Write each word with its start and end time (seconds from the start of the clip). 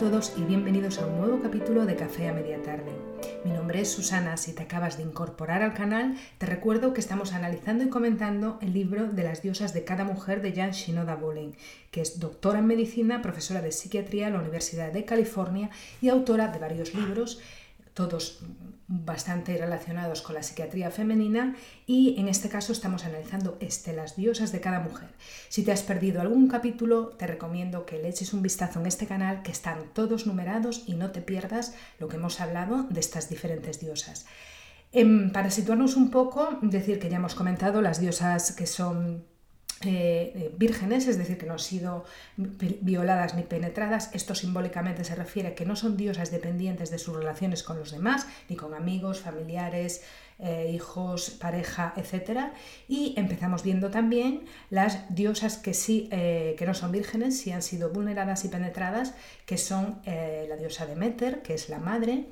Todos 0.00 0.32
y 0.38 0.40
bienvenidos 0.44 0.98
a 0.98 1.04
un 1.04 1.18
nuevo 1.18 1.42
capítulo 1.42 1.84
de 1.84 1.94
Café 1.94 2.30
a 2.30 2.32
Media 2.32 2.62
Tarde. 2.62 2.90
Mi 3.44 3.50
nombre 3.50 3.82
es 3.82 3.92
Susana, 3.92 4.38
si 4.38 4.54
te 4.54 4.62
acabas 4.62 4.96
de 4.96 5.02
incorporar 5.02 5.62
al 5.62 5.74
canal, 5.74 6.16
te 6.38 6.46
recuerdo 6.46 6.94
que 6.94 7.00
estamos 7.00 7.34
analizando 7.34 7.84
y 7.84 7.90
comentando 7.90 8.58
el 8.62 8.72
libro 8.72 9.08
de 9.08 9.22
las 9.24 9.42
diosas 9.42 9.74
de 9.74 9.84
cada 9.84 10.04
mujer 10.04 10.40
de 10.40 10.54
Jan 10.54 10.70
Shinoda 10.70 11.16
Bolen, 11.16 11.54
que 11.90 12.00
es 12.00 12.18
doctora 12.18 12.60
en 12.60 12.66
medicina, 12.66 13.20
profesora 13.20 13.60
de 13.60 13.72
psiquiatría 13.72 14.28
en 14.28 14.32
la 14.32 14.40
Universidad 14.40 14.90
de 14.90 15.04
California 15.04 15.68
y 16.00 16.08
autora 16.08 16.48
de 16.48 16.60
varios 16.60 16.94
libros 16.94 17.38
todos 18.00 18.38
bastante 18.88 19.58
relacionados 19.58 20.22
con 20.22 20.34
la 20.34 20.42
psiquiatría 20.42 20.90
femenina 20.90 21.54
y 21.86 22.18
en 22.18 22.28
este 22.28 22.48
caso 22.48 22.72
estamos 22.72 23.04
analizando 23.04 23.58
este, 23.60 23.92
las 23.92 24.16
diosas 24.16 24.52
de 24.52 24.60
cada 24.62 24.80
mujer. 24.80 25.10
Si 25.50 25.62
te 25.62 25.70
has 25.70 25.82
perdido 25.82 26.22
algún 26.22 26.48
capítulo, 26.48 27.08
te 27.10 27.26
recomiendo 27.26 27.84
que 27.84 27.98
le 27.98 28.08
eches 28.08 28.32
un 28.32 28.40
vistazo 28.40 28.80
en 28.80 28.86
este 28.86 29.06
canal 29.06 29.42
que 29.42 29.52
están 29.52 29.92
todos 29.92 30.26
numerados 30.26 30.84
y 30.86 30.94
no 30.94 31.10
te 31.10 31.20
pierdas 31.20 31.74
lo 31.98 32.08
que 32.08 32.16
hemos 32.16 32.40
hablado 32.40 32.84
de 32.84 33.00
estas 33.00 33.28
diferentes 33.28 33.80
diosas. 33.80 34.24
Em, 34.92 35.30
para 35.30 35.50
situarnos 35.50 35.96
un 35.96 36.10
poco, 36.10 36.58
decir 36.62 36.98
que 36.98 37.10
ya 37.10 37.18
hemos 37.18 37.34
comentado 37.34 37.82
las 37.82 38.00
diosas 38.00 38.52
que 38.52 38.66
son 38.66 39.26
eh, 39.82 40.32
eh, 40.34 40.54
vírgenes, 40.58 41.08
es 41.08 41.16
decir, 41.16 41.38
que 41.38 41.46
no 41.46 41.54
han 41.54 41.58
sido 41.58 42.04
violadas 42.36 43.34
ni 43.34 43.44
penetradas. 43.44 44.10
Esto 44.12 44.34
simbólicamente 44.34 45.04
se 45.04 45.14
refiere 45.14 45.48
a 45.48 45.54
que 45.54 45.64
no 45.64 45.74
son 45.74 45.96
diosas 45.96 46.30
dependientes 46.30 46.90
de 46.90 46.98
sus 46.98 47.16
relaciones 47.16 47.62
con 47.62 47.78
los 47.78 47.90
demás, 47.90 48.26
ni 48.50 48.56
con 48.56 48.74
amigos, 48.74 49.20
familiares, 49.20 50.02
eh, 50.38 50.70
hijos, 50.70 51.30
pareja, 51.30 51.94
etc. 51.96 52.52
Y 52.88 53.14
empezamos 53.16 53.62
viendo 53.62 53.90
también 53.90 54.44
las 54.68 55.14
diosas 55.14 55.56
que 55.56 55.72
sí, 55.72 56.10
que 56.10 56.64
no 56.66 56.74
son 56.74 56.92
vírgenes, 56.92 57.38
sí 57.38 57.50
han 57.50 57.62
sido 57.62 57.88
vulneradas 57.88 58.44
y 58.44 58.48
penetradas, 58.48 59.14
que 59.46 59.56
son 59.56 60.02
la 60.04 60.56
diosa 60.56 60.84
Demeter, 60.84 61.40
que 61.40 61.54
es 61.54 61.70
la 61.70 61.78
madre, 61.78 62.26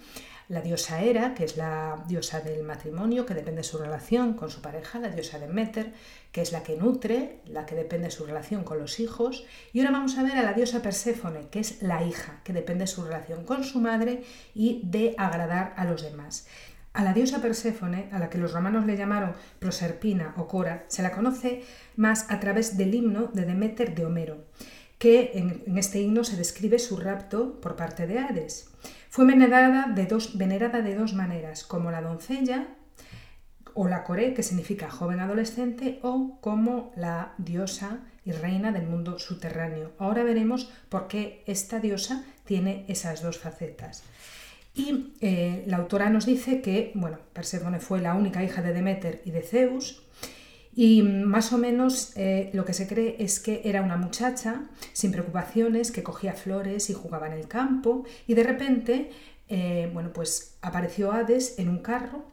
la 0.48 0.62
diosa 0.62 1.02
Hera, 1.02 1.34
que 1.34 1.44
es 1.44 1.56
la 1.56 2.02
diosa 2.06 2.40
del 2.40 2.62
matrimonio, 2.62 3.26
que 3.26 3.34
depende 3.34 3.58
de 3.58 3.64
su 3.64 3.76
relación 3.76 4.32
con 4.34 4.50
su 4.50 4.62
pareja, 4.62 4.98
la 4.98 5.10
diosa 5.10 5.38
Demeter, 5.38 5.92
que 6.32 6.40
es 6.40 6.52
la 6.52 6.62
que 6.62 6.76
nutre, 6.76 7.40
la 7.44 7.66
que 7.66 7.74
depende 7.74 8.06
de 8.06 8.10
su 8.10 8.24
relación 8.24 8.64
con 8.64 8.78
los 8.78 8.98
hijos. 8.98 9.44
Y 9.72 9.80
ahora 9.80 9.92
vamos 9.92 10.16
a 10.16 10.22
ver 10.22 10.36
a 10.36 10.42
la 10.42 10.54
diosa 10.54 10.80
Perséfone, 10.80 11.48
que 11.50 11.60
es 11.60 11.82
la 11.82 12.02
hija, 12.02 12.40
que 12.44 12.54
depende 12.54 12.84
de 12.84 12.88
su 12.88 13.04
relación 13.04 13.44
con 13.44 13.62
su 13.62 13.78
madre 13.80 14.24
y 14.54 14.80
de 14.84 15.14
agradar 15.18 15.74
a 15.76 15.84
los 15.84 16.02
demás. 16.02 16.46
A 16.94 17.04
la 17.04 17.12
diosa 17.12 17.42
Perséfone, 17.42 18.08
a 18.10 18.18
la 18.18 18.30
que 18.30 18.38
los 18.38 18.52
romanos 18.52 18.86
le 18.86 18.96
llamaron 18.96 19.34
Proserpina 19.58 20.34
o 20.38 20.48
Cora, 20.48 20.84
se 20.88 21.02
la 21.02 21.12
conoce 21.12 21.62
más 21.96 22.30
a 22.30 22.40
través 22.40 22.78
del 22.78 22.94
himno 22.94 23.28
de 23.34 23.44
Demeter 23.44 23.94
de 23.94 24.06
Homero, 24.06 24.38
que 24.98 25.32
en, 25.34 25.78
este 25.78 26.00
himno 26.00 26.24
se 26.24 26.36
describe 26.36 26.78
su 26.78 26.96
rapto 26.96 27.60
por 27.60 27.76
parte 27.76 28.06
de 28.06 28.18
Hades. 28.18 28.70
Fue 29.10 29.24
venerada 29.24 29.92
de 29.94 30.06
dos, 30.06 30.36
venerada 30.36 30.82
de 30.82 30.94
dos 30.94 31.14
maneras, 31.14 31.64
como 31.64 31.90
la 31.90 32.02
doncella 32.02 32.68
o 33.74 33.86
la 33.86 34.02
coré, 34.02 34.34
que 34.34 34.42
significa 34.42 34.90
joven 34.90 35.20
adolescente, 35.20 36.00
o 36.02 36.38
como 36.40 36.92
la 36.96 37.34
diosa 37.38 38.00
y 38.24 38.32
reina 38.32 38.72
del 38.72 38.88
mundo 38.88 39.18
subterráneo. 39.20 39.92
Ahora 39.98 40.24
veremos 40.24 40.70
por 40.88 41.06
qué 41.06 41.44
esta 41.46 41.78
diosa 41.78 42.24
tiene 42.44 42.84
esas 42.88 43.22
dos 43.22 43.38
facetas. 43.38 44.02
Y 44.74 45.14
eh, 45.20 45.64
la 45.66 45.76
autora 45.76 46.10
nos 46.10 46.26
dice 46.26 46.60
que, 46.60 46.92
bueno, 46.94 47.18
Perséfone 47.32 47.78
fue 47.80 48.00
la 48.00 48.14
única 48.14 48.42
hija 48.42 48.62
de 48.62 48.72
Demeter 48.72 49.22
y 49.24 49.30
de 49.30 49.42
Zeus, 49.42 50.07
y 50.80 51.02
más 51.02 51.52
o 51.52 51.58
menos 51.58 52.12
eh, 52.14 52.50
lo 52.52 52.64
que 52.64 52.72
se 52.72 52.86
cree 52.86 53.16
es 53.18 53.40
que 53.40 53.62
era 53.64 53.82
una 53.82 53.96
muchacha 53.96 54.62
sin 54.92 55.10
preocupaciones, 55.10 55.90
que 55.90 56.04
cogía 56.04 56.34
flores 56.34 56.88
y 56.88 56.94
jugaba 56.94 57.26
en 57.26 57.32
el 57.32 57.48
campo, 57.48 58.04
y 58.28 58.34
de 58.34 58.44
repente, 58.44 59.10
eh, 59.48 59.90
bueno, 59.92 60.12
pues 60.12 60.56
apareció 60.62 61.10
Hades 61.10 61.58
en 61.58 61.68
un 61.68 61.78
carro 61.78 62.26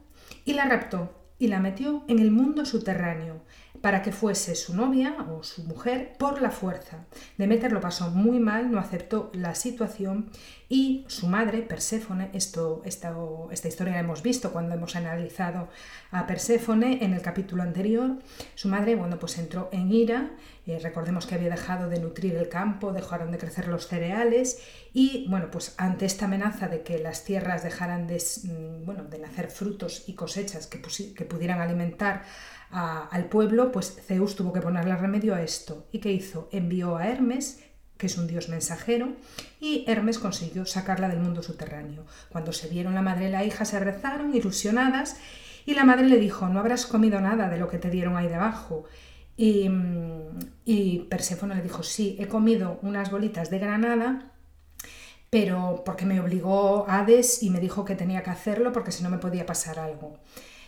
y 0.46 0.54
la 0.54 0.66
raptó 0.66 1.12
y 1.40 1.48
la 1.48 1.60
metió 1.60 2.04
en 2.08 2.20
el 2.20 2.30
mundo 2.30 2.66
subterráneo 2.66 3.42
para 3.82 4.04
que 4.04 4.12
fuese 4.12 4.54
su 4.54 4.76
novia 4.76 5.16
o 5.28 5.42
su 5.42 5.64
mujer 5.64 6.14
por 6.20 6.40
la 6.40 6.52
fuerza. 6.52 7.06
Demeter 7.40 7.72
lo 7.72 7.82
pasó 7.82 8.12
muy 8.12 8.40
mal, 8.40 8.70
no 8.70 8.78
aceptó 8.78 9.32
la 9.34 9.56
situación 9.56 10.30
y 10.68 11.06
su 11.08 11.28
madre, 11.28 11.62
Perséfone, 11.62 12.30
esto, 12.34 12.82
esta, 12.86 13.16
esta 13.52 13.68
historia 13.68 13.94
la 13.94 14.00
hemos 14.00 14.24
visto 14.24 14.52
cuando 14.52 14.76
hemos 14.76 14.96
analizado 14.96 15.70
a 16.12 16.26
Perséfone 16.26 17.04
en 17.04 17.14
el 17.14 17.22
capítulo 17.22 17.64
anterior, 17.64 18.18
su 18.56 18.68
madre, 18.68 18.96
bueno, 18.96 19.20
pues 19.20 19.38
entró 19.38 19.70
en 19.72 19.92
ira, 19.92 20.32
eh, 20.66 20.80
recordemos 20.82 21.28
que 21.28 21.36
había 21.36 21.50
dejado 21.50 21.90
de 21.90 22.00
nutrir 22.00 22.36
el 22.36 22.50
campo, 22.50 22.92
dejaron 22.92 23.32
de 23.32 23.38
crecer 23.38 23.68
los 23.68 23.88
cereales 23.88 24.60
y, 24.94 25.28
bueno, 25.30 25.52
pues 25.52 25.76
ante 25.78 26.06
esta 26.06 26.26
amenaza 26.26 26.68
de 26.68 26.82
que 26.82 26.98
las 26.98 27.24
tierras 27.24 27.64
dejaran 27.64 28.08
de, 28.08 28.18
mm, 28.18 28.86
bueno, 28.86 29.04
de 29.04 29.20
nacer 29.20 29.52
frutos 29.52 30.04
y 30.08 30.14
cosechas 30.14 30.68
que, 30.68 30.82
que 31.14 31.26
pudieran 31.26 31.60
alimentar 31.62 32.24
al 32.72 33.26
pueblo, 33.30 33.72
pues 33.72 33.96
Zeus 34.06 34.36
tuvo 34.36 34.52
que 34.52 34.60
ponerle 34.60 34.96
remedio 34.96 35.36
a 35.36 35.42
esto. 35.42 35.88
¿Y 35.92 36.00
qué 36.00 36.12
hizo? 36.12 36.50
Envió 36.52 36.98
a 36.98 37.08
Hermes, 37.08 37.62
que 37.98 38.08
es 38.08 38.18
un 38.18 38.28
dios 38.28 38.50
mensajero, 38.50 39.14
y 39.60 39.86
Hermes 39.88 40.20
consiguió 40.20 40.66
sacarla 40.66 41.10
del 41.10 41.20
mundo 41.20 41.42
subterráneo. 41.44 42.06
Cuando 42.30 42.52
se 42.52 42.68
vieron 42.68 42.96
la 42.96 43.02
madre 43.02 43.30
y 43.30 43.32
la 43.32 43.46
hija 43.46 43.66
se 43.66 43.80
rezaron, 43.80 44.36
ilusionadas, 44.36 45.18
y 45.66 45.74
la 45.74 45.86
madre 45.86 46.08
le 46.08 46.18
dijo, 46.18 46.48
no 46.48 46.60
habrás 46.60 46.86
comido 46.86 47.20
nada 47.22 47.50
de 47.50 47.58
lo 47.58 47.68
que 47.68 47.80
te 47.80 47.90
dieron 47.90 48.18
ahí 48.18 48.28
debajo. 48.28 48.86
Y, 49.38 49.70
y 50.64 51.00
Perséfone 51.10 51.56
le 51.56 51.62
dijo, 51.62 51.84
sí, 51.84 52.16
he 52.20 52.28
comido 52.28 52.80
unas 52.82 53.12
bolitas 53.12 53.50
de 53.50 53.60
granada, 53.60 54.32
pero 55.30 55.84
porque 55.86 56.06
me 56.06 56.20
obligó 56.20 56.86
Hades 56.88 57.44
y 57.44 57.50
me 57.50 57.60
dijo 57.60 57.84
que 57.84 57.96
tenía 57.96 58.24
que 58.24 58.30
hacerlo 58.30 58.72
porque 58.72 58.92
si 58.92 59.04
no 59.04 59.10
me 59.10 59.18
podía 59.18 59.46
pasar 59.46 59.80
algo. 59.80 60.18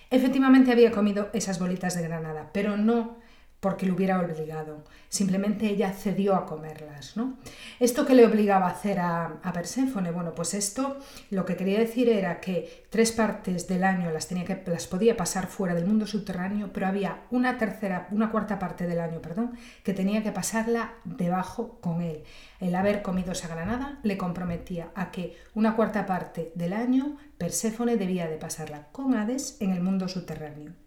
Efectivamente 0.09 0.71
había 0.71 0.91
comido 0.91 1.29
esas 1.33 1.59
bolitas 1.59 1.95
de 1.95 2.03
granada, 2.03 2.49
pero 2.53 2.75
no 2.77 3.17
porque 3.59 3.87
lo 3.87 3.95
hubiera 3.95 4.19
obligado, 4.19 4.83
simplemente 5.09 5.65
ella 5.65 5.91
cedió 5.91 6.35
a 6.35 6.45
comerlas. 6.45 7.17
¿no? 7.17 7.37
¿Esto 7.79 8.05
que 8.05 8.13
le 8.13 8.25
obligaba 8.25 8.67
a 8.67 8.71
hacer 8.71 8.99
a, 8.99 9.39
Perséfone? 9.53 10.11
Bueno, 10.11 10.35
pues 10.35 10.53
esto 10.53 10.97
lo 11.31 11.45
que 11.45 11.55
quería 11.55 11.79
decir 11.79 12.07
era 12.07 12.39
que 12.39 12.85
tres 12.91 13.11
partes 13.11 13.67
del 13.67 13.83
año 13.83 14.11
las, 14.11 14.27
tenía 14.27 14.45
que, 14.45 14.61
las 14.67 14.85
podía 14.85 15.17
pasar 15.17 15.47
fuera 15.47 15.73
del 15.73 15.87
mundo 15.87 16.05
subterráneo, 16.05 16.71
pero 16.71 16.87
había 16.87 17.23
una 17.31 17.57
tercera, 17.57 18.07
una 18.11 18.29
cuarta 18.29 18.59
parte 18.59 18.85
del 18.85 18.99
año, 18.99 19.21
perdón, 19.21 19.57
que 19.83 19.93
tenía 19.93 20.21
que 20.21 20.31
pasarla 20.31 20.93
debajo 21.03 21.79
con 21.81 22.01
él. 22.01 22.23
El 22.59 22.75
haber 22.75 23.01
comido 23.01 23.31
esa 23.31 23.47
granada 23.47 23.99
le 24.03 24.17
comprometía 24.17 24.91
a 24.93 25.09
que 25.09 25.35
una 25.55 25.75
cuarta 25.75 26.05
parte 26.05 26.51
del 26.53 26.73
año 26.73 27.17
Perséfone 27.39 27.97
debía 27.97 28.27
de 28.27 28.37
pasarla 28.37 28.87
con 28.91 29.15
Hades 29.15 29.57
en 29.61 29.71
el 29.71 29.81
mundo 29.81 30.07
subterráneo. 30.07 30.86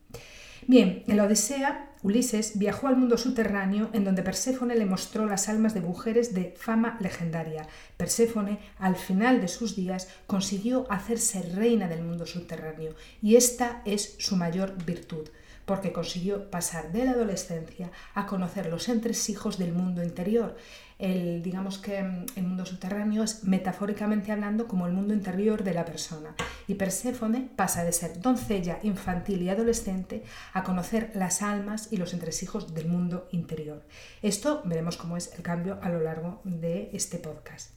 Bien, 0.71 1.03
en 1.09 1.17
la 1.17 1.25
Odisea, 1.25 1.91
Ulises 2.05 2.57
viajó 2.57 2.87
al 2.87 2.97
mundo 2.97 3.19
subterráneo 3.19 3.91
en 3.93 4.05
donde 4.05 4.23
Perséfone 4.23 4.77
le 4.77 4.87
mostró 4.87 5.27
las 5.27 5.49
almas 5.49 5.75
de 5.75 5.81
mujeres 5.81 6.33
de 6.33 6.55
fama 6.57 6.97
legendaria. 7.01 7.67
Perséfone, 7.97 8.61
al 8.79 8.95
final 8.95 9.41
de 9.41 9.49
sus 9.49 9.75
días, 9.75 10.07
consiguió 10.29 10.87
hacerse 10.89 11.43
reina 11.43 11.89
del 11.89 12.05
mundo 12.05 12.25
subterráneo 12.25 12.95
y 13.21 13.35
esta 13.35 13.83
es 13.85 14.15
su 14.21 14.37
mayor 14.37 14.77
virtud 14.85 15.27
porque 15.65 15.93
consiguió 15.93 16.51
pasar 16.51 16.93
de 16.93 17.05
la 17.05 17.13
adolescencia 17.13 17.91
a 18.15 18.27
conocer 18.27 18.67
los 18.67 18.89
entresijos 18.89 19.59
del 19.59 19.73
mundo 19.73 20.03
interior. 20.03 20.57
El, 20.99 21.43
digamos 21.43 21.79
que 21.79 21.99
el 21.99 22.43
mundo 22.43 22.67
subterráneo 22.67 23.23
es 23.23 23.45
metafóricamente 23.45 24.33
hablando 24.33 24.69
como 24.69 24.87
el 24.87 24.93
mundo 24.93 25.15
interior 25.15 25.65
de 25.65 25.73
la 25.73 25.85
persona. 25.85 26.35
Y 26.67 26.75
Perséfone 26.75 27.49
pasa 27.57 27.85
de 27.85 27.93
ser 27.93 28.21
doncella 28.21 28.79
infantil 28.83 29.43
y 29.43 29.49
adolescente 29.49 30.25
a 30.53 30.63
conocer 30.63 31.11
las 31.15 31.41
almas 31.41 31.89
y 31.91 31.97
los 31.97 32.13
entresijos 32.13 32.75
del 32.75 32.89
mundo 32.89 33.29
interior. 33.33 33.83
Esto 34.21 34.63
veremos 34.65 34.97
cómo 34.97 35.17
es 35.17 35.33
el 35.35 35.43
cambio 35.43 35.79
a 35.83 35.89
lo 35.89 36.01
largo 36.01 36.41
de 36.45 36.91
este 36.93 37.19
podcast. 37.19 37.71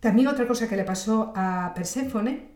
También 0.00 0.26
otra 0.26 0.48
cosa 0.48 0.68
que 0.68 0.76
le 0.76 0.84
pasó 0.84 1.32
a 1.36 1.72
Perséfone 1.76 2.51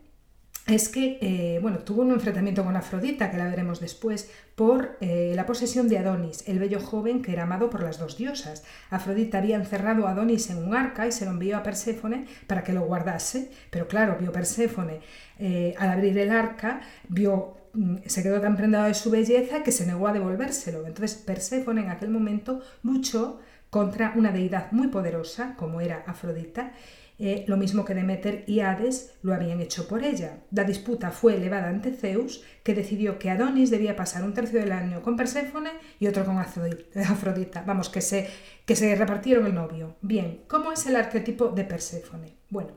es 0.67 0.89
que 0.89 1.17
eh, 1.21 1.59
bueno, 1.61 1.79
tuvo 1.79 2.01
un 2.01 2.11
enfrentamiento 2.11 2.63
con 2.63 2.75
Afrodita, 2.75 3.31
que 3.31 3.37
la 3.37 3.47
veremos 3.47 3.79
después, 3.79 4.29
por 4.55 4.97
eh, 4.99 5.31
la 5.33 5.45
posesión 5.45 5.87
de 5.87 5.97
Adonis, 5.97 6.43
el 6.47 6.59
bello 6.59 6.81
joven 6.81 7.21
que 7.21 7.31
era 7.31 7.43
amado 7.43 7.69
por 7.69 7.83
las 7.83 7.99
dos 7.99 8.17
diosas. 8.17 8.65
Afrodita 8.89 9.37
había 9.37 9.55
encerrado 9.55 10.07
a 10.07 10.11
Adonis 10.11 10.49
en 10.49 10.57
un 10.57 10.75
arca 10.75 11.07
y 11.07 11.13
se 11.13 11.23
lo 11.23 11.31
envió 11.31 11.55
a 11.55 11.63
Perséfone 11.63 12.25
para 12.47 12.63
que 12.63 12.73
lo 12.73 12.81
guardase, 12.81 13.49
pero 13.69 13.87
claro, 13.87 14.17
vio 14.19 14.33
Perséfone 14.33 14.99
eh, 15.39 15.73
al 15.77 15.89
abrir 15.89 16.17
el 16.17 16.31
arca, 16.31 16.81
vio 17.07 17.55
mm, 17.73 17.97
se 18.05 18.21
quedó 18.21 18.41
tan 18.41 18.57
prendado 18.57 18.87
de 18.87 18.93
su 18.93 19.09
belleza 19.09 19.63
que 19.63 19.71
se 19.71 19.85
negó 19.85 20.07
a 20.07 20.13
devolvérselo. 20.13 20.85
Entonces 20.85 21.15
Perséfone 21.15 21.81
en 21.81 21.91
aquel 21.91 22.09
momento 22.09 22.61
luchó 22.83 23.39
contra 23.69 24.13
una 24.15 24.31
deidad 24.31 24.71
muy 24.71 24.87
poderosa 24.87 25.55
como 25.55 25.79
era 25.79 26.03
Afrodita 26.07 26.73
eh, 27.19 27.45
lo 27.47 27.57
mismo 27.57 27.83
que 27.83 27.95
Demeter 27.95 28.43
y 28.45 28.59
Hades 28.59 29.15
lo 29.23 29.33
habían 29.33 29.59
hecho 29.59 29.87
por 29.87 30.03
ella. 30.03 30.37
La 30.51 30.63
disputa 30.63 31.09
fue 31.09 31.35
elevada 31.35 31.69
ante 31.69 31.91
Zeus, 31.91 32.43
que 32.63 32.75
decidió 32.75 33.17
que 33.17 33.31
Adonis 33.31 33.71
debía 33.71 33.95
pasar 33.95 34.23
un 34.23 34.35
tercio 34.35 34.59
del 34.59 34.71
año 34.71 35.01
con 35.01 35.15
Perséfone 35.17 35.71
y 35.99 36.07
otro 36.07 36.25
con 36.25 36.37
Afrodita. 36.37 37.63
Vamos, 37.65 37.89
que 37.89 38.01
se, 38.01 38.29
que 38.65 38.75
se 38.75 38.95
repartieron 38.95 39.47
el 39.47 39.55
novio. 39.55 39.95
Bien, 40.01 40.41
¿cómo 40.47 40.71
es 40.71 40.85
el 40.85 40.95
arquetipo 40.95 41.49
de 41.49 41.63
Perséfone? 41.63 42.35
Bueno, 42.49 42.73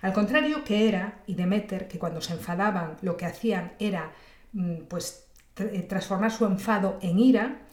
al 0.00 0.12
contrario 0.12 0.64
que 0.64 0.88
Hera 0.88 1.22
y 1.26 1.34
Demeter, 1.34 1.86
que 1.86 1.98
cuando 1.98 2.20
se 2.20 2.32
enfadaban 2.32 2.96
lo 3.02 3.16
que 3.16 3.26
hacían 3.26 3.72
era 3.78 4.12
mm, 4.52 4.84
pues 4.88 5.26
eh, 5.56 5.86
transformar 5.88 6.30
su 6.30 6.46
enfado 6.46 6.98
en 7.02 7.18
ira, 7.18 7.63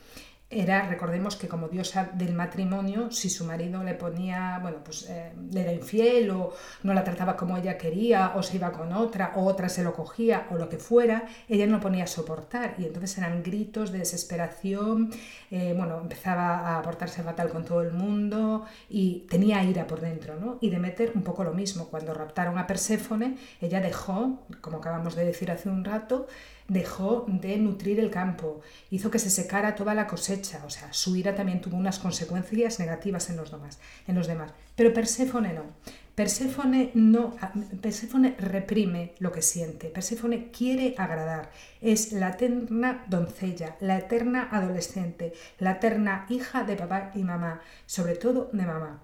era, 0.52 0.88
recordemos 0.88 1.38
que 1.38 1.48
como 1.48 1.70
diosa 1.70 2.10
del 2.14 2.34
matrimonio, 2.34 3.10
si 3.10 3.30
su 3.30 3.46
marido 3.46 3.84
le 3.84 3.94
ponía, 3.94 4.60
bueno, 4.62 4.78
pues 4.84 5.10
eh, 5.10 5.32
le 5.52 5.62
era 5.62 5.72
infiel 5.72 6.30
o 6.32 6.54
no 6.84 6.94
la 6.94 7.04
trataba 7.04 7.38
como 7.38 7.58
ella 7.58 7.78
quería 7.78 8.34
o 8.36 8.44
se 8.44 8.58
iba 8.58 8.72
con 8.72 8.92
otra 8.92 9.32
o 9.36 9.46
otra 9.46 9.70
se 9.70 9.84
lo 9.84 9.94
cogía 9.94 10.48
o 10.52 10.56
lo 10.56 10.68
que 10.68 10.78
fuera, 10.78 11.26
ella 11.48 11.66
no 11.68 11.80
ponía 11.80 12.04
a 12.04 12.08
soportar 12.08 12.76
y 12.78 12.86
entonces 12.86 13.18
eran 13.18 13.42
gritos 13.44 13.92
de 13.92 14.00
desesperación, 14.00 15.12
eh, 15.50 15.74
bueno, 15.76 16.00
empezaba 16.02 16.78
a 16.78 16.82
portarse 16.82 17.24
fatal 17.24 17.50
con 17.50 17.64
todo 17.64 17.82
el 17.82 17.94
mundo 17.94 18.66
y 18.90 19.26
tenía 19.30 19.64
ira 19.64 19.88
por 19.88 20.02
dentro, 20.02 20.36
¿no? 20.36 20.58
Y 20.60 20.70
Demeter 20.70 21.14
un 21.16 21.24
poco 21.24 21.44
lo 21.44 21.54
mismo, 21.54 21.88
cuando 21.88 22.14
raptaron 22.14 22.58
a 22.58 22.68
Perséfone, 22.68 23.38
ella 23.62 23.80
dejó, 23.80 24.46
como 24.60 24.78
acabamos 24.78 25.16
de 25.16 25.26
decir 25.26 25.50
hace 25.50 25.70
un 25.70 25.86
rato, 25.86 26.28
dejó 26.72 27.26
de 27.28 27.58
nutrir 27.58 28.00
el 28.00 28.10
campo, 28.10 28.62
hizo 28.90 29.12
que 29.12 29.20
se 29.20 29.30
secara 29.30 29.76
toda 29.76 29.94
la 29.94 30.08
cosecha, 30.08 30.64
o 30.66 30.70
sea, 30.70 30.94
su 30.94 31.18
ira 31.18 31.36
también 31.36 31.60
tuvo 31.60 31.76
unas 31.76 32.00
consecuencias 32.00 32.80
negativas 32.80 33.30
en 33.30 33.36
los 33.36 33.52
demás. 33.52 33.80
En 34.08 34.16
los 34.16 34.28
demás. 34.28 34.54
Pero 34.78 34.94
Perséfone 34.94 35.54
no. 35.54 35.64
Perséfone 36.16 36.92
no, 36.94 37.36
Perséfone 37.82 38.36
reprime 38.40 39.14
lo 39.20 39.34
que 39.34 39.42
siente. 39.42 39.88
Perséfone 39.88 40.50
quiere 40.52 40.96
agradar. 40.98 41.52
Es 41.82 42.14
la 42.14 42.30
eterna 42.30 43.04
doncella, 43.10 43.76
la 43.82 43.98
eterna 43.98 44.48
adolescente, 44.50 45.34
la 45.60 45.72
eterna 45.74 46.26
hija 46.30 46.64
de 46.64 46.78
papá 46.78 47.12
y 47.16 47.24
mamá, 47.24 47.60
sobre 47.86 48.16
todo 48.16 48.50
de 48.54 48.66
mamá. 48.66 49.04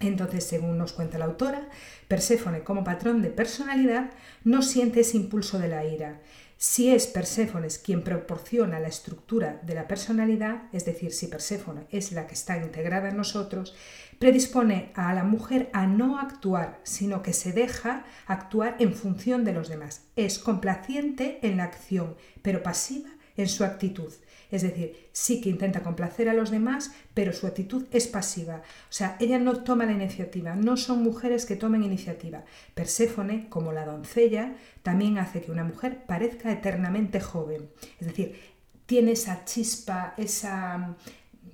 Entonces, 0.00 0.44
según 0.44 0.78
nos 0.78 0.92
cuenta 0.92 1.18
la 1.18 1.26
autora, 1.26 1.68
Perséfone 2.06 2.60
como 2.60 2.84
patrón 2.84 3.20
de 3.20 3.28
personalidad 3.28 4.10
no 4.44 4.62
siente 4.62 5.00
ese 5.00 5.18
impulso 5.18 5.58
de 5.58 5.68
la 5.68 5.84
ira. 5.84 6.20
Si 6.60 6.92
es 6.92 7.06
Perséfones 7.06 7.78
quien 7.78 8.02
proporciona 8.02 8.80
la 8.80 8.88
estructura 8.88 9.60
de 9.62 9.76
la 9.76 9.86
personalidad, 9.86 10.64
es 10.72 10.84
decir, 10.84 11.12
si 11.12 11.28
Perséfone 11.28 11.86
es 11.92 12.10
la 12.10 12.26
que 12.26 12.34
está 12.34 12.56
integrada 12.56 13.10
en 13.10 13.16
nosotros, 13.16 13.76
predispone 14.18 14.90
a 14.96 15.14
la 15.14 15.22
mujer 15.22 15.70
a 15.72 15.86
no 15.86 16.18
actuar, 16.18 16.80
sino 16.82 17.22
que 17.22 17.32
se 17.32 17.52
deja 17.52 18.04
actuar 18.26 18.74
en 18.80 18.92
función 18.92 19.44
de 19.44 19.52
los 19.52 19.68
demás. 19.68 20.06
Es 20.16 20.40
complaciente 20.40 21.38
en 21.42 21.58
la 21.58 21.62
acción, 21.62 22.16
pero 22.42 22.64
pasiva 22.64 23.10
en 23.36 23.48
su 23.48 23.62
actitud. 23.62 24.12
Es 24.50 24.62
decir, 24.62 25.08
sí 25.12 25.40
que 25.40 25.50
intenta 25.50 25.82
complacer 25.82 26.28
a 26.28 26.34
los 26.34 26.50
demás, 26.50 26.92
pero 27.14 27.32
su 27.32 27.46
actitud 27.46 27.86
es 27.90 28.06
pasiva. 28.06 28.56
O 28.56 28.92
sea, 28.92 29.16
ella 29.20 29.38
no 29.38 29.62
toma 29.62 29.86
la 29.86 29.92
iniciativa, 29.92 30.54
no 30.54 30.76
son 30.76 31.02
mujeres 31.02 31.44
que 31.44 31.56
tomen 31.56 31.82
iniciativa. 31.82 32.44
Perséfone, 32.74 33.48
como 33.48 33.72
la 33.72 33.84
doncella, 33.84 34.54
también 34.82 35.18
hace 35.18 35.42
que 35.42 35.52
una 35.52 35.64
mujer 35.64 36.04
parezca 36.06 36.50
eternamente 36.50 37.20
joven. 37.20 37.68
Es 38.00 38.06
decir, 38.06 38.40
tiene 38.86 39.12
esa 39.12 39.44
chispa, 39.44 40.14
esa 40.16 40.96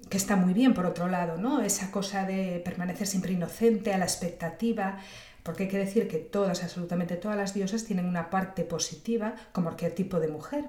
que 0.09 0.17
está 0.17 0.37
muy 0.37 0.53
bien 0.55 0.75
por 0.75 0.87
otro 0.87 1.09
lado, 1.09 1.37
¿no? 1.37 1.61
Esa 1.63 1.91
cosa 1.91 2.25
de 2.25 2.61
permanecer 2.65 3.07
siempre 3.07 3.33
inocente, 3.33 3.93
a 3.93 3.99
la 3.99 4.05
expectativa, 4.05 4.99
porque 5.43 5.65
hay 5.65 5.69
que 5.69 5.79
decir 5.79 6.09
que 6.09 6.19
todas, 6.19 6.63
absolutamente 6.63 7.17
todas 7.17 7.37
las 7.37 7.55
diosas 7.55 7.85
tienen 7.85 8.07
una 8.07 8.31
parte 8.31 8.65
positiva 8.65 9.35
como 9.53 9.69
arquetipo 9.69 10.21
de 10.21 10.29
mujer. 10.29 10.65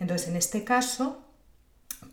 Entonces, 0.00 0.28
en 0.28 0.36
este 0.36 0.64
caso, 0.64 1.22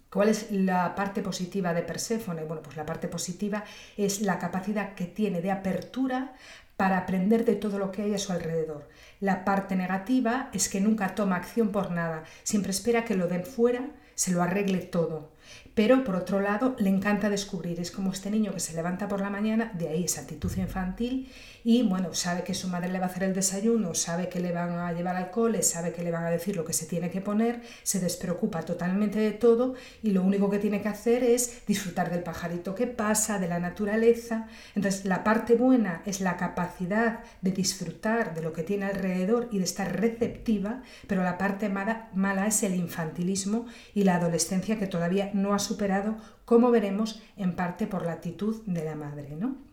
¿Cuál 0.09 0.29
es 0.29 0.51
la 0.51 0.95
parte 0.95 1.21
positiva 1.21 1.73
de 1.73 1.81
Perséfone? 1.81 2.43
Bueno, 2.43 2.61
pues 2.61 2.77
la 2.77 2.85
parte 2.85 3.07
positiva 3.07 3.63
es 3.97 4.21
la 4.21 4.39
capacidad 4.39 4.95
que 4.95 5.05
tiene 5.05 5.41
de 5.41 5.51
apertura 5.51 6.33
para 6.77 6.97
aprender 6.97 7.45
de 7.45 7.55
todo 7.55 7.79
lo 7.79 7.91
que 7.91 8.01
hay 8.03 8.13
a 8.13 8.19
su 8.19 8.31
alrededor. 8.31 8.87
La 9.19 9.45
parte 9.45 9.75
negativa 9.75 10.49
es 10.53 10.69
que 10.69 10.81
nunca 10.81 11.15
toma 11.15 11.37
acción 11.37 11.69
por 11.69 11.91
nada, 11.91 12.23
siempre 12.43 12.71
espera 12.71 13.05
que 13.05 13.15
lo 13.15 13.27
den 13.27 13.45
fuera 13.45 13.89
se 14.15 14.31
lo 14.31 14.41
arregle 14.41 14.79
todo. 14.79 15.29
Pero 15.75 16.03
por 16.03 16.15
otro 16.15 16.39
lado, 16.39 16.75
le 16.79 16.89
encanta 16.89 17.29
descubrir. 17.29 17.79
Es 17.79 17.91
como 17.91 18.11
este 18.11 18.31
niño 18.31 18.53
que 18.53 18.61
se 18.61 18.73
levanta 18.73 19.07
por 19.07 19.19
la 19.19 19.29
mañana, 19.29 19.71
de 19.73 19.89
ahí 19.89 20.05
esa 20.05 20.21
actitud 20.21 20.51
infantil, 20.57 21.29
y 21.67 21.81
bueno, 21.81 22.13
sabe 22.13 22.43
que 22.43 22.53
su 22.53 22.67
madre 22.67 22.91
le 22.91 22.99
va 22.99 23.07
a 23.07 23.09
hacer 23.09 23.23
el 23.23 23.33
desayuno, 23.33 23.95
sabe 23.95 24.29
que 24.29 24.39
le 24.39 24.51
van 24.51 24.73
a 24.77 24.93
llevar 24.93 25.15
al 25.15 25.31
cole, 25.31 25.63
sabe 25.63 25.93
que 25.93 26.03
le 26.03 26.11
van 26.11 26.23
a 26.23 26.29
decir 26.29 26.55
lo 26.55 26.63
que 26.63 26.73
se 26.73 26.85
tiene 26.85 27.09
que 27.09 27.21
poner, 27.21 27.63
se 27.81 27.99
despreocupa 27.99 28.61
totalmente 28.61 29.17
de 29.17 29.31
todo 29.31 29.73
y 30.03 30.11
lo 30.11 30.21
único 30.21 30.51
que 30.51 30.59
tiene 30.59 30.83
que 30.83 30.89
hacer 30.89 31.23
es 31.23 31.65
disfrutar 31.65 32.11
del 32.11 32.21
pajarito 32.21 32.75
que 32.75 32.85
pasa, 32.85 33.39
de 33.39 33.47
la 33.47 33.59
naturaleza. 33.59 34.47
Entonces, 34.75 35.05
la 35.05 35.23
parte 35.23 35.55
buena 35.55 36.03
es 36.05 36.21
la 36.21 36.37
capacidad 36.37 37.21
de 37.41 37.51
disfrutar 37.51 38.35
de 38.35 38.43
lo 38.43 38.53
que 38.53 38.61
tiene 38.61 38.85
alrededor 38.85 39.47
y 39.51 39.57
de 39.57 39.63
estar 39.63 39.99
receptiva, 39.99 40.83
pero 41.07 41.23
la 41.23 41.39
parte 41.39 41.67
mala, 41.67 42.09
mala 42.13 42.45
es 42.45 42.61
el 42.61 42.75
infantilismo 42.75 43.65
y 43.95 44.03
la 44.03 44.17
adolescencia 44.17 44.77
que 44.77 44.85
todavía 44.85 45.31
no 45.33 45.55
ha 45.55 45.57
superado, 45.57 46.15
como 46.45 46.69
veremos, 46.69 47.23
en 47.37 47.55
parte 47.55 47.87
por 47.87 48.05
la 48.05 48.11
actitud 48.11 48.61
de 48.67 48.85
la 48.85 48.93
madre. 48.93 49.35
¿no? 49.35 49.64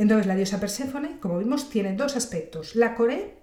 Entonces 0.00 0.26
la 0.26 0.34
diosa 0.34 0.60
Perséfone, 0.60 1.20
como 1.20 1.38
vimos, 1.38 1.68
tiene 1.68 1.94
dos 1.94 2.16
aspectos. 2.16 2.74
La 2.74 2.94
core, 2.94 3.34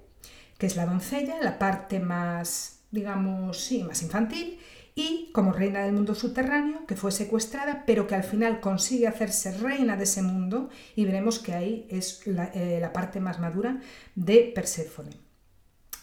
que 0.58 0.66
es 0.66 0.76
la 0.76 0.88
doncella, 0.88 1.36
la 1.40 1.60
parte 1.60 2.00
más, 2.00 2.80
digamos, 2.90 3.64
sí, 3.64 3.84
más 3.84 4.02
infantil, 4.02 4.58
y 4.96 5.30
como 5.34 5.54
reina 5.54 5.84
del 5.84 5.94
mundo 5.94 6.16
subterráneo, 6.16 6.88
que 6.88 6.96
fue 6.96 7.12
secuestrada, 7.12 7.84
pero 7.86 8.08
que 8.08 8.16
al 8.16 8.24
final 8.24 8.60
consigue 8.60 9.06
hacerse 9.06 9.52
reina 9.52 9.98
de 9.98 10.06
ese 10.06 10.24
mundo, 10.24 10.72
y 10.96 11.06
veremos 11.06 11.38
que 11.38 11.54
ahí 11.54 11.86
es 11.92 12.26
la, 12.26 12.46
eh, 12.46 12.80
la 12.82 12.92
parte 12.92 13.20
más 13.20 13.40
madura 13.40 13.80
de 14.16 14.52
Perséfone. 14.56 15.12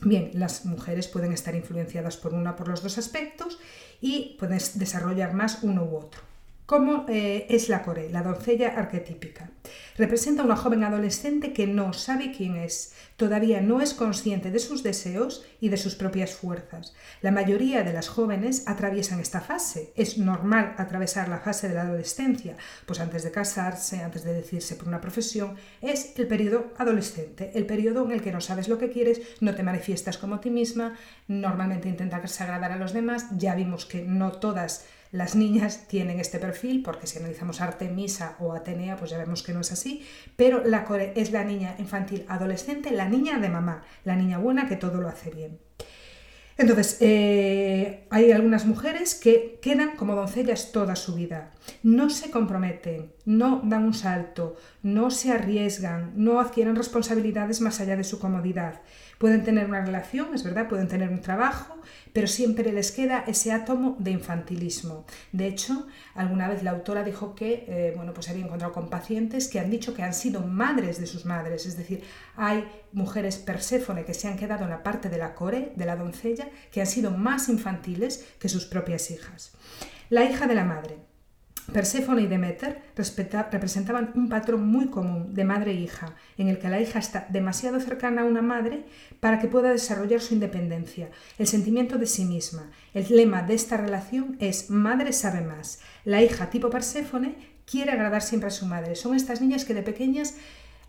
Bien, 0.02 0.30
las 0.34 0.66
mujeres 0.66 1.08
pueden 1.08 1.32
estar 1.32 1.56
influenciadas 1.56 2.16
por 2.16 2.32
una 2.32 2.54
por 2.54 2.68
los 2.68 2.80
dos 2.80 2.96
aspectos 2.96 3.58
y 4.00 4.36
puedes 4.38 4.78
desarrollar 4.78 5.34
más 5.34 5.64
uno 5.64 5.82
u 5.82 5.96
otro. 5.96 6.33
¿Cómo 6.66 7.04
eh, 7.08 7.46
es 7.50 7.68
la 7.68 7.82
Core, 7.82 8.08
la 8.08 8.22
doncella 8.22 8.68
arquetípica? 8.74 9.50
Representa 9.98 10.40
a 10.40 10.46
una 10.46 10.56
joven 10.56 10.82
adolescente 10.82 11.52
que 11.52 11.66
no 11.66 11.92
sabe 11.92 12.32
quién 12.34 12.56
es, 12.56 12.94
todavía 13.18 13.60
no 13.60 13.82
es 13.82 13.92
consciente 13.92 14.50
de 14.50 14.58
sus 14.58 14.82
deseos 14.82 15.44
y 15.60 15.68
de 15.68 15.76
sus 15.76 15.94
propias 15.94 16.34
fuerzas. 16.34 16.94
La 17.20 17.32
mayoría 17.32 17.82
de 17.82 17.92
las 17.92 18.08
jóvenes 18.08 18.64
atraviesan 18.66 19.20
esta 19.20 19.42
fase. 19.42 19.92
Es 19.94 20.16
normal 20.16 20.74
atravesar 20.78 21.28
la 21.28 21.38
fase 21.38 21.68
de 21.68 21.74
la 21.74 21.82
adolescencia, 21.82 22.56
pues 22.86 22.98
antes 22.98 23.24
de 23.24 23.30
casarse, 23.30 24.02
antes 24.02 24.24
de 24.24 24.32
decidirse 24.32 24.76
por 24.76 24.88
una 24.88 25.02
profesión, 25.02 25.56
es 25.82 26.18
el 26.18 26.26
periodo 26.26 26.72
adolescente, 26.78 27.52
el 27.54 27.66
periodo 27.66 28.06
en 28.06 28.12
el 28.12 28.22
que 28.22 28.32
no 28.32 28.40
sabes 28.40 28.68
lo 28.68 28.78
que 28.78 28.88
quieres, 28.88 29.20
no 29.40 29.54
te 29.54 29.62
manifiestas 29.62 30.16
como 30.16 30.40
ti 30.40 30.48
misma, 30.48 30.96
normalmente 31.28 31.90
intentas 31.90 32.40
agradar 32.40 32.72
a 32.72 32.76
los 32.76 32.94
demás. 32.94 33.26
Ya 33.36 33.54
vimos 33.54 33.84
que 33.84 34.02
no 34.02 34.32
todas 34.32 34.86
las 35.14 35.36
niñas 35.36 35.86
tienen 35.86 36.18
este 36.18 36.40
perfil, 36.40 36.82
porque 36.82 37.06
si 37.06 37.20
analizamos 37.20 37.60
Artemisa 37.60 38.34
o 38.40 38.52
Atenea, 38.52 38.96
pues 38.96 39.12
ya 39.12 39.16
vemos 39.16 39.44
que 39.44 39.52
no 39.52 39.60
es 39.60 39.70
así, 39.70 40.04
pero 40.34 40.64
la 40.64 40.84
core 40.84 41.12
es 41.14 41.30
la 41.30 41.44
niña 41.44 41.76
infantil 41.78 42.24
adolescente, 42.26 42.90
la 42.90 43.08
niña 43.08 43.38
de 43.38 43.48
mamá, 43.48 43.84
la 44.02 44.16
niña 44.16 44.38
buena 44.38 44.66
que 44.66 44.74
todo 44.74 45.00
lo 45.00 45.06
hace 45.06 45.30
bien. 45.30 45.60
Entonces, 46.56 46.96
eh, 46.98 48.08
hay 48.10 48.32
algunas 48.32 48.66
mujeres 48.66 49.14
que 49.14 49.60
quedan 49.62 49.94
como 49.94 50.16
doncellas 50.16 50.72
toda 50.72 50.96
su 50.96 51.14
vida. 51.14 51.52
No 51.84 52.10
se 52.10 52.32
comprometen, 52.32 53.12
no 53.24 53.60
dan 53.64 53.84
un 53.84 53.94
salto, 53.94 54.56
no 54.82 55.12
se 55.12 55.30
arriesgan, 55.30 56.12
no 56.16 56.40
adquieren 56.40 56.74
responsabilidades 56.74 57.60
más 57.60 57.78
allá 57.80 57.96
de 57.96 58.02
su 58.02 58.18
comodidad. 58.18 58.80
Pueden 59.18 59.44
tener 59.44 59.66
una 59.66 59.84
relación, 59.84 60.34
es 60.34 60.42
verdad, 60.42 60.68
pueden 60.68 60.88
tener 60.88 61.08
un 61.08 61.20
trabajo, 61.20 61.76
pero 62.12 62.26
siempre 62.26 62.72
les 62.72 62.92
queda 62.92 63.24
ese 63.26 63.52
átomo 63.52 63.96
de 63.98 64.10
infantilismo. 64.10 65.04
De 65.32 65.46
hecho, 65.46 65.86
alguna 66.14 66.48
vez 66.48 66.62
la 66.62 66.72
autora 66.72 67.04
dijo 67.04 67.34
que 67.34 67.64
eh, 67.68 67.92
bueno, 67.96 68.12
pues 68.12 68.28
había 68.28 68.44
encontrado 68.44 68.72
con 68.72 68.90
pacientes 68.90 69.48
que 69.48 69.60
han 69.60 69.70
dicho 69.70 69.94
que 69.94 70.02
han 70.02 70.14
sido 70.14 70.40
madres 70.40 71.00
de 71.00 71.06
sus 71.06 71.24
madres, 71.24 71.66
es 71.66 71.76
decir, 71.76 72.02
hay 72.36 72.68
mujeres 72.92 73.36
perséfone 73.36 74.04
que 74.04 74.14
se 74.14 74.28
han 74.28 74.36
quedado 74.36 74.64
en 74.64 74.70
la 74.70 74.82
parte 74.82 75.08
de 75.08 75.18
la 75.18 75.34
core, 75.34 75.72
de 75.76 75.86
la 75.86 75.96
doncella, 75.96 76.48
que 76.70 76.80
han 76.80 76.86
sido 76.86 77.10
más 77.10 77.48
infantiles 77.48 78.24
que 78.38 78.48
sus 78.48 78.66
propias 78.66 79.10
hijas. 79.10 79.52
La 80.10 80.24
hija 80.24 80.46
de 80.46 80.54
la 80.54 80.64
madre. 80.64 81.03
Perséfone 81.72 82.22
y 82.22 82.26
Demeter 82.26 82.82
representaban 83.50 84.12
un 84.14 84.28
patrón 84.28 84.66
muy 84.66 84.88
común 84.88 85.34
de 85.34 85.44
madre 85.44 85.70
e 85.72 85.74
hija, 85.74 86.14
en 86.36 86.48
el 86.48 86.58
que 86.58 86.68
la 86.68 86.80
hija 86.80 86.98
está 86.98 87.26
demasiado 87.30 87.80
cercana 87.80 88.22
a 88.22 88.26
una 88.26 88.42
madre 88.42 88.84
para 89.20 89.38
que 89.38 89.48
pueda 89.48 89.72
desarrollar 89.72 90.20
su 90.20 90.34
independencia, 90.34 91.10
el 91.38 91.46
sentimiento 91.46 91.96
de 91.96 92.06
sí 92.06 92.24
misma. 92.24 92.70
El 92.92 93.06
lema 93.08 93.42
de 93.42 93.54
esta 93.54 93.76
relación 93.76 94.36
es 94.40 94.68
madre 94.70 95.12
sabe 95.12 95.40
más. 95.40 95.80
La 96.04 96.22
hija 96.22 96.50
tipo 96.50 96.70
Perséfone 96.70 97.36
quiere 97.64 97.92
agradar 97.92 98.22
siempre 98.22 98.48
a 98.48 98.52
su 98.52 98.66
madre. 98.66 98.94
Son 98.94 99.14
estas 99.14 99.40
niñas 99.40 99.64
que 99.64 99.74
de 99.74 99.82
pequeñas 99.82 100.34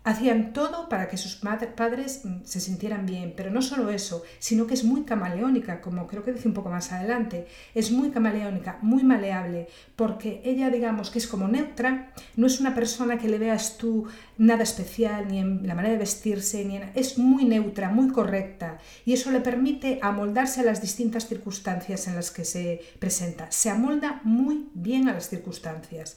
Hacían 0.06 0.52
todo 0.52 0.88
para 0.88 1.08
que 1.08 1.16
sus 1.16 1.34
padres 1.34 2.20
mm, 2.22 2.44
se 2.44 2.60
sintieran 2.60 3.06
bien, 3.06 3.34
pero 3.36 3.50
no 3.50 3.60
solo 3.60 3.90
eso, 3.90 4.22
sino 4.38 4.68
que 4.68 4.74
es 4.74 4.84
muy 4.84 5.02
camaleónica, 5.02 5.80
como 5.80 6.06
creo 6.06 6.22
que 6.22 6.32
dice 6.32 6.46
un 6.46 6.54
poco 6.54 6.70
más 6.70 6.92
adelante, 6.92 7.48
es 7.74 7.90
muy 7.90 8.10
camaleónica, 8.10 8.78
muy 8.82 9.02
maleable, 9.02 9.66
porque 9.96 10.42
ella 10.44 10.70
digamos 10.70 11.10
que 11.10 11.18
es 11.18 11.26
como 11.26 11.48
neutra, 11.48 12.12
no 12.36 12.46
es 12.46 12.60
una 12.60 12.72
persona 12.72 13.18
que 13.18 13.28
le 13.28 13.40
veas 13.40 13.78
tú 13.78 14.06
nada 14.38 14.62
especial, 14.62 15.26
ni 15.26 15.40
en 15.40 15.66
la 15.66 15.74
manera 15.74 15.94
de 15.94 15.98
vestirse, 15.98 16.64
ni 16.64 16.76
en... 16.76 16.92
es 16.94 17.18
muy 17.18 17.44
neutra, 17.44 17.88
muy 17.88 18.12
correcta, 18.12 18.78
y 19.04 19.12
eso 19.12 19.32
le 19.32 19.40
permite 19.40 19.98
amoldarse 20.02 20.60
a 20.60 20.64
las 20.64 20.80
distintas 20.80 21.26
circunstancias 21.26 22.06
en 22.06 22.14
las 22.14 22.30
que 22.30 22.44
se 22.44 22.80
presenta, 23.00 23.50
se 23.50 23.70
amolda 23.70 24.20
muy 24.22 24.68
bien 24.72 25.08
a 25.08 25.14
las 25.14 25.28
circunstancias. 25.28 26.16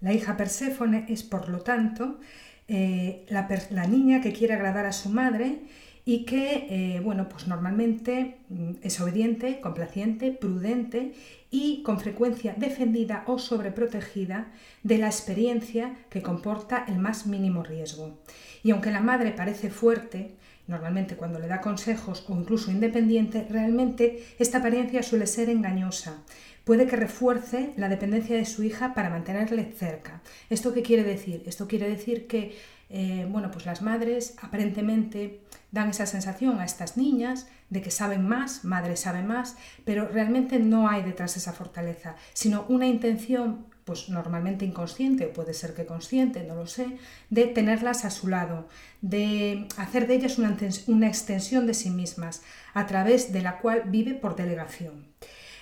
La 0.00 0.14
hija 0.14 0.38
Perséfone 0.38 1.04
es, 1.08 1.22
por 1.22 1.50
lo 1.50 1.60
tanto, 1.60 2.18
eh, 2.68 3.26
la, 3.28 3.86
niña 3.86 4.20
que 4.20 4.32
quiere 4.32 4.54
agradar 4.54 4.86
a 4.86 4.92
su 4.92 5.08
madre 5.08 5.60
y 6.04 6.24
que, 6.24 6.66
eh, 6.70 7.00
bueno, 7.00 7.28
pues 7.28 7.46
normalmente 7.48 8.38
mm, 8.48 8.74
es 8.82 9.00
obediente, 9.00 9.60
complaciente, 9.60 10.32
prudente 10.32 11.14
y 11.50 11.82
con 11.82 12.00
frecuencia 12.00 12.54
defendida 12.56 13.24
o 13.26 13.38
sobreprotegida 13.38 14.52
de 14.82 14.98
la 14.98 15.06
experiencia 15.06 15.96
que 16.10 16.22
comporta 16.22 16.84
el 16.88 16.98
más 16.98 17.26
mínimo 17.26 17.62
riesgo. 17.62 18.18
Y 18.62 18.72
aunque 18.72 18.90
la 18.90 19.00
madre 19.00 19.30
parece 19.30 19.70
fuerte, 19.70 20.36
normalmente 20.66 21.16
cuando 21.16 21.38
le 21.38 21.46
da 21.46 21.60
consejos 21.60 22.24
o 22.28 22.36
incluso 22.36 22.70
independiente, 22.70 23.46
realmente 23.48 24.24
esta 24.38 24.58
apariencia 24.58 25.02
suele 25.02 25.26
ser 25.26 25.50
engañosa, 25.50 26.24
puede 26.66 26.88
que 26.88 26.96
refuerce 26.96 27.72
la 27.76 27.88
dependencia 27.88 28.36
de 28.36 28.44
su 28.44 28.64
hija 28.64 28.92
para 28.92 29.08
mantenerle 29.08 29.72
cerca. 29.72 30.20
¿Esto 30.50 30.74
qué 30.74 30.82
quiere 30.82 31.04
decir? 31.04 31.44
Esto 31.46 31.68
quiere 31.68 31.88
decir 31.88 32.26
que 32.26 32.56
eh, 32.90 33.24
bueno, 33.30 33.52
pues 33.52 33.66
las 33.66 33.82
madres 33.82 34.34
aparentemente 34.42 35.42
dan 35.70 35.90
esa 35.90 36.06
sensación 36.06 36.58
a 36.58 36.64
estas 36.64 36.96
niñas 36.96 37.46
de 37.70 37.82
que 37.82 37.92
saben 37.92 38.26
más, 38.26 38.64
madre 38.64 38.96
sabe 38.96 39.22
más, 39.22 39.56
pero 39.84 40.08
realmente 40.08 40.58
no 40.58 40.88
hay 40.88 41.02
detrás 41.02 41.36
esa 41.36 41.52
fortaleza, 41.52 42.16
sino 42.32 42.64
una 42.68 42.86
intención 42.86 43.66
pues 43.84 44.08
normalmente 44.08 44.64
inconsciente, 44.64 45.26
o 45.26 45.32
puede 45.32 45.54
ser 45.54 45.72
que 45.72 45.86
consciente, 45.86 46.42
no 46.42 46.56
lo 46.56 46.66
sé, 46.66 46.98
de 47.30 47.46
tenerlas 47.46 48.04
a 48.04 48.10
su 48.10 48.26
lado, 48.26 48.68
de 49.02 49.68
hacer 49.76 50.08
de 50.08 50.16
ellas 50.16 50.38
una, 50.38 50.56
una 50.88 51.06
extensión 51.06 51.68
de 51.68 51.74
sí 51.74 51.90
mismas, 51.90 52.42
a 52.74 52.86
través 52.86 53.32
de 53.32 53.42
la 53.42 53.58
cual 53.58 53.84
vive 53.86 54.14
por 54.14 54.34
delegación. 54.34 55.15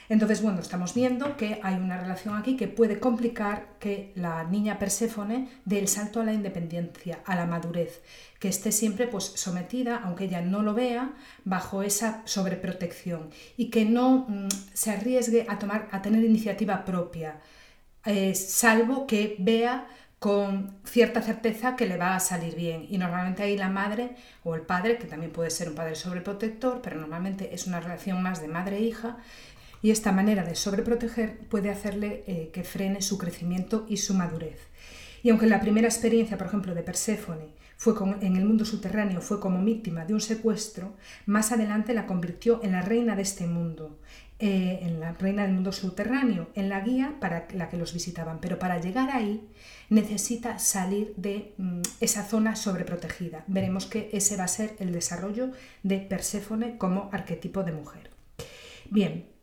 Entonces, 0.09 0.43
bueno, 0.43 0.61
estamos 0.61 0.95
viendo 0.95 1.37
que 1.37 1.61
hay 1.63 1.77
una 1.77 1.99
relación 1.99 2.37
aquí 2.37 2.57
que 2.57 2.69
puede 2.69 3.01
complicar 3.01 3.69
que 3.79 4.13
la 4.15 4.45
niña 4.45 4.79
Perséfone 4.79 5.49
dé 5.65 5.79
el 5.79 5.89
salto 5.89 6.21
a 6.21 6.25
la 6.25 6.35
independencia, 6.35 7.21
a 7.25 7.35
la 7.35 7.47
madurez, 7.47 8.03
que 8.39 8.49
esté 8.49 8.71
siempre 8.73 9.07
pues 9.07 9.25
sometida, 9.25 10.03
aunque 10.05 10.25
ella 10.25 10.43
no 10.43 10.63
lo 10.63 10.75
vea, 10.75 11.13
bajo 11.45 11.83
esa 11.83 12.23
sobreprotección 12.27 13.31
y 13.57 13.71
que 13.71 13.85
no 13.85 14.27
mm, 14.29 14.49
se 14.75 14.91
arriesgue 14.91 15.47
a 15.49 15.59
tomar 15.59 15.89
a 15.91 16.03
tener 16.03 16.23
iniciativa 16.25 16.85
propia, 16.85 17.41
eh, 18.05 18.35
salvo 18.35 19.07
que 19.07 19.37
vea 19.39 19.87
con 20.19 20.79
cierta 20.85 21.21
certeza 21.21 21.77
que 21.77 21.87
le 21.87 21.99
va 21.99 22.17
a 22.17 22.21
salir 22.21 22.55
bien. 22.55 22.87
Y 22.89 22.97
normalmente 22.97 23.43
ahí 23.43 23.59
la 23.59 23.69
madre 23.69 24.17
o 24.43 24.55
el 24.55 24.63
padre, 24.63 24.97
que 24.97 25.07
también 25.07 25.33
puede 25.33 25.51
ser 25.51 25.69
un 25.69 25.75
padre 25.75 25.95
sobreprotector, 25.95 26.81
pero 26.81 26.99
normalmente 26.99 27.55
es 27.55 27.67
una 27.67 27.79
relación 27.79 28.23
más 28.23 28.41
de 28.41 28.49
madre-hija, 28.49 29.19
y 29.85 29.91
esta 29.91 30.13
manera 30.13 30.45
de 30.45 30.55
sobreproteger 30.55 31.41
puede 31.51 31.69
hacerle 31.69 32.25
eh, 32.27 32.49
que 32.55 32.65
frene 32.65 33.03
su 33.03 33.19
crecimiento 33.19 33.85
y 33.87 33.99
su 33.99 34.15
madurez. 34.15 34.59
Y 35.23 35.29
aunque 35.29 35.47
la 35.47 35.61
primera 35.61 35.87
experiencia, 35.87 36.39
por 36.39 36.47
ejemplo, 36.47 36.75
de 36.75 36.83
Perséfone 36.83 37.49
fue 37.77 37.93
en 38.23 38.37
el 38.37 38.47
mundo 38.47 38.65
subterráneo 38.65 39.21
fue 39.21 39.41
como 39.41 39.63
víctima 39.63 40.07
de 40.07 40.15
un 40.15 40.23
secuestro, 40.23 40.95
más 41.27 41.53
adelante 41.53 41.93
la 41.93 42.07
convirtió 42.07 42.63
en 42.63 42.73
la 42.73 42.81
reina 42.81 43.15
de 43.15 43.21
este 43.21 43.47
mundo, 43.47 43.99
eh, 44.39 44.79
en 44.81 45.01
la 45.01 45.13
reina 45.13 45.43
del 45.43 45.53
mundo 45.53 45.71
subterráneo, 45.71 46.49
en 46.55 46.71
la 46.71 46.81
guía 46.81 47.17
para 47.21 47.47
la 47.53 47.69
que 47.69 47.77
los 47.77 47.93
visitaban. 47.93 48.39
Pero 48.41 48.59
para 48.59 48.81
llegar 48.81 49.11
ahí 49.11 49.47
necesita 49.91 50.59
salir 50.59 51.13
de 51.19 51.53
mm, 51.59 51.83
esa 52.01 52.25
zona 52.25 52.57
sobreprotegida. 52.57 53.45
Veremos 53.49 53.85
que 53.85 54.09
ese 54.15 54.39
va 54.39 54.45
a 54.45 54.49
ser 54.49 54.77
el 54.79 54.93
desarrollo 54.93 55.51
de 55.83 55.99
Perséfone 55.99 56.79
como 56.79 57.11
arquetipo 57.13 57.65
de 57.65 57.73
mujer. 57.73 58.11
Bien, 58.91 59.34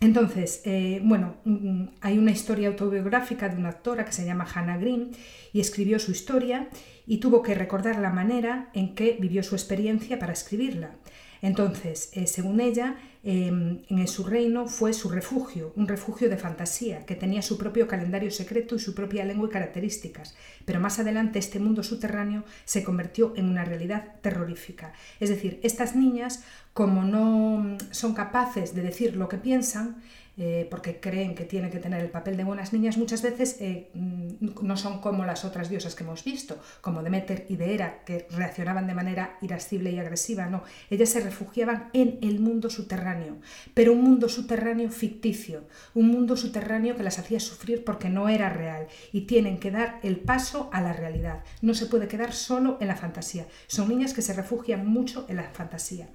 entonces, 0.00 0.60
eh, 0.64 1.00
bueno, 1.02 1.36
mm, 1.44 1.84
hay 2.00 2.18
una 2.18 2.30
historia 2.30 2.68
autobiográfica 2.68 3.48
de 3.48 3.56
una 3.56 3.70
actora 3.70 4.04
que 4.04 4.12
se 4.12 4.24
llama 4.24 4.46
Hannah 4.52 4.76
Green 4.76 5.12
y 5.52 5.60
escribió 5.60 5.98
su 5.98 6.12
historia 6.12 6.68
y 7.06 7.18
tuvo 7.18 7.42
que 7.42 7.54
recordar 7.54 7.98
la 7.98 8.10
manera 8.10 8.70
en 8.74 8.94
que 8.94 9.16
vivió 9.20 9.42
su 9.42 9.54
experiencia 9.54 10.18
para 10.18 10.32
escribirla. 10.32 10.96
Entonces, 11.44 12.08
eh, 12.14 12.26
según 12.26 12.58
ella, 12.58 12.96
em, 13.22 13.82
en 13.90 14.08
su 14.08 14.24
reino 14.24 14.66
fue 14.66 14.94
su 14.94 15.10
refugio, 15.10 15.74
un 15.76 15.86
refugio 15.86 16.30
de 16.30 16.38
fantasía, 16.38 17.04
que 17.04 17.16
tenía 17.16 17.42
su 17.42 17.58
propio 17.58 17.86
calendario 17.86 18.30
secreto 18.30 18.76
y 18.76 18.78
su 18.78 18.94
propia 18.94 19.26
lengua 19.26 19.48
y 19.48 19.52
características. 19.52 20.34
Pero 20.64 20.80
más 20.80 20.98
adelante 20.98 21.38
este 21.38 21.58
mundo 21.58 21.82
subterráneo 21.82 22.44
se 22.64 22.82
convirtió 22.82 23.34
en 23.36 23.50
una 23.50 23.66
realidad 23.66 24.14
terrorífica. 24.22 24.94
Es 25.20 25.28
decir, 25.28 25.60
estas 25.62 25.94
niñas, 25.94 26.44
como 26.72 27.04
no 27.04 27.76
son 27.90 28.14
capaces 28.14 28.74
de 28.74 28.80
decir 28.80 29.14
lo 29.14 29.28
que 29.28 29.36
piensan, 29.36 29.96
eh, 30.36 30.66
porque 30.68 30.98
creen 30.98 31.36
que 31.36 31.44
tienen 31.44 31.70
que 31.70 31.78
tener 31.78 32.00
el 32.00 32.10
papel 32.10 32.36
de 32.36 32.42
buenas 32.42 32.72
niñas, 32.72 32.96
muchas 32.96 33.22
veces 33.22 33.56
eh, 33.60 33.90
mm, 33.94 34.48
no 34.62 34.76
son 34.76 35.00
como 35.00 35.24
las 35.24 35.44
otras 35.44 35.68
diosas 35.68 35.94
que 35.94 36.02
hemos 36.02 36.24
visto, 36.24 36.58
como 36.80 37.02
Demeter 37.04 37.46
y 37.48 37.56
de 37.56 37.72
Hera, 37.72 38.02
que 38.04 38.26
reaccionaban 38.30 38.88
de 38.88 38.94
manera 38.94 39.38
irascible 39.42 39.92
y 39.92 39.98
agresiva, 39.98 40.46
no, 40.46 40.64
ellas 40.90 41.10
se 41.10 41.20
refugiaban 41.20 41.90
en 41.92 42.18
el 42.22 42.40
mundo 42.40 42.68
subterráneo, 42.68 43.36
pero 43.74 43.92
un 43.92 44.02
mundo 44.02 44.28
subterráneo 44.28 44.90
ficticio, 44.90 45.64
un 45.94 46.08
mundo 46.08 46.36
subterráneo 46.36 46.96
que 46.96 47.04
las 47.04 47.20
hacía 47.20 47.38
sufrir 47.38 47.84
porque 47.84 48.08
no 48.08 48.28
era 48.28 48.48
real 48.48 48.88
y 49.12 49.22
tienen 49.22 49.58
que 49.58 49.70
dar 49.70 50.00
el 50.02 50.18
paso 50.18 50.68
a 50.72 50.80
la 50.80 50.92
realidad, 50.92 51.44
no 51.62 51.74
se 51.74 51.86
puede 51.86 52.08
quedar 52.08 52.32
solo 52.32 52.76
en 52.80 52.88
la 52.88 52.96
fantasía, 52.96 53.46
son 53.68 53.88
niñas 53.88 54.14
que 54.14 54.22
se 54.22 54.32
refugian 54.32 54.84
mucho 54.86 55.26
en 55.28 55.36
la 55.36 55.44
fantasía. 55.52 56.08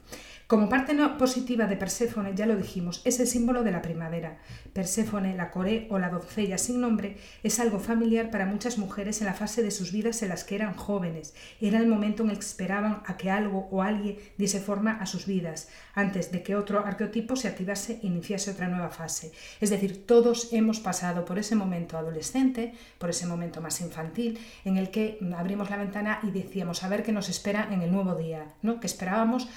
Como 0.50 0.68
parte 0.68 0.96
positiva 1.20 1.68
de 1.68 1.78
Perséfone, 1.78 2.34
ya 2.34 2.48
lo 2.48 2.56
dijimos, 2.56 3.04
es 3.06 3.20
el 3.20 3.28
símbolo 3.28 3.62
de 3.62 3.70
la 3.70 3.84
primavera. 3.84 4.40
Perséfone, 4.74 5.36
la 5.36 5.52
coré 5.52 5.86
o 5.92 6.00
la 6.00 6.10
doncella 6.10 6.58
sin 6.58 6.82
nombre, 6.82 7.18
es 7.44 7.60
algo 7.60 7.80
familiar 7.80 8.32
para 8.32 8.48
muchas 8.48 8.80
mujeres 8.80 9.22
en 9.22 9.28
la 9.28 9.36
fase 9.36 9.62
de 9.62 9.70
sus 9.70 9.92
vidas 9.92 10.24
en 10.24 10.30
las 10.30 10.44
que 10.44 10.56
eran 10.56 10.74
jóvenes. 10.74 11.36
Era 11.62 11.78
el 11.78 11.86
momento 11.86 12.24
en 12.24 12.32
el 12.32 12.38
que 12.38 12.46
esperaban 12.46 13.04
a 13.06 13.16
que 13.16 13.30
algo 13.30 13.68
o 13.70 13.84
alguien 13.84 14.18
diese 14.40 14.60
forma 14.60 14.94
a 14.94 15.06
sus 15.06 15.28
vidas, 15.28 15.70
antes 15.94 16.32
de 16.32 16.42
que 16.42 16.56
otro 16.56 16.84
arqueotipo 16.84 17.36
se 17.36 17.48
activase 17.48 18.00
e 18.02 18.08
iniciase 18.08 18.50
otra 18.50 18.70
nueva 18.70 18.90
fase. 18.90 19.32
Es 19.62 19.70
decir, 19.70 20.08
todos 20.08 20.52
hemos 20.52 20.80
pasado 20.80 21.26
por 21.26 21.38
ese 21.38 21.56
momento 21.56 21.96
adolescente, 21.96 22.74
por 22.98 23.12
ese 23.12 23.28
momento 23.28 23.62
más 23.62 23.82
infantil, 23.82 24.40
en 24.66 24.78
el 24.78 24.90
que 24.90 25.20
abrimos 25.38 25.70
la 25.70 25.78
ventana 25.78 26.20
y 26.24 26.32
decíamos 26.32 26.84
a 26.84 26.90
ver 26.90 27.04
qué 27.04 27.12
nos 27.12 27.30
espera 27.30 27.68
en 27.72 27.84
el 27.84 27.92
nuevo 27.92 28.16
día, 28.16 28.48
¿no? 28.64 28.80
que 28.80 28.88
esperábamos 28.88 29.48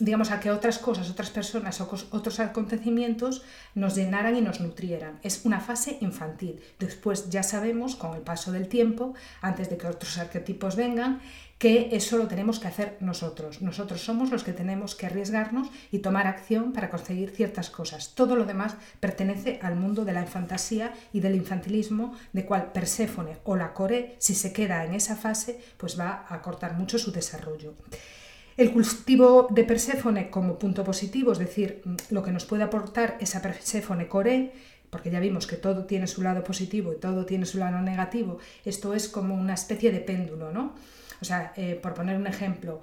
digamos, 0.00 0.30
a 0.30 0.40
que 0.40 0.50
otras 0.50 0.78
cosas, 0.78 1.10
otras 1.10 1.30
personas 1.30 1.80
o 1.80 1.88
otros 2.10 2.40
acontecimientos 2.40 3.42
nos 3.74 3.94
llenaran 3.94 4.36
y 4.36 4.40
nos 4.40 4.60
nutrieran. 4.60 5.18
Es 5.22 5.44
una 5.44 5.60
fase 5.60 5.98
infantil. 6.00 6.60
Después 6.78 7.30
ya 7.30 7.42
sabemos, 7.42 7.96
con 7.96 8.14
el 8.14 8.22
paso 8.22 8.52
del 8.52 8.68
tiempo, 8.68 9.14
antes 9.40 9.70
de 9.70 9.76
que 9.76 9.86
otros 9.86 10.18
arquetipos 10.18 10.76
vengan, 10.76 11.20
que 11.58 11.90
eso 11.92 12.18
lo 12.18 12.26
tenemos 12.26 12.58
que 12.58 12.66
hacer 12.66 12.96
nosotros. 13.00 13.62
Nosotros 13.62 14.02
somos 14.02 14.30
los 14.30 14.42
que 14.42 14.52
tenemos 14.52 14.94
que 14.94 15.06
arriesgarnos 15.06 15.68
y 15.92 16.00
tomar 16.00 16.26
acción 16.26 16.72
para 16.72 16.90
conseguir 16.90 17.30
ciertas 17.30 17.70
cosas. 17.70 18.14
Todo 18.14 18.36
lo 18.36 18.44
demás 18.44 18.76
pertenece 19.00 19.60
al 19.62 19.76
mundo 19.76 20.04
de 20.04 20.12
la 20.12 20.26
fantasía 20.26 20.92
y 21.12 21.20
del 21.20 21.36
infantilismo, 21.36 22.14
de 22.32 22.44
cual 22.44 22.72
Perséfone 22.72 23.38
o 23.44 23.56
la 23.56 23.72
Core, 23.72 24.16
si 24.18 24.34
se 24.34 24.52
queda 24.52 24.84
en 24.84 24.94
esa 24.94 25.16
fase, 25.16 25.60
pues 25.76 25.98
va 25.98 26.26
a 26.28 26.42
cortar 26.42 26.74
mucho 26.74 26.98
su 26.98 27.12
desarrollo. 27.12 27.74
El 28.56 28.72
cultivo 28.72 29.48
de 29.50 29.64
Perséfone 29.64 30.30
como 30.30 30.58
punto 30.58 30.84
positivo, 30.84 31.32
es 31.32 31.38
decir, 31.38 31.82
lo 32.10 32.22
que 32.22 32.30
nos 32.30 32.44
puede 32.44 32.62
aportar 32.62 33.16
esa 33.20 33.42
Perséfone 33.42 34.06
core, 34.06 34.52
porque 34.90 35.10
ya 35.10 35.18
vimos 35.18 35.48
que 35.48 35.56
todo 35.56 35.86
tiene 35.86 36.06
su 36.06 36.22
lado 36.22 36.44
positivo 36.44 36.92
y 36.92 37.00
todo 37.00 37.26
tiene 37.26 37.46
su 37.46 37.58
lado 37.58 37.80
negativo, 37.80 38.38
esto 38.64 38.94
es 38.94 39.08
como 39.08 39.34
una 39.34 39.54
especie 39.54 39.90
de 39.90 39.98
péndulo, 39.98 40.52
¿no? 40.52 40.74
O 41.20 41.24
sea, 41.24 41.52
eh, 41.56 41.78
por 41.82 41.94
poner 41.94 42.16
un 42.16 42.28
ejemplo, 42.28 42.80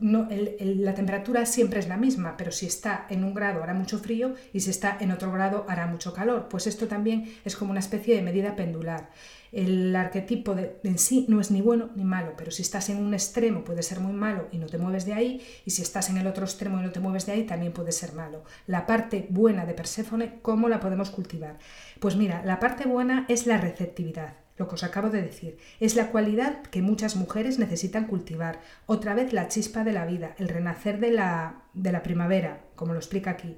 em, 0.00 0.80
la 0.80 0.94
temperatura 0.94 1.46
siempre 1.46 1.80
es 1.80 1.88
la 1.88 1.96
misma, 1.96 2.36
pero 2.36 2.52
si 2.52 2.66
está 2.66 3.06
en 3.10 3.24
un 3.24 3.34
grado 3.34 3.62
hará 3.62 3.74
mucho 3.74 3.98
frío 3.98 4.34
y 4.52 4.60
si 4.60 4.70
está 4.70 4.96
en 5.00 5.10
otro 5.10 5.32
grado 5.32 5.64
hará 5.68 5.86
mucho 5.86 6.12
calor. 6.12 6.48
Pues 6.48 6.66
esto 6.66 6.86
también 6.86 7.32
es 7.44 7.56
como 7.56 7.70
una 7.70 7.80
especie 7.80 8.14
de 8.14 8.22
medida 8.22 8.56
pendular. 8.56 9.10
El 9.50 9.96
arquetipo 9.96 10.54
en 10.82 10.98
sí 10.98 11.24
no 11.28 11.40
es 11.40 11.50
ni 11.50 11.62
bueno 11.62 11.90
ni 11.96 12.04
malo, 12.04 12.34
pero 12.36 12.50
si 12.50 12.62
estás 12.62 12.90
en 12.90 12.98
un 12.98 13.14
extremo 13.14 13.64
puede 13.64 13.82
ser 13.82 14.00
muy 14.00 14.12
malo 14.12 14.48
y 14.52 14.58
no 14.58 14.66
te 14.66 14.78
mueves 14.78 15.06
de 15.06 15.14
ahí, 15.14 15.42
y 15.64 15.70
si 15.70 15.82
estás 15.82 16.10
en 16.10 16.18
el 16.18 16.26
otro 16.26 16.44
extremo 16.44 16.78
y 16.78 16.82
no 16.82 16.92
te 16.92 17.00
mueves 17.00 17.26
de 17.26 17.32
ahí 17.32 17.44
también 17.44 17.72
puede 17.72 17.92
ser 17.92 18.12
malo. 18.12 18.44
La 18.66 18.86
parte 18.86 19.26
buena 19.30 19.64
de 19.64 19.74
Perséfone, 19.74 20.40
¿cómo 20.42 20.68
la 20.68 20.80
podemos 20.80 21.10
cultivar? 21.10 21.58
Pues 21.98 22.16
mira, 22.16 22.42
la 22.44 22.60
parte 22.60 22.86
buena 22.86 23.24
es 23.28 23.46
la 23.46 23.58
receptividad 23.58 24.47
lo 24.58 24.68
que 24.68 24.74
os 24.74 24.84
acabo 24.84 25.10
de 25.10 25.22
decir. 25.22 25.56
Es 25.80 25.96
la 25.96 26.10
cualidad 26.10 26.62
que 26.62 26.82
muchas 26.82 27.16
mujeres 27.16 27.58
necesitan 27.58 28.06
cultivar. 28.06 28.60
Otra 28.86 29.14
vez 29.14 29.32
la 29.32 29.48
chispa 29.48 29.84
de 29.84 29.92
la 29.92 30.06
vida, 30.06 30.34
el 30.38 30.48
renacer 30.48 31.00
de 31.00 31.12
la, 31.12 31.62
de 31.74 31.92
la 31.92 32.02
primavera, 32.02 32.60
como 32.74 32.92
lo 32.92 32.98
explica 32.98 33.30
aquí. 33.30 33.56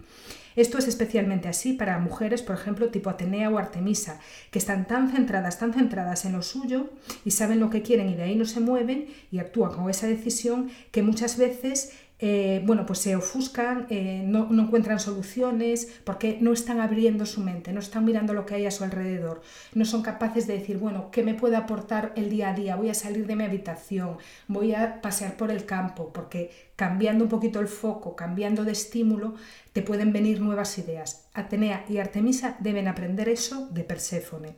Esto 0.56 0.78
es 0.78 0.88
especialmente 0.88 1.48
así 1.48 1.72
para 1.72 1.98
mujeres, 1.98 2.42
por 2.42 2.56
ejemplo, 2.56 2.88
tipo 2.88 3.08
Atenea 3.08 3.50
o 3.50 3.58
Artemisa, 3.58 4.20
que 4.50 4.58
están 4.58 4.86
tan 4.86 5.10
centradas, 5.10 5.58
tan 5.58 5.72
centradas 5.72 6.24
en 6.24 6.32
lo 6.32 6.42
suyo 6.42 6.90
y 7.24 7.30
saben 7.30 7.60
lo 7.60 7.70
que 7.70 7.82
quieren 7.82 8.08
y 8.08 8.14
de 8.14 8.24
ahí 8.24 8.36
no 8.36 8.44
se 8.44 8.60
mueven 8.60 9.06
y 9.30 9.38
actúan 9.38 9.72
con 9.72 9.88
esa 9.88 10.06
decisión 10.06 10.70
que 10.90 11.02
muchas 11.02 11.38
veces 11.38 11.92
eh, 12.20 12.62
bueno, 12.64 12.84
pues 12.84 12.98
se 12.98 13.16
ofuscan, 13.16 13.86
eh, 13.88 14.22
no, 14.26 14.46
no, 14.50 14.64
encuentran 14.64 15.00
soluciones, 15.00 15.88
porque 16.04 16.38
no 16.40 16.52
están 16.52 16.80
abriendo 16.80 17.24
su 17.24 17.40
mente, 17.40 17.72
no 17.72 17.80
están 17.80 18.04
mirando 18.04 18.34
lo 18.34 18.44
que 18.44 18.56
hay 18.56 18.66
a 18.66 18.70
su 18.70 18.84
alrededor, 18.84 19.40
no 19.74 19.84
son 19.84 20.02
capaces 20.02 20.46
de 20.46 20.58
decir, 20.58 20.78
bueno, 20.78 21.10
¿qué 21.10 21.22
me 21.22 21.34
puede 21.34 21.56
aportar 21.56 22.12
el 22.16 22.28
día 22.28 22.50
a 22.50 22.54
día? 22.54 22.76
Voy 22.76 22.90
a 22.90 22.94
salir 22.94 23.26
de 23.26 23.36
mi 23.36 23.44
habitación, 23.44 24.18
voy 24.48 24.74
a 24.74 25.00
pasear 25.00 25.36
por 25.36 25.50
el 25.50 25.64
campo, 25.64 26.12
porque 26.12 26.50
cambiando 26.80 27.24
un 27.24 27.30
poquito 27.30 27.60
el 27.60 27.68
foco, 27.68 28.16
cambiando 28.16 28.64
de 28.64 28.72
estímulo, 28.72 29.34
te 29.74 29.82
pueden 29.82 30.14
venir 30.14 30.40
nuevas 30.40 30.78
ideas. 30.78 31.28
Atenea 31.34 31.84
y 31.90 31.98
Artemisa 31.98 32.56
deben 32.58 32.88
aprender 32.88 33.28
eso 33.28 33.68
de 33.70 33.84
Perséfone. 33.84 34.56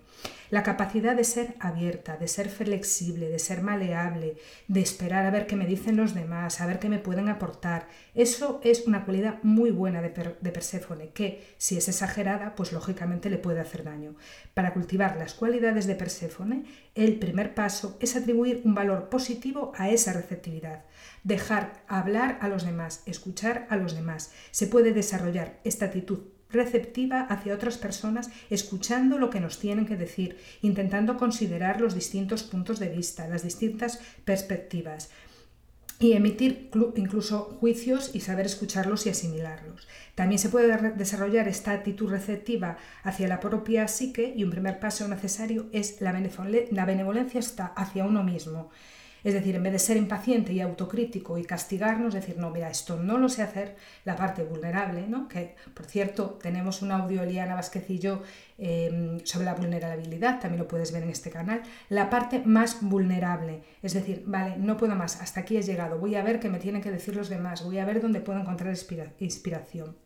La 0.48 0.62
capacidad 0.62 1.16
de 1.16 1.24
ser 1.24 1.56
abierta, 1.58 2.16
de 2.16 2.28
ser 2.28 2.48
flexible, 2.48 3.28
de 3.28 3.40
ser 3.40 3.62
maleable, 3.62 4.36
de 4.68 4.80
esperar 4.80 5.26
a 5.26 5.32
ver 5.32 5.48
qué 5.48 5.56
me 5.56 5.66
dicen 5.66 5.96
los 5.96 6.14
demás, 6.14 6.60
a 6.60 6.66
ver 6.66 6.78
qué 6.78 6.88
me 6.88 7.00
pueden 7.00 7.28
aportar. 7.28 7.88
Eso 8.14 8.60
es 8.62 8.86
una 8.86 9.04
cualidad 9.04 9.42
muy 9.42 9.72
buena 9.72 10.00
de, 10.00 10.10
Perséfone, 10.10 11.08
que 11.08 11.42
si 11.58 11.76
es 11.76 11.88
exagerada, 11.88 12.54
pues 12.54 12.72
lógicamente 12.72 13.30
le 13.30 13.38
puede 13.38 13.58
hacer 13.58 13.82
daño. 13.82 14.14
Para 14.54 14.74
cultivar 14.74 15.16
las 15.16 15.34
cualidades 15.34 15.88
de 15.88 15.96
Perséfone, 15.96 16.66
el 16.94 17.18
primer 17.18 17.52
paso 17.52 17.96
es 17.98 18.14
atribuir 18.14 18.62
un 18.64 18.76
valor 18.76 19.08
positivo 19.08 19.72
a 19.76 19.90
esa 19.90 20.12
receptividad. 20.12 20.84
Dejar 21.24 21.84
hablar 21.86 22.38
a 22.40 22.48
los 22.48 22.64
demás, 22.64 23.02
escuchar 23.06 23.66
a 23.70 23.76
los 23.76 23.94
demás. 23.94 24.32
Se 24.50 24.66
puede 24.66 24.92
desarrollar 24.92 25.60
esta 25.64 25.86
actitud 25.86 26.20
receptiva 26.50 27.22
hacia 27.22 27.54
otras 27.54 27.78
personas, 27.78 28.30
escuchando 28.50 29.18
lo 29.18 29.30
que 29.30 29.40
nos 29.40 29.58
tienen 29.58 29.86
que 29.86 29.96
decir, 29.96 30.38
intentando 30.60 31.16
considerar 31.16 31.80
los 31.80 31.94
distintos 31.94 32.42
puntos 32.42 32.78
de 32.78 32.88
vista, 32.88 33.28
las 33.28 33.42
distintas 33.42 34.00
perspectivas 34.24 35.10
y 36.02 36.14
emitir 36.14 36.68
incluso 36.96 37.56
juicios 37.60 38.10
y 38.12 38.20
saber 38.20 38.46
escucharlos 38.46 39.06
y 39.06 39.10
asimilarlos. 39.10 39.86
También 40.16 40.40
se 40.40 40.48
puede 40.48 40.92
desarrollar 40.92 41.46
esta 41.46 41.70
actitud 41.70 42.10
receptiva 42.10 42.76
hacia 43.04 43.28
la 43.28 43.38
propia 43.38 43.86
psique 43.86 44.34
y 44.36 44.42
un 44.42 44.50
primer 44.50 44.80
paso 44.80 45.06
necesario 45.06 45.66
es 45.72 46.00
la 46.00 46.10
benevolencia 46.12 47.40
hacia 47.76 48.04
uno 48.04 48.24
mismo. 48.24 48.70
Es 49.24 49.34
decir, 49.34 49.54
en 49.54 49.62
vez 49.62 49.72
de 49.72 49.78
ser 49.78 49.96
impaciente 49.96 50.52
y 50.52 50.60
autocrítico 50.60 51.38
y 51.38 51.44
castigarnos, 51.44 52.14
decir, 52.14 52.36
no, 52.38 52.50
mira, 52.50 52.70
esto 52.70 52.96
no 52.96 53.18
lo 53.18 53.28
sé 53.28 53.42
hacer, 53.42 53.76
la 54.04 54.16
parte 54.16 54.42
vulnerable, 54.42 55.06
¿no? 55.06 55.28
que 55.28 55.54
por 55.74 55.86
cierto 55.86 56.38
tenemos 56.42 56.82
un 56.82 56.92
audio, 56.92 57.22
Eliana 57.22 57.54
Vázquez 57.54 57.86
em, 58.58 59.20
sobre 59.24 59.44
la 59.44 59.54
vulnerabilidad, 59.54 60.40
también 60.40 60.60
lo 60.60 60.68
puedes 60.68 60.92
ver 60.92 61.02
en 61.02 61.10
este 61.10 61.30
canal, 61.30 61.62
la 61.88 62.10
parte 62.10 62.42
más 62.44 62.78
vulnerable, 62.80 63.62
es 63.82 63.94
decir, 63.94 64.24
vale, 64.26 64.56
no 64.58 64.76
puedo 64.76 64.94
más, 64.94 65.20
hasta 65.20 65.40
aquí 65.40 65.56
he 65.56 65.62
llegado, 65.62 65.98
voy 65.98 66.16
a 66.16 66.22
ver 66.22 66.40
qué 66.40 66.48
me 66.48 66.58
tienen 66.58 66.82
que 66.82 66.90
decir 66.90 67.14
los 67.14 67.28
demás, 67.28 67.64
voy 67.64 67.78
a 67.78 67.84
ver 67.84 68.00
dónde 68.00 68.20
puedo 68.20 68.40
encontrar 68.40 68.74
inspiración. 69.18 69.96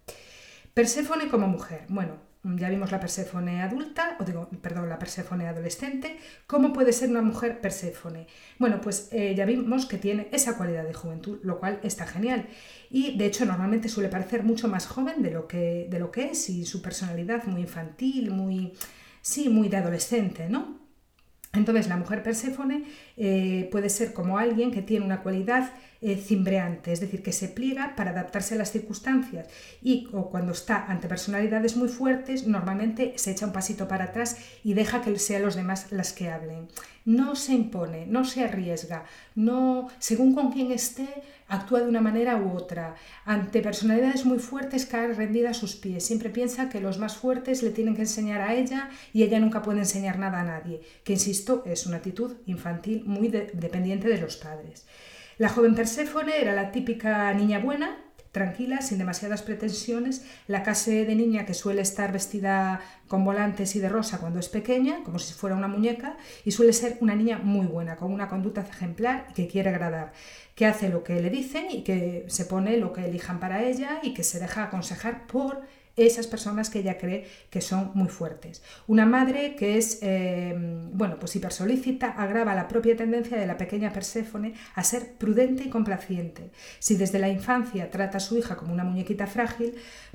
Perséfone 0.75 1.28
como 1.28 1.49
mujer, 1.49 1.85
bueno, 1.88 2.18
ya 2.56 2.68
vimos 2.68 2.92
la 2.92 3.00
Perséfone 3.00 3.62
adulta, 3.62 4.16
o 4.20 4.24
digo, 4.24 4.48
perdón, 4.62 4.88
la 4.88 4.98
Perséfone 4.98 5.48
adolescente. 5.48 6.18
¿Cómo 6.46 6.72
puede 6.72 6.92
ser 6.92 7.11
una 7.11 7.22
mujer 7.22 7.61
Perséfone? 7.61 8.26
Bueno, 8.59 8.80
pues 8.80 9.09
eh, 9.12 9.35
ya 9.35 9.44
vimos 9.44 9.87
que 9.87 9.98
tiene 9.98 10.28
esa 10.32 10.56
cualidad 10.56 10.85
de 10.85 10.94
juventud, 10.94 11.38
lo 11.42 11.59
cual 11.59 11.80
está 11.82 12.06
genial. 12.06 12.46
Y 12.90 13.16
de 13.18 13.26
hecho 13.26 13.44
normalmente 13.44 13.88
suele 13.88 14.09
parecer 14.09 14.42
mucho 14.42 14.68
más 14.68 14.87
joven 14.87 15.22
de 15.22 15.30
lo 15.30 15.48
que, 15.48 15.87
de 15.90 15.98
lo 15.98 16.11
que 16.11 16.30
es 16.30 16.48
y 16.48 16.64
su 16.64 16.82
personalidad 16.82 17.44
muy 17.44 17.62
infantil, 17.62 18.30
muy, 18.30 18.72
sí, 19.20 19.48
muy 19.48 19.68
de 19.68 19.78
adolescente, 19.78 20.48
¿no? 20.48 20.86
Entonces 21.57 21.88
la 21.88 21.97
mujer 21.97 22.23
Perséfone 22.23 22.85
eh, 23.16 23.69
puede 23.73 23.88
ser 23.88 24.12
como 24.12 24.38
alguien 24.38 24.71
que 24.71 24.83
tiene 24.83 25.05
una 25.05 25.23
cualidad 25.23 25.73
eh, 26.03 26.16
cimbreante, 26.16 26.92
es 26.92 27.01
decir, 27.01 27.23
que 27.23 27.33
se 27.33 27.49
pliega 27.49 27.97
para 27.97 28.11
adaptarse 28.11 28.55
a 28.55 28.59
las 28.59 28.71
circunstancias 28.71 29.49
y 29.83 30.09
o 30.12 30.29
cuando 30.29 30.53
está 30.53 30.85
ante 30.87 31.09
personalidades 31.09 31.77
muy 31.77 31.88
fuertes, 31.88 32.47
normalmente 32.47 33.14
se 33.16 33.31
echa 33.31 33.47
un 33.47 33.53
pasito 33.53 33.88
para 33.88 34.05
atrás 34.05 34.37
y 34.62 34.75
deja 34.75 35.01
que 35.01 35.19
sean 35.19 35.42
los 35.42 35.57
demás 35.57 35.87
las 35.90 36.12
que 36.12 36.29
hablen. 36.29 36.69
No 37.07 37.35
se 37.35 37.55
impone, 37.55 38.07
no 38.07 38.25
se 38.25 38.45
arriesga, 38.45 39.05
no, 39.35 39.88
según 39.99 40.35
con 40.35 40.53
quién 40.53 40.71
esté, 40.71 41.09
actúa 41.48 41.80
de 41.80 41.88
una 41.88 42.00
manera 42.00 42.37
u 42.37 42.56
otra. 42.56 42.94
Ante 43.24 43.62
personalidades 43.62 44.24
muy 44.24 44.38
fuertes 44.38 44.87
cae 44.87 45.12
rendida 45.12 45.50
a 45.50 45.54
sus 45.54 45.76
pies. 45.76 46.04
Siempre 46.04 46.30
piensa 46.30 46.68
que 46.68 46.80
los 46.80 46.98
más 46.98 47.16
fuertes 47.16 47.62
le 47.62 47.70
tienen 47.70 47.94
que 47.94 48.02
enseñar 48.02 48.40
a 48.40 48.54
ella 48.54 48.90
y 49.12 49.22
ella 49.22 49.40
nunca 49.40 49.62
puede 49.62 49.80
enseñar 49.80 50.18
nada 50.18 50.40
a 50.40 50.44
nadie, 50.44 50.80
que 51.04 51.12
insisto, 51.12 51.62
es 51.66 51.87
una 51.87 51.98
actitud 51.98 52.37
infantil 52.46 53.04
muy 53.04 53.28
dependiente 53.28 54.09
de 54.09 54.18
los 54.18 54.37
padres. 54.37 54.87
La 55.38 55.50
joven 55.50 55.74
Perséfone 55.74 56.40
era 56.40 56.54
la 56.54 56.72
típica 56.72 57.32
niña 57.35 57.59
buena, 57.59 58.06
tranquila, 58.37 58.83
sin 58.83 58.99
demasiadas 58.99 59.40
pretensiones, 59.40 60.22
la 60.46 60.62
clase 60.62 61.07
de 61.07 61.14
niña 61.14 61.46
que 61.46 61.55
suele 61.55 61.81
estar 61.81 62.12
vestida 62.12 62.83
con 63.09 63.25
volantes 63.25 63.75
y 63.77 63.79
de 63.79 63.88
rosa 63.88 64.18
cuando 64.18 64.38
es 64.40 64.51
pequeña, 64.51 65.03
como 65.05 65.18
si 65.18 65.33
fuera 65.33 65.57
una 65.57 65.68
muñeca, 65.68 66.18
y 66.44 66.51
suele 66.51 66.75
ser 66.75 66.99
una 67.01 67.14
niña 67.14 67.38
muy 67.42 67.64
buena, 67.64 67.96
con 67.96 68.12
una 68.12 68.29
conducta 68.29 68.61
ejemplar 68.61 69.27
y 69.31 69.33
que 69.33 69.49
quiere 69.49 69.70
agradar, 69.70 70.12
que 70.55 70.66
hace 70.66 70.90
lo 70.90 71.03
que 71.03 71.22
le 71.22 71.31
dicen 71.31 71.70
y 71.70 71.83
que 71.83 72.27
se 72.29 72.44
pone 72.44 72.77
lo 72.77 72.92
que 72.92 73.07
elijan 73.07 73.40
para 73.40 73.64
ella 73.64 74.01
y 74.03 74.12
que 74.12 74.22
se 74.22 74.38
deja 74.38 74.64
aconsejar 74.64 75.27
por 75.27 75.62
esas 75.96 76.26
personas 76.26 76.68
que 76.68 76.80
ella 76.80 76.98
cree 76.98 77.26
que 77.50 77.61
son 77.61 77.90
muy 77.94 78.09
fuertes. 78.09 78.62
Una 78.87 79.06
madre 79.06 79.56
que 79.56 79.78
es, 79.78 79.98
eh, 80.02 80.54
bueno, 80.92 81.18
pues 81.18 81.35
hipersolícita 81.37 82.09
agrava 82.11 82.54
la 82.54 82.68
propia 82.68 82.96
tendencia 82.96 83.38
de 83.38 83.46
la 83.46 83.56
pequeña 83.56 83.92
Perséfone 83.92 84.54
a 84.74 84.85
ser 84.85 85.14
prudente 85.14 85.64
y 85.64 85.70
complaciente. 85.70 86.50
Si 86.78 86.96
desde 86.96 87.18
la 87.18 87.28
infancia 87.28 87.90
trata 87.90 88.18
a 88.18 88.20
su 88.20 88.37
hija 88.37 88.56
como 88.56 88.72
una 88.72 88.85
muñequita 88.85 89.26
frágil 89.26 89.74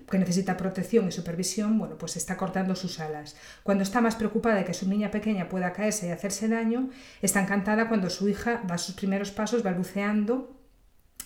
que 0.10 0.20
necesita 0.20 0.58
protección 0.58 1.08
y 1.08 1.12
supervisión, 1.12 1.80
bueno, 1.80 1.98
pues 1.98 2.15
está 2.15 2.38
cortando 2.38 2.76
sus 2.76 3.00
alas. 3.00 3.36
Cuando 3.63 3.84
está 3.84 4.02
más 4.02 4.15
preocupada 4.15 4.56
de 4.56 4.65
que 4.65 4.74
su 4.74 4.88
niña 4.88 5.10
pequeña 5.10 5.50
pueda 5.50 5.74
caerse 5.74 6.08
y 6.08 6.12
hacerse 6.12 6.48
daño, 6.48 6.89
está 7.22 7.41
encantada 7.41 7.88
cuando 7.88 8.10
su 8.10 8.30
hija 8.30 8.62
da 8.67 8.78
sus 8.78 8.96
primeros 8.96 9.32
pasos 9.32 9.63
balbuceando 9.63 10.61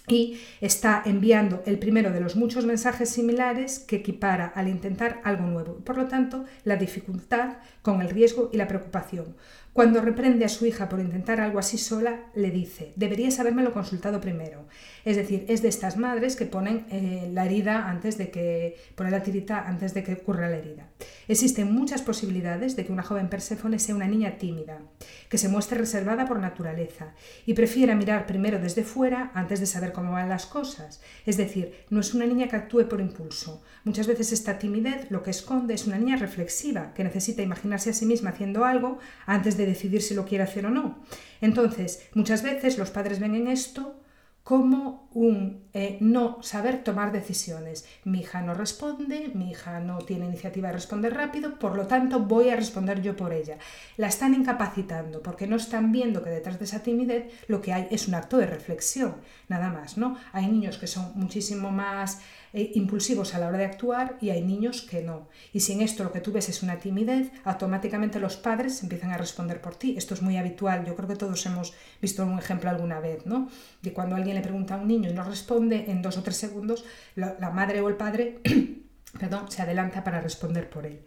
y 0.07 0.39
está 0.61 1.01
enviando 1.05 1.63
el 1.65 1.79
primero 1.79 2.11
de 2.11 2.19
los 2.19 2.35
muchos 2.35 2.65
mensajes 2.65 3.09
similares 3.09 3.79
que 3.79 3.97
equipara 3.97 4.47
al 4.55 4.67
intentar 4.67 5.21
algo 5.23 5.45
nuevo. 5.45 5.75
Por 5.83 5.97
lo 5.97 6.07
tanto, 6.07 6.45
la 6.63 6.75
dificultad 6.75 7.57
con 7.81 8.01
el 8.01 8.09
riesgo 8.09 8.49
y 8.53 8.57
la 8.57 8.67
preocupación. 8.67 9.35
Cuando 9.75 9.99
reprende 9.99 10.45
a 10.45 10.47
su 10.47 10.65
hija 10.65 10.88
por 10.88 11.01
intentar 11.01 11.41
algo 11.41 11.59
así 11.59 11.77
sola, 11.77 12.27
le 12.33 12.49
dice, 12.49 12.93
deberías 12.95 13.41
habérmelo 13.41 13.73
consultado 13.73 14.21
primero. 14.21 14.63
Es 15.03 15.17
decir, 15.17 15.43
es 15.49 15.61
de 15.61 15.67
estas 15.67 15.97
madres 15.97 16.38
que 16.38 16.45
ponen 16.45 16.85
eh, 16.89 17.29
la 17.33 17.45
herida 17.45 17.89
antes 17.89 18.17
de 18.17 18.31
que, 18.31 18.77
ponen 18.95 19.11
la 19.11 19.21
tirita 19.21 19.67
antes 19.67 19.93
de 19.93 20.01
que 20.01 20.13
ocurra 20.13 20.47
la 20.47 20.55
herida. 20.55 20.88
Existen 21.27 21.73
muchas 21.73 22.01
posibilidades 22.01 22.77
de 22.77 22.85
que 22.85 22.93
una 22.93 23.03
joven 23.03 23.27
Perséfone 23.27 23.77
sea 23.77 23.95
una 23.95 24.07
niña 24.07 24.38
tímida, 24.38 24.79
que 25.27 25.38
se 25.38 25.49
muestre 25.49 25.77
reservada 25.77 26.25
por 26.25 26.39
naturaleza 26.39 27.13
y 27.45 27.53
prefiera 27.53 27.95
mirar 27.95 28.27
primero 28.27 28.59
desde 28.59 28.85
fuera 28.85 29.31
antes 29.33 29.59
de 29.59 29.65
saber 29.65 29.91
cómo 29.91 30.13
van 30.13 30.29
las 30.29 30.45
cosas. 30.45 31.01
Es 31.25 31.35
decir, 31.35 31.83
no 31.89 31.99
es 31.99 32.13
una 32.13 32.25
niña 32.25 32.47
que 32.47 32.55
actúe 32.55 32.88
por 32.88 33.01
impulso. 33.01 33.61
Muchas 33.85 34.07
veces 34.07 34.31
esta 34.31 34.57
timidez 34.57 35.11
lo 35.11 35.21
que 35.21 35.29
esconde 35.29 35.75
es 35.75 35.85
una 35.85 35.99
niña 35.99 36.17
reflexiva, 36.17 36.91
que 36.95 37.03
necesita 37.03 37.43
imaginarse 37.43 37.91
a 37.91 37.93
sí 37.93 38.07
misma 38.07 38.31
haciendo 38.31 38.65
algo 38.65 38.97
antes 39.27 39.57
de 39.57 39.67
decidir 39.67 40.01
si 40.01 40.15
lo 40.15 40.25
quiere 40.25 40.43
hacer 40.43 40.65
o 40.65 40.71
no. 40.71 40.99
Entonces, 41.39 42.01
muchas 42.15 42.41
veces 42.41 42.79
los 42.79 42.89
padres 42.89 43.19
ven 43.19 43.35
en 43.35 43.47
esto 43.47 44.01
como 44.43 45.04
un 45.15 45.63
eh, 45.73 45.97
no 46.01 46.43
saber 46.43 46.84
tomar 46.84 47.13
decisiones. 47.13 47.86
Mi 48.04 48.19
hija 48.19 48.41
no 48.41 48.54
responde, 48.54 49.32
mi 49.34 49.49
hija 49.49 49.80
no 49.80 49.97
tiene 49.99 50.25
iniciativa 50.25 50.67
de 50.67 50.73
responder 50.73 51.13
rápido, 51.13 51.58
por 51.58 51.75
lo 51.75 51.88
tanto 51.88 52.19
voy 52.19 52.49
a 52.49 52.56
responder 52.58 53.01
yo 53.01 53.15
por 53.15 53.32
ella. 53.34 53.58
La 53.95 54.08
están 54.08 54.34
incapacitando 54.34 55.21
porque 55.23 55.47
no 55.47 55.56
están 55.56 55.93
viendo 55.93 56.21
que 56.21 56.30
detrás 56.30 56.60
de 56.60 56.65
esa 56.65 56.84
timidez 56.84 57.34
lo 57.47 57.62
que 57.62 57.71
hay 57.71 57.88
es 57.91 58.10
un 58.10 58.15
acto 58.15 58.38
de 58.38 58.45
reflexión, 58.45 59.15
nada 59.47 59.69
más, 59.69 59.97
¿no? 59.97 60.17
Hay 60.34 60.47
niños 60.47 60.78
que 60.78 60.88
son 60.88 61.13
muchísimo 61.15 61.71
más 61.71 62.19
eh, 62.51 62.71
impulsivos 62.75 63.36
a 63.36 63.39
la 63.39 63.47
hora 63.47 63.58
de 63.58 63.65
actuar 63.65 64.17
y 64.21 64.30
hay 64.30 64.41
niños 64.41 64.82
que 64.82 65.01
no. 65.01 65.28
Y 65.54 65.62
si 65.62 65.73
en 65.73 65.82
esto 65.82 66.04
lo 66.04 66.12
que 66.12 66.21
tú 66.21 66.32
ves 66.34 66.47
es 66.49 66.62
una 66.62 66.80
timidez, 66.80 67.32
automáticamente 67.43 68.19
los 68.19 68.36
padres 68.38 68.82
empiezan 68.84 69.12
a 69.12 69.17
responder 69.17 69.62
por 69.62 69.75
ti. 69.75 69.95
Esto 69.97 70.13
es 70.13 70.21
muy 70.21 70.36
habitual, 70.38 70.86
yo 70.86 70.95
creo 70.95 71.08
que 71.08 71.15
todos 71.15 71.45
hemos 71.45 71.73
visto 72.01 72.25
un 72.25 72.38
ejemplo 72.39 72.69
alguna 72.69 72.99
vez, 72.99 73.25
¿no? 73.25 73.49
De 73.82 73.93
cuando 73.93 74.15
alguien 74.15 74.36
le 74.36 74.41
pregunta 74.41 74.75
a 74.75 74.78
un 74.78 74.88
niño 74.88 75.04
y 75.09 75.13
no 75.13 75.23
responde, 75.23 75.85
en 75.89 76.01
dos 76.01 76.17
o 76.17 76.23
tres 76.23 76.37
segundos 76.37 76.85
la, 77.15 77.35
la 77.39 77.51
madre 77.51 77.81
o 77.81 77.89
el 77.89 77.95
padre 77.95 78.39
perdón, 79.19 79.49
se 79.49 79.61
adelanta 79.61 80.03
para 80.03 80.21
responder 80.21 80.69
por 80.69 80.85
él. 80.85 81.01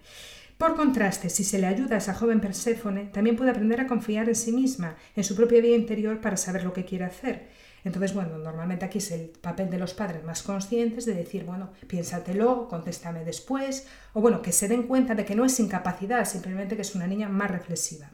Por 0.56 0.74
contraste, 0.74 1.30
si 1.30 1.44
se 1.44 1.58
le 1.58 1.68
ayuda 1.68 1.94
a 1.94 1.98
esa 1.98 2.14
joven 2.14 2.40
Perséfone, 2.40 3.04
también 3.06 3.36
puede 3.36 3.52
aprender 3.52 3.80
a 3.80 3.86
confiar 3.86 4.28
en 4.28 4.34
sí 4.34 4.50
misma, 4.50 4.96
en 5.14 5.22
su 5.22 5.36
propia 5.36 5.60
vida 5.60 5.76
interior 5.76 6.20
para 6.20 6.36
saber 6.36 6.64
lo 6.64 6.72
que 6.72 6.84
quiere 6.84 7.04
hacer. 7.04 7.48
Entonces, 7.84 8.12
bueno, 8.12 8.38
normalmente 8.38 8.84
aquí 8.84 8.98
es 8.98 9.12
el 9.12 9.28
papel 9.28 9.70
de 9.70 9.78
los 9.78 9.94
padres 9.94 10.24
más 10.24 10.42
conscientes 10.42 11.06
de 11.06 11.14
decir, 11.14 11.44
bueno, 11.44 11.70
piénsatelo, 11.86 12.66
contéstame 12.68 13.24
después, 13.24 13.86
o 14.14 14.20
bueno, 14.20 14.42
que 14.42 14.50
se 14.50 14.66
den 14.66 14.82
cuenta 14.88 15.14
de 15.14 15.24
que 15.24 15.36
no 15.36 15.44
es 15.44 15.60
incapacidad, 15.60 16.28
simplemente 16.28 16.74
que 16.74 16.82
es 16.82 16.94
una 16.96 17.06
niña 17.06 17.28
más 17.28 17.50
reflexiva. 17.50 18.10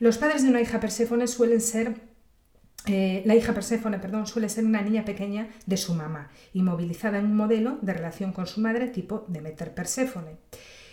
Los 0.00 0.18
padres 0.18 0.42
de 0.42 0.48
una 0.48 0.60
hija 0.60 0.80
Perséfone 0.80 1.28
suelen 1.28 1.60
ser 1.60 1.94
eh, 2.86 3.22
la 3.26 3.34
hija 3.34 3.52
Perséfone, 3.52 3.98
perdón, 3.98 4.26
suele 4.26 4.48
ser 4.48 4.64
una 4.64 4.82
niña 4.82 5.04
pequeña 5.04 5.48
de 5.66 5.76
su 5.76 5.94
mamá, 5.94 6.30
inmovilizada 6.54 7.18
en 7.18 7.26
un 7.26 7.36
modelo 7.36 7.78
de 7.82 7.92
relación 7.92 8.32
con 8.32 8.46
su 8.46 8.60
madre 8.60 8.88
tipo 8.88 9.24
Demeter 9.28 9.74
Perséfone. 9.74 10.38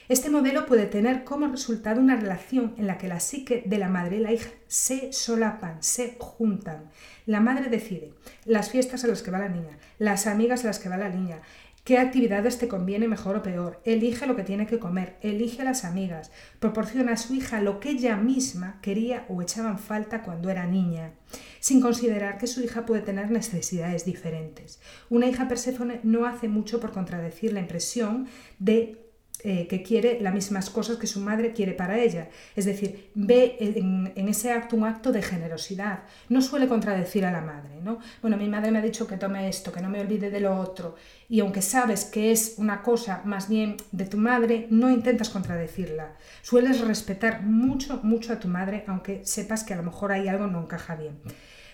Este 0.09 0.29
modelo 0.29 0.65
puede 0.65 0.85
tener 0.85 1.25
como 1.25 1.47
resultado 1.47 1.99
una 1.99 2.15
relación 2.15 2.73
en 2.77 2.87
la 2.87 2.97
que 2.97 3.09
la 3.09 3.19
psique 3.19 3.63
de 3.65 3.77
la 3.77 3.89
madre 3.89 4.17
y 4.17 4.19
la 4.19 4.31
hija 4.31 4.49
se 4.67 5.11
solapan, 5.11 5.83
se 5.83 6.15
juntan. 6.17 6.89
La 7.25 7.41
madre 7.41 7.69
decide 7.69 8.13
las 8.45 8.69
fiestas 8.69 9.03
a 9.03 9.07
las 9.07 9.21
que 9.21 9.31
va 9.31 9.39
la 9.39 9.49
niña, 9.49 9.77
las 9.99 10.25
amigas 10.25 10.63
a 10.63 10.67
las 10.67 10.79
que 10.79 10.87
va 10.87 10.95
la 10.95 11.09
niña, 11.09 11.41
qué 11.87 11.99
actividades 11.99 12.57
te 12.57 12.67
conviene 12.67 13.07
mejor 13.07 13.37
o 13.37 13.41
peor, 13.41 13.79
elige 13.85 14.27
lo 14.27 14.35
que 14.35 14.43
tiene 14.43 14.67
que 14.67 14.77
comer, 14.77 15.15
elige 15.21 15.61
a 15.61 15.63
las 15.63 15.85
amigas, 15.85 16.31
proporciona 16.59 17.13
a 17.13 17.17
su 17.17 17.33
hija 17.33 17.61
lo 17.61 17.79
que 17.79 17.91
ella 17.91 18.17
misma 18.17 18.77
quería 18.81 19.25
o 19.29 19.41
echaba 19.41 19.69
en 19.69 19.79
falta 19.79 20.21
cuando 20.21 20.49
era 20.49 20.65
niña, 20.65 21.13
sin 21.61 21.79
considerar 21.79 22.39
que 22.39 22.47
su 22.47 22.61
hija 22.61 22.85
puede 22.85 23.03
tener 23.03 23.31
necesidades 23.31 24.03
diferentes. 24.03 24.81
Una 25.09 25.27
hija 25.27 25.47
Perséfone 25.47 26.01
no 26.03 26.25
hace 26.25 26.49
mucho 26.49 26.81
por 26.81 26.91
contradecir 26.91 27.53
la 27.53 27.61
impresión 27.61 28.27
de 28.59 29.06
eh, 29.49 29.65
que 29.65 29.81
quiere 29.81 30.19
las 30.19 30.33
mismas 30.33 30.69
cosas 30.69 30.97
que 30.97 31.07
su 31.07 31.21
madre 31.21 31.53
quiere 31.53 31.71
para 31.71 31.97
ella. 31.97 32.27
Es 32.53 32.65
decir, 32.65 33.11
ve 33.15 33.55
en, 33.61 34.27
ese 34.27 34.51
acto 34.51 34.75
un 34.75 34.83
acto 34.83 35.13
de 35.13 35.21
generosidad. 35.21 35.99
No 36.27 36.41
suele 36.41 36.67
contradecir 36.67 37.23
a 37.23 37.31
la 37.31 37.39
madre. 37.39 37.79
¿no? 37.81 37.99
Bueno, 38.21 38.35
mi 38.35 38.49
madre 38.49 38.71
me 38.71 38.79
ha 38.79 38.81
dicho 38.81 39.07
que 39.07 39.15
tome 39.15 39.47
esto, 39.47 39.71
que 39.71 39.79
no 39.79 39.87
me 39.87 40.01
olvide 40.01 40.29
de 40.29 40.41
lo 40.41 40.59
otro. 40.59 40.95
Y 41.29 41.39
aunque 41.39 41.61
sabes 41.61 42.03
que 42.03 42.33
es 42.33 42.55
una 42.57 42.81
cosa 42.81 43.21
más 43.23 43.47
bien 43.47 43.77
de 43.93 44.03
tu 44.03 44.17
madre, 44.17 44.67
no 44.69 44.91
intentas 44.91 45.29
contradecirla. 45.29 46.17
Sueles 46.41 46.81
respetar 46.81 47.41
mucho, 47.43 48.01
mucho 48.03 48.33
a 48.33 48.39
tu 48.41 48.49
madre, 48.49 48.83
aunque 48.85 49.21
sepas 49.23 49.63
que 49.63 49.73
a 49.73 49.77
lo 49.77 49.83
mejor 49.83 50.11
hay 50.11 50.27
algo 50.27 50.47
no 50.47 50.63
encaja 50.63 50.97
bien. 50.97 51.21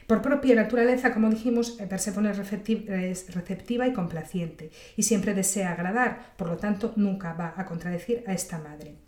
Por 0.08 0.22
propia 0.22 0.56
naturaleza, 0.56 1.14
como 1.14 1.30
dijimos, 1.30 1.72
Perséfone 1.72 2.32
es 2.32 3.34
receptiva 3.34 3.88
y 3.88 3.94
complaciente 3.94 4.72
y 4.96 5.04
siempre 5.04 5.34
desea 5.34 5.72
agradar, 5.72 6.34
por 6.38 6.48
lo 6.48 6.58
tanto 6.58 6.94
nunca 6.96 7.34
va 7.34 7.54
a 7.56 7.66
contradecir 7.66 8.24
a 8.28 8.34
esta 8.34 8.60
madre. 8.60 9.03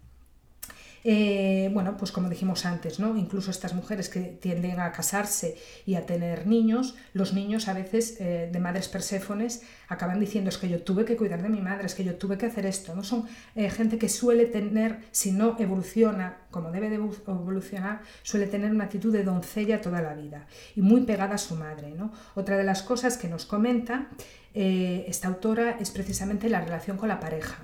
Eh, 1.07 1.69
bueno, 1.71 1.97
pues 1.97 2.11
como 2.11 2.29
dijimos 2.29 2.65
antes, 2.65 2.99
¿no? 2.99 3.15
Incluso 3.15 3.51
estas 3.51 3.75
mujeres 3.75 4.09
que 4.09 4.21
tienden 4.21 4.79
a 4.79 4.91
casarse 4.91 5.55
y 5.85 5.93
a 5.93 6.07
tener 6.07 6.47
niños, 6.47 6.95
los 7.13 7.31
niños 7.31 7.67
a 7.67 7.73
veces 7.73 8.19
eh, 8.19 8.49
de 8.51 8.59
madres 8.59 8.87
perséfones 8.87 9.61
acaban 9.87 10.19
diciendo 10.19 10.49
es 10.49 10.57
que 10.57 10.67
yo 10.67 10.81
tuve 10.81 11.05
que 11.05 11.15
cuidar 11.15 11.43
de 11.43 11.49
mi 11.49 11.61
madre, 11.61 11.85
es 11.85 11.93
que 11.93 12.03
yo 12.03 12.15
tuve 12.15 12.39
que 12.39 12.47
hacer 12.47 12.65
esto. 12.65 12.95
No 12.95 13.03
son 13.03 13.25
eh, 13.53 13.69
gente 13.69 13.99
que 13.99 14.09
suele 14.09 14.47
tener, 14.47 14.97
si 15.11 15.31
no 15.31 15.55
evoluciona 15.59 16.37
como 16.49 16.71
debe 16.71 16.89
de 16.89 16.95
evolucionar, 16.95 18.01
suele 18.23 18.47
tener 18.47 18.71
una 18.71 18.85
actitud 18.85 19.13
de 19.13 19.23
doncella 19.23 19.81
toda 19.81 20.01
la 20.01 20.15
vida 20.15 20.47
y 20.75 20.81
muy 20.81 21.01
pegada 21.01 21.35
a 21.35 21.37
su 21.37 21.55
madre. 21.55 21.91
¿no? 21.91 22.11
Otra 22.33 22.57
de 22.57 22.63
las 22.63 22.81
cosas 22.81 23.17
que 23.17 23.29
nos 23.29 23.45
comenta 23.45 24.07
esta 24.55 25.27
autora 25.27 25.77
es 25.81 25.91
precisamente 25.91 26.49
la 26.49 26.61
relación 26.61 26.95
con 26.95 27.09
la 27.09 27.19
pareja. 27.19 27.57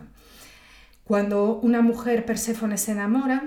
Cuando 1.11 1.59
una 1.59 1.81
mujer 1.81 2.25
Perséfone 2.25 2.77
se 2.77 2.93
enamora, 2.93 3.43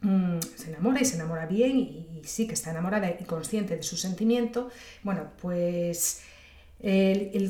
mm, 0.00 0.38
se 0.54 0.68
enamora 0.68 1.00
y 1.00 1.04
se 1.04 1.16
enamora 1.16 1.44
bien 1.44 1.76
y, 1.76 2.22
sí 2.22 2.46
que 2.46 2.54
está 2.54 2.70
enamorada 2.70 3.10
y 3.18 3.24
consciente 3.24 3.74
de 3.74 3.82
su 3.82 3.96
sentimiento, 3.96 4.70
bueno, 5.02 5.32
pues 5.42 6.22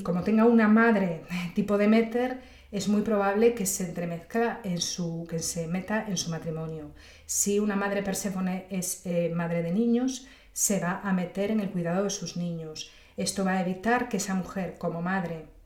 como 0.03 0.23
tenga 0.23 0.47
una 0.47 0.67
madre 0.67 1.25
tipo 1.55 1.77
de 1.77 1.85
Demeter, 1.85 2.41
es 2.73 2.89
muy 2.89 3.03
probable 3.03 3.53
que 3.53 3.67
se 3.67 3.85
entremezcla 3.85 4.63
en 4.65 4.81
su, 4.81 5.27
que 5.29 5.41
se 5.41 5.67
meta 5.67 6.07
en 6.09 6.17
su 6.17 6.31
matrimonio. 6.31 6.93
Si 7.27 7.59
una 7.59 7.77
madre 7.77 8.03
Perséfone 8.03 8.65
es 8.71 9.05
eh, 9.05 9.31
madre 9.35 9.63
de 9.63 9.73
niños, 9.73 10.27
se 10.55 10.81
va 10.81 11.03
a 11.05 11.13
meter 11.13 11.51
en 11.51 11.61
el 11.61 11.69
cuidado 11.71 12.05
de 12.05 12.11
sus 12.11 12.39
niños. 12.39 12.91
Esto 13.19 13.45
va 13.45 13.59
a 13.59 13.61
evitar 13.61 14.09
que 14.09 14.17
esa 14.17 14.35
mujer 14.35 14.77
como 14.79 15.03
madre 15.03 15.58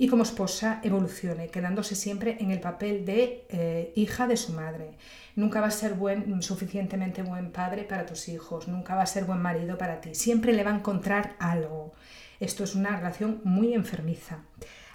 y 0.00 0.08
como 0.08 0.22
esposa 0.22 0.80
evolucione, 0.82 1.48
quedándose 1.48 1.94
siempre 1.94 2.38
en 2.40 2.50
el 2.50 2.58
papel 2.58 3.04
de 3.04 3.44
eh, 3.50 3.92
hija 3.94 4.26
de 4.26 4.38
su 4.38 4.54
madre. 4.54 4.92
Nunca 5.36 5.60
va 5.60 5.66
a 5.66 5.70
ser 5.70 5.94
suficientemente 6.40 7.22
buen 7.22 7.52
padre 7.52 7.84
para 7.84 8.06
tus 8.06 8.30
hijos, 8.30 8.66
nunca 8.66 8.94
va 8.94 9.02
a 9.02 9.06
ser 9.06 9.26
buen 9.26 9.42
marido 9.42 9.76
para 9.76 10.00
ti, 10.00 10.14
siempre 10.14 10.54
le 10.54 10.64
va 10.64 10.70
a 10.70 10.76
encontrar 10.76 11.36
algo. 11.38 11.92
Esto 12.40 12.64
es 12.64 12.74
una 12.74 12.96
relación 12.96 13.42
muy 13.44 13.74
enfermiza. 13.74 14.38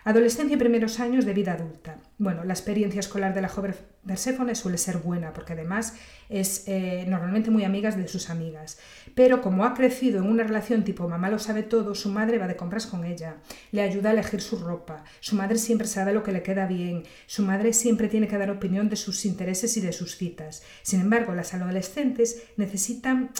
Adolescencia 0.08 0.54
y 0.54 0.60
primeros 0.60 1.00
años 1.00 1.26
de 1.26 1.34
vida 1.34 1.54
adulta. 1.54 1.98
Bueno, 2.20 2.44
la 2.44 2.54
experiencia 2.54 3.00
escolar 3.00 3.34
de 3.34 3.42
la 3.42 3.50
joven 3.50 3.74
Perséfone 4.06 4.54
suele 4.54 4.78
ser 4.78 5.00
buena 5.00 5.34
porque 5.34 5.54
además 5.54 5.96
es 6.30 6.68
eh, 6.68 7.06
normalmente 7.08 7.50
muy 7.50 7.64
amiga 7.64 7.90
de 7.90 8.08
sus 8.08 8.30
amigas. 8.30 8.78
Pero 9.16 9.42
como 9.42 9.66
ha 9.66 9.74
crecido 9.74 10.20
en 10.20 10.30
una 10.30 10.44
relación 10.44 10.84
tipo 10.84 11.10
mamá 11.10 11.32
lo 11.32 11.40
sabe 11.40 11.64
todo, 11.64 11.96
su 11.96 12.10
madre 12.10 12.38
va 12.38 12.46
de 12.46 12.56
compras 12.56 12.86
con 12.86 13.04
ella, 13.04 13.38
le 13.72 13.82
ayuda 13.82 14.12
a 14.12 14.14
elegir 14.14 14.42
su 14.42 14.60
ropa, 14.60 15.04
su 15.22 15.36
madre 15.36 15.58
siempre 15.58 15.88
sabe 15.88 16.14
lo 16.14 16.22
que 16.22 16.32
le 16.32 16.44
queda 16.44 16.68
bien, 16.68 17.02
su 17.26 17.42
madre 17.42 17.74
siempre 17.74 18.08
tiene 18.08 18.28
que 18.28 18.38
dar 18.38 18.52
opinión 18.52 18.90
de 18.90 18.98
sus 18.98 19.26
intereses 19.26 19.76
y 19.76 19.82
de 19.82 19.92
sus 19.92 20.18
citas. 20.18 20.62
Sin 20.84 21.02
embargo, 21.02 21.34
las 21.34 21.56
adolescentes 21.56 22.44
necesitan 22.58 23.32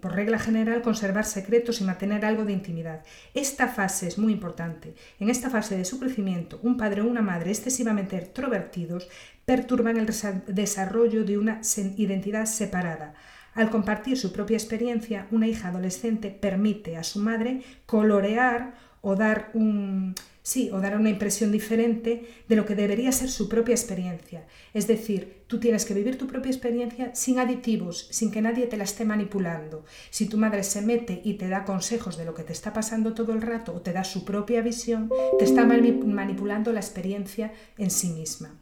por 0.00 0.14
regla 0.14 0.38
general, 0.38 0.82
conservar 0.82 1.24
secretos 1.24 1.80
y 1.80 1.84
mantener 1.84 2.24
algo 2.24 2.44
de 2.44 2.52
intimidad. 2.52 3.04
Esta 3.32 3.68
fase 3.68 4.08
es 4.08 4.18
muy 4.18 4.32
importante. 4.32 4.94
En 5.20 5.30
esta 5.30 5.50
fase 5.50 5.76
de 5.76 5.84
su 5.84 6.00
crecimiento, 6.00 6.58
un 6.62 6.76
padre 6.76 7.02
o 7.02 7.06
una 7.06 7.22
madre 7.22 7.50
excesivamente 7.50 8.16
extrovertidos 8.16 9.08
perturban 9.44 9.96
el 9.96 10.06
desarrollo 10.48 11.24
de 11.24 11.38
una 11.38 11.60
identidad 11.96 12.46
separada. 12.46 13.14
Al 13.54 13.70
compartir 13.70 14.18
su 14.18 14.32
propia 14.32 14.56
experiencia, 14.56 15.26
una 15.30 15.46
hija 15.46 15.68
adolescente 15.68 16.30
permite 16.30 16.96
a 16.96 17.04
su 17.04 17.20
madre 17.20 17.62
colorear 17.86 18.74
o 19.00 19.14
dar 19.14 19.50
un 19.54 20.14
sí, 20.48 20.70
o 20.72 20.80
dar 20.80 20.96
una 20.96 21.10
impresión 21.10 21.52
diferente 21.52 22.26
de 22.48 22.56
lo 22.56 22.64
que 22.64 22.74
debería 22.74 23.12
ser 23.12 23.28
su 23.28 23.50
propia 23.50 23.74
experiencia. 23.74 24.46
Es 24.72 24.86
decir, 24.86 25.44
tú 25.46 25.60
tienes 25.60 25.84
que 25.84 25.92
vivir 25.92 26.16
tu 26.16 26.26
propia 26.26 26.50
experiencia 26.50 27.14
sin 27.14 27.38
aditivos, 27.38 28.08
sin 28.10 28.30
que 28.30 28.40
nadie 28.40 28.66
te 28.66 28.78
la 28.78 28.84
esté 28.84 29.04
manipulando. 29.04 29.84
Si 30.08 30.26
tu 30.26 30.38
madre 30.38 30.62
se 30.62 30.80
mete 30.80 31.20
y 31.22 31.34
te 31.34 31.48
da 31.48 31.66
consejos 31.66 32.16
de 32.16 32.24
lo 32.24 32.34
que 32.34 32.44
te 32.44 32.54
está 32.54 32.72
pasando 32.72 33.12
todo 33.12 33.34
el 33.34 33.42
rato 33.42 33.74
o 33.74 33.82
te 33.82 33.92
da 33.92 34.04
su 34.04 34.24
propia 34.24 34.62
visión, 34.62 35.10
te 35.38 35.44
está 35.44 35.66
manipulando 35.66 36.72
la 36.72 36.80
experiencia 36.80 37.52
en 37.76 37.90
sí 37.90 38.08
misma. 38.08 38.58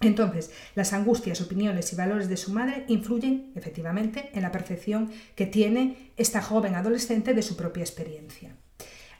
Entonces, 0.00 0.52
las 0.76 0.92
angustias, 0.92 1.40
opiniones 1.40 1.92
y 1.92 1.96
valores 1.96 2.28
de 2.28 2.36
su 2.36 2.52
madre 2.52 2.84
influyen 2.86 3.50
efectivamente 3.56 4.30
en 4.32 4.42
la 4.42 4.52
percepción 4.52 5.10
que 5.34 5.46
tiene 5.46 6.12
esta 6.16 6.40
joven 6.40 6.76
adolescente 6.76 7.34
de 7.34 7.42
su 7.42 7.56
propia 7.56 7.82
experiencia. 7.82 8.54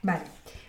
Vale, 0.01 0.23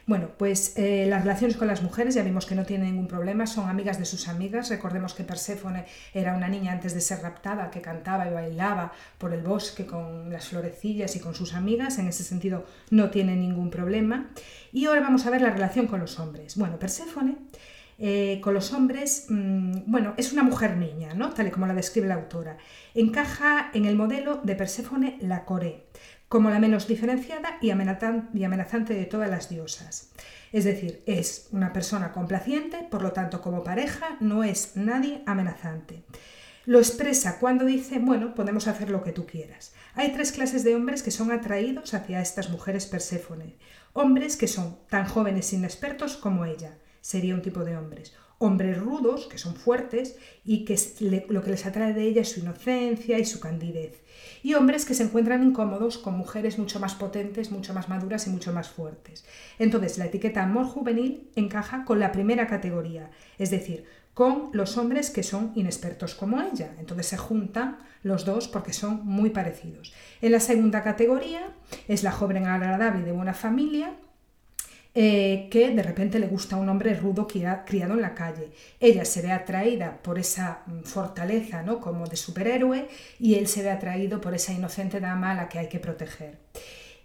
bueno, 0.06 0.30
pues 0.36 0.76
eh, 0.76 1.06
las 1.08 1.22
relaciones 1.22 1.56
con 1.56 1.68
las 1.68 1.82
mujeres 1.82 2.14
ya 2.14 2.22
vimos 2.22 2.46
que 2.46 2.54
no 2.54 2.64
tienen 2.64 2.90
ningún 2.90 3.06
problema, 3.06 3.46
son 3.46 3.68
amigas 3.68 3.98
de 3.98 4.04
sus 4.04 4.28
amigas. 4.28 4.68
Recordemos 4.68 5.14
que 5.14 5.24
Perséfone 5.24 5.84
era 6.12 6.34
una 6.34 6.48
niña 6.48 6.72
antes 6.72 6.94
de 6.94 7.00
ser 7.00 7.22
raptada 7.22 7.70
que 7.70 7.80
cantaba 7.80 8.28
y 8.28 8.32
bailaba 8.32 8.92
por 9.18 9.32
el 9.32 9.42
bosque 9.42 9.86
con 9.86 10.32
las 10.32 10.48
florecillas 10.48 11.14
y 11.14 11.20
con 11.20 11.34
sus 11.34 11.54
amigas, 11.54 11.98
en 11.98 12.08
ese 12.08 12.24
sentido 12.24 12.66
no 12.90 13.10
tiene 13.10 13.36
ningún 13.36 13.70
problema. 13.70 14.30
Y 14.72 14.86
ahora 14.86 15.00
vamos 15.00 15.26
a 15.26 15.30
ver 15.30 15.40
la 15.40 15.50
relación 15.50 15.86
con 15.86 16.00
los 16.00 16.18
hombres. 16.18 16.56
Bueno, 16.56 16.78
Perséfone 16.78 17.36
eh, 17.98 18.40
con 18.42 18.54
los 18.54 18.72
hombres, 18.72 19.26
mm, 19.28 19.82
bueno, 19.86 20.14
es 20.16 20.32
una 20.32 20.42
mujer 20.42 20.76
niña, 20.76 21.14
¿no? 21.14 21.30
Tal 21.30 21.46
y 21.46 21.50
como 21.52 21.66
la 21.66 21.74
describe 21.74 22.08
la 22.08 22.14
autora. 22.14 22.56
Encaja 22.94 23.70
en 23.74 23.84
el 23.84 23.94
modelo 23.94 24.40
de 24.42 24.56
Perséfone 24.56 25.18
la 25.20 25.44
Coré 25.44 25.84
como 26.32 26.48
la 26.48 26.58
menos 26.58 26.88
diferenciada 26.88 27.58
y 27.60 27.68
amenazante 27.72 28.94
de 28.94 29.04
todas 29.04 29.28
las 29.28 29.50
diosas. 29.50 30.12
Es 30.50 30.64
decir, 30.64 31.02
es 31.04 31.48
una 31.52 31.74
persona 31.74 32.10
complaciente, 32.12 32.88
por 32.90 33.02
lo 33.02 33.12
tanto 33.12 33.42
como 33.42 33.62
pareja 33.62 34.16
no 34.18 34.42
es 34.42 34.74
nadie 34.74 35.22
amenazante. 35.26 36.04
Lo 36.64 36.78
expresa 36.78 37.38
cuando 37.38 37.66
dice, 37.66 37.98
bueno, 37.98 38.34
podemos 38.34 38.66
hacer 38.66 38.88
lo 38.88 39.02
que 39.04 39.12
tú 39.12 39.26
quieras. 39.26 39.74
Hay 39.92 40.14
tres 40.14 40.32
clases 40.32 40.64
de 40.64 40.74
hombres 40.74 41.02
que 41.02 41.10
son 41.10 41.30
atraídos 41.32 41.92
hacia 41.92 42.22
estas 42.22 42.48
mujeres 42.48 42.86
Perséfone. 42.86 43.58
Hombres 43.92 44.38
que 44.38 44.48
son 44.48 44.78
tan 44.88 45.04
jóvenes 45.04 45.52
e 45.52 45.56
inexpertos 45.56 46.16
como 46.16 46.46
ella, 46.46 46.78
sería 47.02 47.34
un 47.34 47.42
tipo 47.42 47.62
de 47.62 47.76
hombres. 47.76 48.14
Hombres 48.38 48.78
rudos, 48.78 49.26
que 49.26 49.36
son 49.36 49.54
fuertes 49.54 50.16
y 50.46 50.64
que 50.64 50.80
lo 51.28 51.42
que 51.42 51.50
les 51.50 51.66
atrae 51.66 51.92
de 51.92 52.04
ella 52.04 52.22
es 52.22 52.30
su 52.30 52.40
inocencia 52.40 53.18
y 53.18 53.26
su 53.26 53.38
candidez. 53.38 54.01
Y 54.42 54.54
hombres 54.54 54.84
que 54.84 54.94
se 54.94 55.04
encuentran 55.04 55.42
incómodos 55.42 55.98
con 55.98 56.16
mujeres 56.16 56.58
mucho 56.58 56.80
más 56.80 56.94
potentes, 56.94 57.50
mucho 57.50 57.74
más 57.74 57.88
maduras 57.88 58.26
y 58.26 58.30
mucho 58.30 58.52
más 58.52 58.68
fuertes. 58.68 59.24
Entonces, 59.58 59.98
la 59.98 60.06
etiqueta 60.06 60.42
amor 60.42 60.66
juvenil 60.66 61.30
encaja 61.36 61.84
con 61.84 62.00
la 62.00 62.12
primera 62.12 62.46
categoría, 62.46 63.10
es 63.38 63.50
decir, 63.50 63.84
con 64.14 64.50
los 64.52 64.76
hombres 64.76 65.10
que 65.10 65.22
son 65.22 65.52
inexpertos 65.54 66.14
como 66.14 66.40
ella. 66.40 66.74
Entonces 66.78 67.06
se 67.06 67.16
juntan 67.16 67.78
los 68.02 68.24
dos 68.24 68.48
porque 68.48 68.72
son 68.72 69.06
muy 69.06 69.30
parecidos. 69.30 69.94
En 70.20 70.32
la 70.32 70.40
segunda 70.40 70.82
categoría 70.82 71.54
es 71.88 72.02
la 72.02 72.12
joven 72.12 72.46
agradable 72.46 73.04
de 73.04 73.12
buena 73.12 73.34
familia. 73.34 73.94
Eh, 74.94 75.48
que 75.50 75.70
de 75.70 75.82
repente 75.82 76.18
le 76.18 76.26
gusta 76.26 76.56
un 76.56 76.68
hombre 76.68 76.92
rudo 76.94 77.26
criado 77.26 77.94
en 77.94 78.02
la 78.02 78.14
calle. 78.14 78.50
Ella 78.78 79.06
se 79.06 79.22
ve 79.22 79.32
atraída 79.32 80.02
por 80.02 80.18
esa 80.18 80.64
mm, 80.66 80.82
fortaleza, 80.82 81.62
¿no? 81.62 81.80
Como 81.80 82.06
de 82.06 82.16
superhéroe, 82.16 82.88
y 83.18 83.36
él 83.36 83.46
se 83.46 83.62
ve 83.62 83.70
atraído 83.70 84.20
por 84.20 84.34
esa 84.34 84.52
inocente 84.52 85.00
dama 85.00 85.30
a 85.30 85.34
la 85.34 85.48
que 85.48 85.58
hay 85.58 85.68
que 85.68 85.80
proteger. 85.80 86.36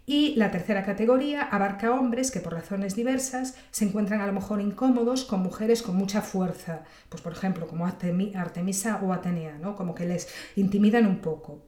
Y 0.04 0.34
la 0.36 0.50
tercera 0.50 0.84
categoría 0.84 1.42
abarca 1.42 1.92
hombres 1.92 2.30
que 2.30 2.40
por 2.40 2.54
razones 2.54 2.94
diversas 2.94 3.56
se 3.70 3.84
encuentran 3.84 4.22
a 4.22 4.26
lo 4.26 4.32
mejor 4.32 4.60
incómodos 4.62 5.24
con 5.24 5.40
mujeres 5.40 5.82
con 5.82 5.96
mucha 5.96 6.22
fuerza, 6.22 6.84
pues 7.10 7.22
por 7.22 7.32
ejemplo 7.32 7.66
como 7.66 7.86
Artemisa 7.86 9.00
o 9.02 9.12
Atenea, 9.12 9.58
¿no? 9.58 9.76
como 9.76 9.94
que 9.94 10.06
les 10.06 10.28
intimidan 10.56 11.06
un 11.06 11.18
poco. 11.18 11.60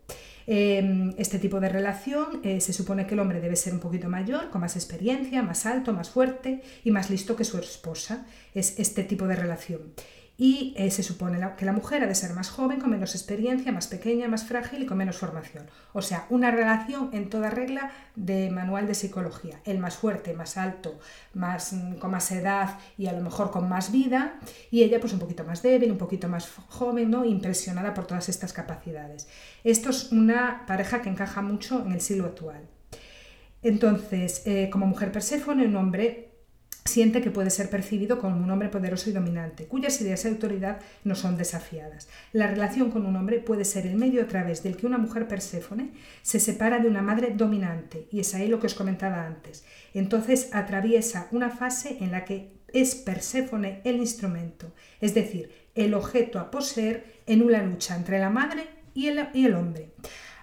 Em, 0.53 1.15
este 1.17 1.39
tipo 1.39 1.61
de 1.61 1.69
relación 1.69 2.41
eh, 2.43 2.61
se 2.61 2.73
supone 2.73 3.07
que 3.07 3.15
el 3.15 3.21
hombre 3.21 3.41
debe 3.41 3.55
ser 3.55 3.73
un 3.73 3.79
poquito 3.79 4.09
mayor, 4.09 4.51
con 4.51 4.61
más 4.61 4.75
experiencia, 4.75 5.45
más 5.45 5.65
alto, 5.65 5.93
más 5.93 6.11
fuerte 6.11 6.61
y 6.83 6.91
más 6.91 7.09
listo 7.09 7.37
que 7.37 7.45
su 7.45 7.57
esposa. 7.59 8.27
Es 8.53 8.81
este 8.81 9.05
tipo 9.05 9.29
de 9.29 9.37
relación 9.37 9.93
y 10.41 10.73
eh, 10.79 10.91
se 10.91 11.03
supone 11.03 11.39
que 11.59 11.67
la 11.67 11.73
mujer 11.75 12.03
ha 12.03 12.07
de 12.07 12.15
ser 12.15 12.33
más 12.33 12.49
joven, 12.49 12.81
con 12.81 12.89
menos 12.89 13.15
experiencia, 13.15 13.73
más 13.73 13.89
pequeña, 13.89 14.27
más 14.27 14.45
frágil 14.45 14.83
y 14.83 14.87
con 14.87 14.97
menos 14.97 15.19
formación. 15.19 15.67
O 15.93 16.01
sea, 16.01 16.25
una 16.31 16.51
relación 16.51 17.11
en 17.13 17.29
toda 17.29 17.51
regla 17.51 17.91
de 18.17 18.51
manual 18.51 18.87
de 18.87 18.95
psicología. 18.95 19.61
El 19.67 19.81
más 19.81 19.99
fuerte, 19.99 20.33
más 20.33 20.57
alto, 20.57 20.99
más, 21.35 21.75
mm, 21.75 21.97
con 21.97 22.13
más 22.13 22.33
edad 22.33 22.79
y 22.97 23.09
a 23.09 23.13
lo 23.13 23.21
mejor 23.21 23.51
con 23.51 23.69
más 23.69 23.93
vida 23.93 24.41
y 24.71 24.83
ella 24.83 24.99
pues 24.99 25.13
un 25.13 25.19
poquito 25.19 25.45
más 25.45 25.61
débil, 25.61 25.93
un 25.93 25.99
poquito 25.99 26.27
más 26.27 26.49
joven, 26.69 27.11
¿no? 27.11 27.27
impresionada 27.27 27.93
por 27.93 28.07
todas 28.07 28.31
estas 28.31 28.55
capacidades. 28.55 29.29
Esto 29.63 29.91
es 29.91 30.11
una 30.11 30.65
pareja 30.67 31.03
que 31.03 31.11
encaja 31.11 31.43
mucho 31.43 31.85
en 31.85 31.93
el 31.93 32.01
siglo 32.01 32.25
actual. 32.25 32.67
Entonces, 33.63 34.41
eh, 34.47 34.71
como 34.73 34.87
mujer 34.87 35.13
Perséfone, 35.13 35.67
un 35.67 35.77
hombre 35.77 36.30
siente 36.85 37.21
que 37.21 37.31
puede 37.31 37.51
ser 37.51 37.71
percibido 37.71 38.19
como 38.19 38.43
un 38.43 38.51
hombre 38.51 38.69
poderoso 38.69 39.11
y 39.11 39.13
dominante, 39.13 39.67
cuyas 39.67 40.01
ideas 40.01 40.23
de 40.23 40.31
autoridad 40.31 40.81
no 41.05 41.15
son 41.15 41.37
desafiadas. 41.37 42.09
La 42.33 42.47
relación 42.47 42.91
con 42.91 43.07
un 43.07 43.17
hombre 43.17 43.39
puede 43.39 43.65
ser 43.65 43.87
el 43.87 43.97
medio 43.97 44.23
a 44.23 44.27
través 44.27 44.63
del 44.63 44.77
que 44.77 44.87
una 44.87 44.99
mujer 44.99 45.29
perséfone 45.29 45.91
se 46.23 46.41
separa 46.41 46.79
de 46.79 46.89
una 46.89 47.03
madre 47.03 47.33
dominante, 47.37 48.09
y 48.11 48.21
es 48.21 48.35
ahí 48.35 48.49
lo 48.49 48.61
que 48.61 48.67
os 48.67 48.75
comentaba 48.75 49.27
antes. 49.27 49.65
Entonces 49.95 50.51
atraviesa 50.53 51.29
una 51.31 51.51
fase 51.51 51.99
en 52.01 52.13
la 52.13 52.25
que 52.25 52.53
es 52.73 52.95
Perséfone 52.95 53.81
el 53.85 53.97
instrumento, 53.97 54.73
es 55.01 55.15
decir, 55.15 55.51
el 55.75 55.95
objeto 55.95 56.39
a 56.39 56.51
poseer 56.51 57.21
en 57.27 57.43
una 57.43 57.63
lucha 57.63 57.97
entre 57.97 58.19
la 58.19 58.31
madre 58.31 58.69
y 58.95 59.09
el, 59.09 59.29
y 59.35 59.47
el 59.47 59.55
hombre. 59.55 59.91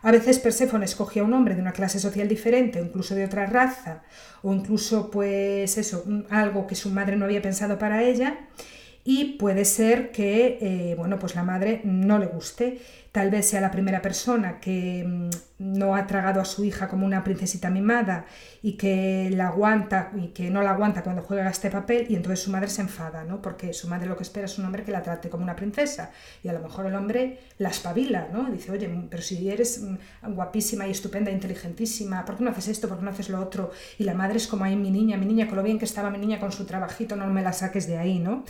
A 0.08 0.12
veces 0.14 0.40
Perséfone 0.40 0.86
escogía 0.86 1.22
a 1.22 1.26
un 1.26 1.34
hombre 1.34 1.54
de 1.54 1.60
una 1.60 1.74
clase 1.74 2.00
social 2.00 2.30
diferente 2.30 2.80
o 2.80 2.86
incluso 2.86 3.14
de 3.14 3.26
otra 3.26 3.46
raza 3.46 4.04
o 4.42 4.54
incluso 4.54 5.12
pues 5.12 5.78
eso, 5.78 6.06
algo 6.30 6.66
que 6.66 6.76
su 6.76 6.90
madre 6.92 7.18
no 7.18 7.26
había 7.26 7.42
pensado 7.42 7.78
para 7.78 8.02
ella 8.04 8.40
y 9.04 9.34
puede 9.34 9.66
ser 9.66 10.14
que 10.14 10.60
eh, 10.62 10.96
bueno, 10.96 11.20
pues 11.20 11.36
la 11.36 11.44
madre 11.44 11.82
no 11.84 12.20
le 12.20 12.28
guste 12.28 12.80
tal 13.12 13.30
vez 13.30 13.50
sea 13.50 13.62
la 13.62 13.72
primera 13.72 14.02
persona 14.02 14.60
que 14.60 15.04
mm, 15.06 15.30
no 15.60 15.96
ha 15.96 16.06
tragado 16.06 16.40
a 16.40 16.46
su 16.46 16.64
hija 16.64 16.88
como 16.88 17.06
una 17.06 17.24
princesita 17.24 17.70
mimada 17.70 18.26
y 18.62 18.74
que 18.74 19.30
la 19.34 19.48
aguanta 19.48 20.12
y 20.16 20.28
que 20.28 20.52
no 20.52 20.62
la 20.62 20.72
aguanta 20.72 21.04
cuando 21.04 21.24
juega 21.24 21.50
este 21.50 21.72
papel 21.72 22.06
y 22.10 22.16
entonces 22.16 22.44
su 22.44 22.52
madre 22.52 22.70
se 22.70 22.82
enfada, 22.82 23.24
¿no? 23.24 23.42
Porque 23.42 23.74
su 23.74 23.88
madre 23.88 24.08
lo 24.08 24.16
que 24.16 24.24
espera 24.24 24.46
es 24.46 24.60
un 24.60 24.66
hombre 24.66 24.84
que 24.84 24.92
la 24.92 25.02
trate 25.02 25.30
como 25.30 25.44
una 25.44 25.56
princesa 25.56 26.12
y 26.44 26.48
a 26.48 26.54
lo 26.54 26.60
mejor 26.60 26.86
el 26.86 26.96
hombre 26.96 27.40
la 27.58 27.70
espabila, 27.70 28.28
¿no? 28.32 28.50
Dice, 28.52 28.72
oye, 28.72 28.90
pero 29.10 29.24
si 29.24 29.50
eres 29.50 29.82
mm, 29.82 30.34
guapísima 30.34 30.88
y 30.88 30.92
estupenda, 30.92 31.32
inteligentísima, 31.32 32.24
¿por 32.24 32.38
qué 32.38 32.44
no 32.44 32.52
haces 32.52 32.68
esto? 32.68 32.88
¿Por 32.88 33.00
qué 33.00 33.06
no 33.06 33.12
haces 33.12 33.30
lo 33.30 33.42
otro? 33.42 33.72
Y 33.98 34.04
la 34.04 34.14
madre 34.14 34.38
es 34.38 34.48
como 34.48 34.64
ahí 34.64 34.76
mi 34.76 34.92
niña, 34.92 35.18
mi 35.18 35.26
niña, 35.26 35.48
con 35.48 35.56
lo 35.56 35.64
bien 35.64 35.80
que 35.80 35.86
estaba 35.86 36.12
mi 36.12 36.20
niña 36.20 36.40
con 36.40 36.52
su 36.52 36.66
trabajito, 36.66 37.16
no 37.16 37.26
me 37.28 37.42
la 37.42 37.54
saques 37.54 37.88
de 37.88 37.98
ahí, 37.98 38.20
¿no? 38.20 38.44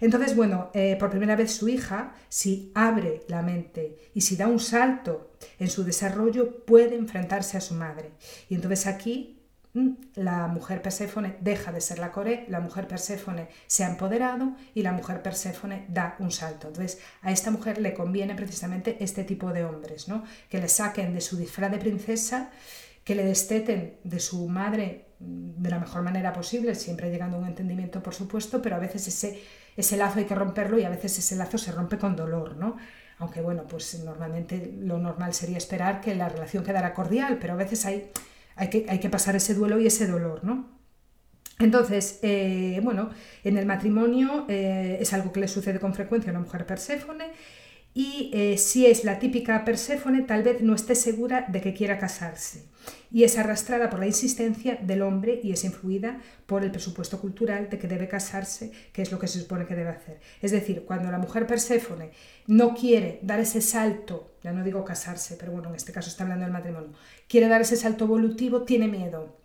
Entonces, 0.00 0.34
bueno, 0.34 0.70
eh, 0.74 0.96
por 0.98 1.10
primera 1.10 1.36
vez 1.36 1.52
su 1.52 1.68
hija, 1.68 2.14
si 2.28 2.72
abre 2.74 3.22
la 3.28 3.42
mente 3.42 3.96
y 4.14 4.22
si 4.22 4.36
da 4.36 4.46
un 4.46 4.60
salto 4.60 5.32
en 5.58 5.68
su 5.68 5.84
desarrollo 5.84 6.64
puede 6.64 6.96
enfrentarse 6.96 7.56
a 7.56 7.60
su 7.60 7.74
madre. 7.74 8.12
Y 8.48 8.54
entonces 8.54 8.86
aquí 8.86 9.42
mm, 9.74 9.90
la 10.14 10.46
mujer 10.48 10.82
Perséfone 10.82 11.36
deja 11.40 11.72
de 11.72 11.80
ser 11.80 11.98
la 11.98 12.12
core, 12.12 12.44
la 12.48 12.60
mujer 12.60 12.88
Perséfone 12.88 13.48
se 13.66 13.84
ha 13.84 13.90
empoderado 13.90 14.54
y 14.74 14.82
la 14.82 14.92
mujer 14.92 15.22
Perséfone 15.22 15.86
da 15.88 16.16
un 16.18 16.30
salto. 16.30 16.68
Entonces 16.68 16.98
a 17.22 17.32
esta 17.32 17.50
mujer 17.50 17.78
le 17.78 17.94
conviene 17.94 18.34
precisamente 18.34 18.96
este 19.00 19.24
tipo 19.24 19.52
de 19.52 19.64
hombres, 19.64 20.08
¿no? 20.08 20.24
que 20.48 20.60
le 20.60 20.68
saquen 20.68 21.14
de 21.14 21.20
su 21.20 21.36
disfraz 21.36 21.70
de 21.70 21.78
princesa, 21.78 22.50
que 23.04 23.14
le 23.14 23.24
desteten 23.24 23.98
de 24.04 24.20
su 24.20 24.48
madre 24.48 25.06
mm, 25.20 25.62
de 25.62 25.70
la 25.70 25.78
mejor 25.78 26.02
manera 26.02 26.32
posible, 26.32 26.74
siempre 26.74 27.10
llegando 27.10 27.36
a 27.36 27.40
un 27.40 27.46
entendimiento, 27.46 28.02
por 28.02 28.14
supuesto, 28.14 28.60
pero 28.60 28.76
a 28.76 28.78
veces 28.78 29.06
ese, 29.08 29.42
ese 29.76 29.96
lazo 29.96 30.18
hay 30.18 30.26
que 30.26 30.34
romperlo 30.34 30.78
y 30.78 30.84
a 30.84 30.90
veces 30.90 31.18
ese 31.18 31.36
lazo 31.36 31.58
se 31.58 31.72
rompe 31.72 31.98
con 31.98 32.16
dolor, 32.16 32.56
¿no? 32.56 32.76
Aunque 33.20 33.42
bueno, 33.42 33.64
pues 33.68 34.02
normalmente 34.02 34.74
lo 34.80 34.98
normal 34.98 35.34
sería 35.34 35.58
esperar 35.58 36.00
que 36.00 36.14
la 36.14 36.28
relación 36.28 36.64
quedara 36.64 36.94
cordial, 36.94 37.38
pero 37.40 37.52
a 37.52 37.56
veces 37.56 37.84
hay, 37.84 38.10
hay, 38.56 38.68
que, 38.68 38.86
hay 38.88 38.98
que 38.98 39.10
pasar 39.10 39.36
ese 39.36 39.54
duelo 39.54 39.78
y 39.78 39.86
ese 39.86 40.06
dolor, 40.06 40.42
¿no? 40.42 40.66
Entonces, 41.58 42.18
eh, 42.22 42.80
bueno, 42.82 43.10
en 43.44 43.58
el 43.58 43.66
matrimonio 43.66 44.46
eh, 44.48 44.96
es 45.00 45.12
algo 45.12 45.30
que 45.32 45.40
le 45.40 45.48
sucede 45.48 45.78
con 45.78 45.92
frecuencia 45.92 46.30
a 46.30 46.32
una 46.32 46.40
mujer 46.40 46.64
perséfone 46.64 47.26
y 47.92 48.30
eh, 48.32 48.56
si 48.56 48.86
es 48.86 49.04
la 49.04 49.18
típica 49.18 49.64
Perséfone, 49.64 50.22
tal 50.22 50.42
vez 50.42 50.62
no 50.62 50.74
esté 50.74 50.94
segura 50.94 51.46
de 51.48 51.60
que 51.60 51.74
quiera 51.74 51.98
casarse 51.98 52.64
y 53.12 53.24
es 53.24 53.36
arrastrada 53.36 53.90
por 53.90 53.98
la 53.98 54.06
insistencia 54.06 54.76
del 54.76 55.02
hombre 55.02 55.40
y 55.42 55.52
es 55.52 55.64
influida 55.64 56.20
por 56.46 56.62
el 56.62 56.70
presupuesto 56.70 57.20
cultural 57.20 57.68
de 57.68 57.78
que 57.78 57.88
debe 57.88 58.08
casarse, 58.08 58.70
que 58.92 59.02
es 59.02 59.10
lo 59.10 59.18
que 59.18 59.26
se 59.26 59.40
supone 59.40 59.66
que 59.66 59.74
debe 59.74 59.90
hacer. 59.90 60.20
Es 60.40 60.52
decir, 60.52 60.84
cuando 60.84 61.10
la 61.10 61.18
mujer 61.18 61.46
Perséfone 61.46 62.12
no 62.46 62.74
quiere 62.74 63.18
dar 63.22 63.40
ese 63.40 63.60
salto, 63.60 64.34
ya 64.42 64.52
no 64.52 64.64
digo 64.64 64.84
casarse, 64.84 65.36
pero 65.38 65.52
bueno, 65.52 65.68
en 65.70 65.74
este 65.74 65.92
caso 65.92 66.08
está 66.08 66.22
hablando 66.22 66.44
del 66.44 66.52
matrimonio, 66.52 66.92
quiere 67.28 67.48
dar 67.48 67.60
ese 67.60 67.76
salto 67.76 68.04
evolutivo, 68.04 68.62
tiene 68.62 68.88
miedo 68.88 69.40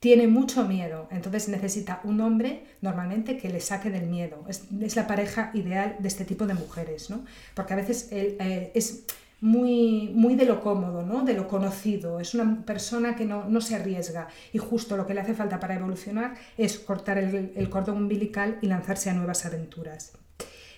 tiene 0.00 0.26
mucho 0.26 0.64
miedo, 0.64 1.08
entonces 1.10 1.48
necesita 1.48 2.00
un 2.04 2.20
hombre 2.22 2.64
normalmente 2.80 3.36
que 3.36 3.50
le 3.50 3.60
saque 3.60 3.90
del 3.90 4.06
miedo. 4.06 4.44
Es, 4.48 4.96
la 4.96 5.06
pareja 5.06 5.50
ideal 5.52 5.96
de 5.98 6.08
este 6.08 6.24
tipo 6.24 6.46
de 6.46 6.54
mujeres, 6.54 7.10
¿no? 7.10 7.24
Porque 7.54 7.74
a 7.74 7.76
veces 7.76 8.08
él, 8.10 8.36
eh, 8.40 8.72
es 8.74 9.04
muy, 9.42 10.10
muy 10.14 10.34
de 10.36 10.46
lo 10.46 10.62
cómodo, 10.62 11.02
¿no? 11.02 11.22
de 11.22 11.34
lo 11.34 11.48
conocido, 11.48 12.20
es 12.20 12.34
una 12.34 12.62
persona 12.64 13.16
que 13.16 13.24
no, 13.24 13.60
se 13.60 13.74
arriesga 13.74 14.28
y 14.52 14.58
justo 14.58 14.96
lo 14.96 15.06
que 15.06 15.14
le 15.14 15.20
hace 15.20 15.32
falta 15.32 15.58
para 15.60 15.76
evolucionar 15.76 16.34
es 16.58 16.78
cortar 16.78 17.16
el 17.16 17.70
cordón 17.70 17.96
umbilical 17.96 18.58
y 18.60 18.66
lanzarse 18.66 19.08
a 19.08 19.14
nuevas 19.14 19.46
aventuras. 19.46 20.12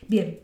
Bien, 0.06 0.40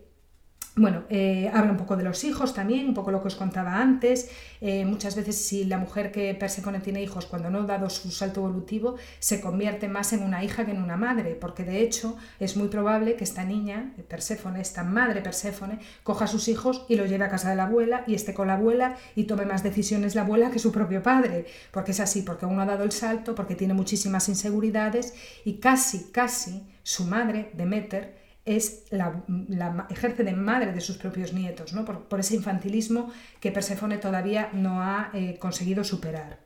bueno, 0.78 1.04
eh, 1.08 1.50
habla 1.52 1.72
un 1.72 1.76
poco 1.76 1.96
de 1.96 2.04
los 2.04 2.22
hijos 2.24 2.54
también, 2.54 2.88
un 2.88 2.94
poco 2.94 3.10
lo 3.10 3.20
que 3.20 3.28
os 3.28 3.34
contaba 3.34 3.80
antes. 3.80 4.30
Eh, 4.60 4.84
muchas 4.84 5.16
veces 5.16 5.36
si 5.36 5.64
la 5.64 5.78
mujer 5.78 6.12
que 6.12 6.34
Persefone 6.34 6.80
tiene 6.80 7.02
hijos, 7.02 7.26
cuando 7.26 7.50
no 7.50 7.60
ha 7.60 7.66
dado 7.66 7.90
su 7.90 8.10
salto 8.10 8.40
evolutivo, 8.40 8.96
se 9.18 9.40
convierte 9.40 9.88
más 9.88 10.12
en 10.12 10.22
una 10.22 10.44
hija 10.44 10.64
que 10.64 10.70
en 10.70 10.82
una 10.82 10.96
madre, 10.96 11.34
porque 11.34 11.64
de 11.64 11.82
hecho 11.82 12.16
es 12.38 12.56
muy 12.56 12.68
probable 12.68 13.16
que 13.16 13.24
esta 13.24 13.44
niña, 13.44 13.92
Perséfone, 14.08 14.60
esta 14.60 14.84
madre 14.84 15.20
Perséfone, 15.20 15.80
coja 16.02 16.26
a 16.26 16.28
sus 16.28 16.48
hijos 16.48 16.84
y 16.88 16.96
los 16.96 17.08
lleve 17.08 17.24
a 17.24 17.28
casa 17.28 17.50
de 17.50 17.56
la 17.56 17.64
abuela 17.64 18.04
y 18.06 18.14
esté 18.14 18.32
con 18.32 18.46
la 18.46 18.54
abuela 18.54 18.96
y 19.16 19.24
tome 19.24 19.44
más 19.44 19.62
decisiones 19.62 20.14
la 20.14 20.22
abuela 20.22 20.50
que 20.50 20.58
su 20.58 20.70
propio 20.70 21.02
padre, 21.02 21.46
porque 21.72 21.90
es 21.90 22.00
así, 22.00 22.22
porque 22.22 22.46
uno 22.46 22.62
ha 22.62 22.66
dado 22.66 22.84
el 22.84 22.92
salto, 22.92 23.34
porque 23.34 23.56
tiene 23.56 23.74
muchísimas 23.74 24.28
inseguridades 24.28 25.14
y 25.44 25.54
casi, 25.54 26.10
casi 26.12 26.62
su 26.82 27.04
madre, 27.04 27.50
Demeter, 27.54 28.27
es 28.48 28.86
la, 28.90 29.86
ejerce 29.90 30.24
de 30.24 30.32
madre 30.32 30.72
de 30.72 30.80
sus 30.80 30.96
propios 30.96 31.34
nietos, 31.34 31.74
por, 32.08 32.20
ese 32.20 32.34
infantilismo 32.34 33.12
que 33.40 33.52
Perséfone 33.52 33.98
todavía 33.98 34.48
no 34.54 34.82
ha 34.82 35.10
eh, 35.12 35.36
conseguido 35.38 35.84
superar. 35.84 36.38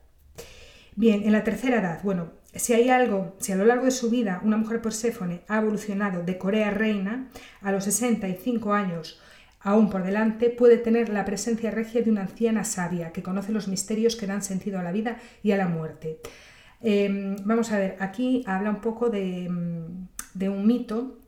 Bien, 0.95 1.23
en 1.23 1.31
la 1.31 1.43
tercera 1.43 1.79
edad, 1.79 2.01
bueno, 2.03 2.33
si 2.53 2.73
hay 2.73 2.89
algo, 2.89 3.35
si 3.39 3.51
a 3.51 3.55
lo 3.55 3.65
largo 3.65 3.85
de 3.85 3.91
su 3.91 4.09
vida 4.09 4.41
una 4.43 4.57
mujer 4.57 4.81
Perséfone 4.81 5.41
ha 5.47 5.59
evolucionado 5.59 6.23
de 6.23 6.37
Corea 6.37 6.71
reina, 6.71 7.29
a 7.61 7.71
los 7.71 7.85
65 7.85 8.73
años 8.73 9.19
aún 9.61 9.89
por 9.89 10.03
delante, 10.03 10.49
puede 10.49 10.77
tener 10.77 11.07
la 11.07 11.23
presencia 11.23 11.71
regia 11.71 12.01
de 12.01 12.11
una 12.11 12.23
anciana 12.23 12.65
sabia 12.65 13.13
que 13.13 13.23
conoce 13.23 13.53
los 13.53 13.69
misterios 13.69 14.17
que 14.17 14.27
dan 14.27 14.43
sentido 14.43 14.77
a 14.77 14.83
la 14.83 14.91
vida 14.91 15.17
y 15.41 15.51
a 15.51 15.57
la 15.57 15.69
muerte. 15.69 16.19
Em, 16.81 17.37
vamos 17.45 17.71
a 17.71 17.79
ver, 17.79 17.95
aquí 17.99 18.43
habla 18.45 18.69
un 18.69 18.81
poco 18.81 19.09
de, 19.09 19.49
de 20.33 20.49
un 20.49 20.67
mito 20.67 21.22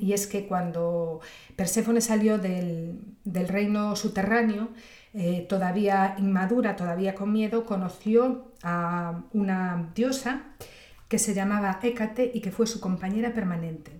y 0.00 0.12
es 0.12 0.26
que 0.26 0.46
cuando 0.46 1.20
Perséfone 1.54 2.00
salió 2.00 2.38
del, 2.38 2.98
del 3.24 3.48
reino 3.48 3.94
subterráneo, 3.94 4.70
eh, 5.14 5.46
todavía 5.48 6.14
inmadura, 6.18 6.76
todavía 6.76 7.14
con 7.14 7.32
miedo, 7.32 7.64
conoció 7.64 8.52
a 8.62 9.22
una 9.32 9.90
diosa 9.94 10.42
que 11.08 11.18
se 11.18 11.34
llamaba 11.34 11.78
Hécate 11.82 12.30
y 12.34 12.40
que 12.40 12.50
fue 12.50 12.66
su 12.66 12.80
compañera 12.80 13.32
permanente. 13.32 13.92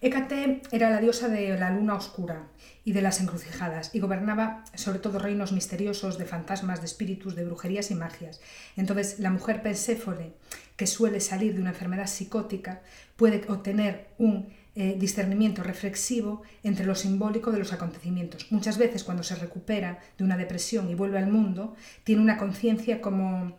Hécate 0.00 0.62
era 0.72 0.90
la 0.90 1.00
diosa 1.00 1.28
de 1.28 1.56
la 1.56 1.70
luna 1.70 1.94
oscura 1.94 2.48
y 2.84 2.92
de 2.92 3.02
las 3.02 3.20
encrucijadas 3.20 3.94
y 3.94 4.00
gobernaba 4.00 4.64
sobre 4.74 4.98
todo 4.98 5.20
reinos 5.20 5.52
misteriosos 5.52 6.18
de 6.18 6.24
fantasmas, 6.26 6.80
de 6.80 6.86
espíritus, 6.86 7.36
de 7.36 7.44
brujerías 7.44 7.90
y 7.90 7.94
magias. 7.94 8.40
Entonces 8.76 9.20
la 9.20 9.30
mujer 9.30 9.62
Perséfone, 9.62 10.32
que 10.76 10.86
suele 10.86 11.20
salir 11.20 11.54
de 11.54 11.60
una 11.60 11.70
enfermedad 11.70 12.08
psicótica, 12.08 12.82
puede 13.16 13.42
obtener 13.48 14.08
un 14.18 14.48
eh, 14.74 14.96
discernimiento 14.98 15.62
reflexivo 15.62 16.42
entre 16.62 16.86
lo 16.86 16.94
simbólico 16.94 17.52
de 17.52 17.58
los 17.58 17.72
acontecimientos. 17.72 18.50
Muchas 18.50 18.78
veces 18.78 19.04
cuando 19.04 19.22
se 19.22 19.36
recupera 19.36 19.98
de 20.16 20.24
una 20.24 20.36
depresión 20.36 20.88
y 20.88 20.94
vuelve 20.94 21.18
al 21.18 21.30
mundo, 21.30 21.74
tiene 22.04 22.22
una 22.22 22.38
conciencia 22.38 23.00
como 23.00 23.56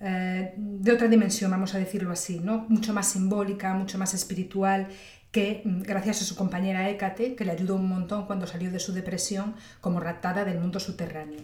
eh, 0.00 0.52
de 0.56 0.92
otra 0.92 1.08
dimensión, 1.08 1.50
vamos 1.50 1.74
a 1.74 1.78
decirlo 1.78 2.10
así, 2.10 2.40
¿no? 2.40 2.66
mucho 2.68 2.92
más 2.92 3.08
simbólica, 3.08 3.72
mucho 3.74 3.96
más 3.96 4.14
espiritual, 4.14 4.88
que 5.30 5.62
mm, 5.64 5.82
gracias 5.82 6.22
a 6.22 6.24
su 6.24 6.36
compañera 6.36 6.88
Hécate, 6.88 7.34
que 7.34 7.44
le 7.44 7.52
ayudó 7.52 7.76
un 7.76 7.88
montón 7.88 8.26
cuando 8.26 8.46
salió 8.46 8.70
de 8.70 8.80
su 8.80 8.92
depresión 8.92 9.54
como 9.80 10.00
raptada 10.00 10.44
del 10.44 10.58
mundo 10.58 10.80
subterráneo. 10.80 11.40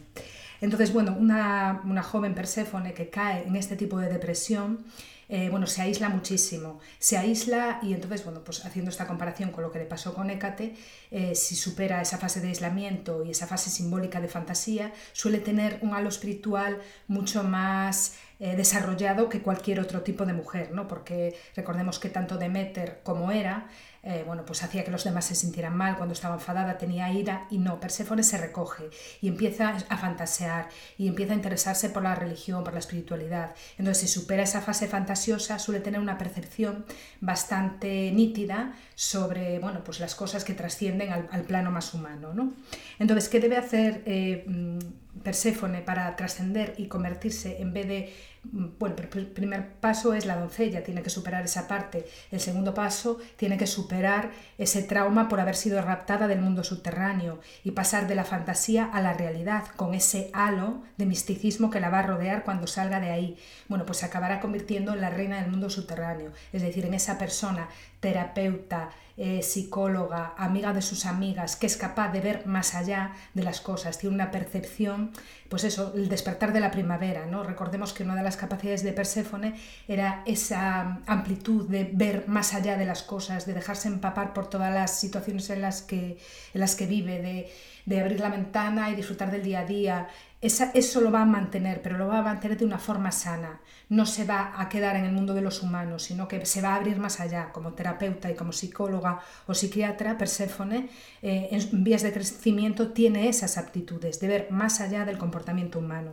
Entonces, 0.60 0.92
bueno, 0.92 1.16
una, 1.18 1.82
una 1.84 2.02
joven 2.02 2.34
Perséfone 2.34 2.94
que 2.94 3.10
cae 3.10 3.46
en 3.46 3.56
este 3.56 3.76
tipo 3.76 3.98
de 3.98 4.08
depresión, 4.08 4.84
eh, 5.28 5.48
bueno, 5.50 5.66
se 5.66 5.82
aísla 5.82 6.08
muchísimo. 6.08 6.80
Se 6.98 7.16
aísla 7.16 7.80
y 7.82 7.94
entonces, 7.94 8.24
bueno, 8.24 8.42
pues 8.44 8.64
haciendo 8.64 8.90
esta 8.90 9.06
comparación 9.06 9.50
con 9.50 9.62
lo 9.62 9.72
que 9.72 9.78
le 9.78 9.86
pasó 9.86 10.14
con 10.14 10.30
Hécate, 10.30 10.74
eh, 11.10 11.34
si 11.34 11.56
supera 11.56 12.00
esa 12.00 12.18
fase 12.18 12.40
de 12.40 12.48
aislamiento 12.48 13.24
y 13.24 13.30
esa 13.30 13.46
fase 13.46 13.70
simbólica 13.70 14.20
de 14.20 14.28
fantasía, 14.28 14.92
suele 15.12 15.38
tener 15.38 15.78
un 15.82 15.94
halo 15.94 16.08
espiritual 16.08 16.80
mucho 17.08 17.42
más 17.42 18.16
eh, 18.38 18.54
desarrollado 18.54 19.28
que 19.28 19.40
cualquier 19.40 19.80
otro 19.80 20.02
tipo 20.02 20.26
de 20.26 20.34
mujer, 20.34 20.70
¿no? 20.72 20.86
Porque 20.86 21.34
recordemos 21.54 21.98
que 21.98 22.10
tanto 22.10 22.36
Demeter 22.36 23.00
como 23.02 23.32
Hera 23.32 23.68
eh, 24.08 24.22
bueno, 24.24 24.44
pues 24.44 24.62
hacía 24.62 24.84
que 24.84 24.92
los 24.92 25.02
demás 25.02 25.24
se 25.24 25.34
sintieran 25.34 25.76
mal, 25.76 25.96
cuando 25.96 26.12
estaba 26.12 26.34
enfadada 26.34 26.78
tenía 26.78 27.12
ira 27.12 27.48
y 27.50 27.58
no, 27.58 27.80
Perséfone 27.80 28.22
se 28.22 28.38
recoge 28.38 28.84
y 29.20 29.26
empieza 29.26 29.70
a 29.88 29.96
fantasear 29.96 30.68
y 30.96 31.08
empieza 31.08 31.32
a 31.32 31.36
interesarse 31.36 31.90
por 31.90 32.04
la 32.04 32.14
religión, 32.14 32.62
por 32.62 32.72
la 32.72 32.78
espiritualidad. 32.78 33.56
Entonces, 33.78 34.08
si 34.08 34.20
supera 34.20 34.44
esa 34.44 34.60
fase 34.60 34.86
fantasiosa, 34.86 35.58
suele 35.58 35.80
tener 35.80 35.98
una 36.00 36.18
percepción 36.18 36.84
bastante 37.20 38.12
nítida 38.12 38.76
sobre, 38.94 39.58
bueno, 39.58 39.82
pues 39.82 39.98
las 39.98 40.14
cosas 40.14 40.44
que 40.44 40.54
trascienden 40.54 41.10
al, 41.10 41.42
plano 41.42 41.72
más 41.72 41.92
humano, 41.92 42.32
¿no? 42.32 42.52
Entonces, 43.00 43.28
¿qué 43.28 43.40
debe 43.40 43.56
hacer 43.56 44.02
eh, 44.06 44.44
mm, 44.46 44.78
Perséfone 45.22 45.80
para 45.80 46.14
trascender 46.16 46.74
y 46.76 46.86
convertirse 46.86 47.60
en 47.60 47.72
vez 47.72 47.88
de 47.88 48.14
bueno, 48.52 48.96
el 48.98 49.26
primer 49.26 49.72
paso 49.74 50.14
es 50.14 50.26
la 50.26 50.36
doncella, 50.36 50.82
tiene 50.82 51.02
que 51.02 51.10
superar 51.10 51.44
esa 51.44 51.66
parte. 51.68 52.06
El 52.30 52.40
segundo 52.40 52.74
paso 52.74 53.18
tiene 53.36 53.58
que 53.58 53.66
superar 53.66 54.30
ese 54.58 54.82
trauma 54.82 55.28
por 55.28 55.40
haber 55.40 55.56
sido 55.56 55.80
raptada 55.82 56.28
del 56.28 56.40
mundo 56.40 56.62
subterráneo 56.62 57.40
y 57.64 57.72
pasar 57.72 58.06
de 58.06 58.14
la 58.14 58.24
fantasía 58.24 58.84
a 58.84 59.00
la 59.00 59.14
realidad, 59.14 59.64
con 59.76 59.94
ese 59.94 60.30
halo 60.32 60.82
de 60.96 61.06
misticismo 61.06 61.70
que 61.70 61.80
la 61.80 61.90
va 61.90 62.00
a 62.00 62.06
rodear 62.06 62.44
cuando 62.44 62.66
salga 62.66 63.00
de 63.00 63.10
ahí. 63.10 63.36
Bueno, 63.68 63.84
pues 63.86 63.98
se 63.98 64.06
acabará 64.06 64.40
convirtiendo 64.40 64.92
en 64.92 65.00
la 65.00 65.10
reina 65.10 65.40
del 65.40 65.50
mundo 65.50 65.70
subterráneo, 65.70 66.32
es 66.52 66.62
decir, 66.62 66.86
en 66.86 66.94
esa 66.94 67.18
persona 67.18 67.68
terapeuta, 68.06 68.90
eh, 69.16 69.42
psicóloga, 69.42 70.34
amiga 70.36 70.72
de 70.72 70.80
sus 70.80 71.06
amigas, 71.06 71.56
que 71.56 71.66
es 71.66 71.76
capaz 71.76 72.12
de 72.12 72.20
ver 72.20 72.46
más 72.46 72.76
allá 72.76 73.14
de 73.34 73.42
las 73.42 73.60
cosas, 73.60 73.98
tiene 73.98 74.14
una 74.14 74.30
percepción, 74.30 75.10
pues 75.48 75.64
eso, 75.64 75.92
el 75.96 76.08
despertar 76.08 76.52
de 76.52 76.60
la 76.60 76.70
primavera, 76.70 77.26
¿no? 77.26 77.42
Recordemos 77.42 77.92
que 77.92 78.04
una 78.04 78.14
de 78.14 78.22
las 78.22 78.36
capacidades 78.36 78.84
de 78.84 78.92
Perséfone 78.92 79.54
era 79.88 80.22
esa 80.24 81.00
amplitud 81.06 81.68
de 81.68 81.90
ver 81.92 82.28
más 82.28 82.54
allá 82.54 82.76
de 82.76 82.84
las 82.84 83.02
cosas, 83.02 83.44
de 83.44 83.54
dejarse 83.54 83.88
empapar 83.88 84.32
por 84.32 84.48
todas 84.48 84.72
las 84.72 85.00
situaciones 85.00 85.50
en 85.50 85.62
las 85.62 85.82
que, 85.82 86.18
en 86.54 86.60
las 86.60 86.76
que 86.76 86.86
vive, 86.86 87.20
de, 87.20 87.50
de 87.86 88.00
abrir 88.00 88.20
la 88.20 88.28
ventana 88.28 88.90
y 88.90 88.94
disfrutar 88.94 89.32
del 89.32 89.42
día 89.42 89.60
a 89.60 89.64
día, 89.64 90.08
eso 90.46 91.00
lo 91.00 91.10
va 91.10 91.22
a 91.22 91.26
mantener, 91.26 91.82
pero 91.82 91.98
lo 91.98 92.08
va 92.08 92.18
a 92.18 92.22
mantener 92.22 92.58
de 92.58 92.64
una 92.64 92.78
forma 92.78 93.12
sana. 93.12 93.60
No 93.88 94.06
se 94.06 94.24
va 94.24 94.54
a 94.60 94.68
quedar 94.68 94.96
en 94.96 95.04
el 95.04 95.12
mundo 95.12 95.34
de 95.34 95.40
los 95.40 95.62
humanos, 95.62 96.04
sino 96.04 96.28
que 96.28 96.44
se 96.46 96.60
va 96.60 96.70
a 96.70 96.76
abrir 96.76 96.98
más 96.98 97.20
allá. 97.20 97.50
Como 97.52 97.74
terapeuta 97.74 98.30
y 98.30 98.34
como 98.34 98.52
psicóloga 98.52 99.20
o 99.46 99.54
psiquiatra, 99.54 100.18
Perséfone, 100.18 100.88
eh, 101.22 101.48
en 101.50 101.84
vías 101.84 102.02
de 102.02 102.12
crecimiento, 102.12 102.92
tiene 102.92 103.28
esas 103.28 103.58
aptitudes 103.58 104.20
de 104.20 104.28
ver 104.28 104.48
más 104.50 104.80
allá 104.80 105.04
del 105.04 105.18
comportamiento 105.18 105.78
humano. 105.78 106.12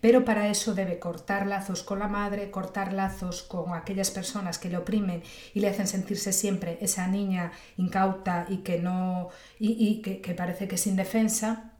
Pero 0.00 0.24
para 0.24 0.48
eso 0.48 0.74
debe 0.74 0.98
cortar 0.98 1.46
lazos 1.46 1.82
con 1.82 1.98
la 1.98 2.08
madre, 2.08 2.50
cortar 2.50 2.92
lazos 2.92 3.42
con 3.42 3.74
aquellas 3.74 4.10
personas 4.10 4.58
que 4.58 4.68
le 4.68 4.76
oprimen 4.76 5.22
y 5.54 5.60
le 5.60 5.68
hacen 5.68 5.86
sentirse 5.86 6.32
siempre 6.32 6.78
esa 6.80 7.06
niña 7.08 7.52
incauta 7.76 8.46
y 8.48 8.58
que 8.58 8.78
no 8.78 9.28
y, 9.58 10.02
que 10.02 10.34
parece 10.34 10.68
que 10.68 10.76
es 10.76 10.86
indefensa 10.86 11.75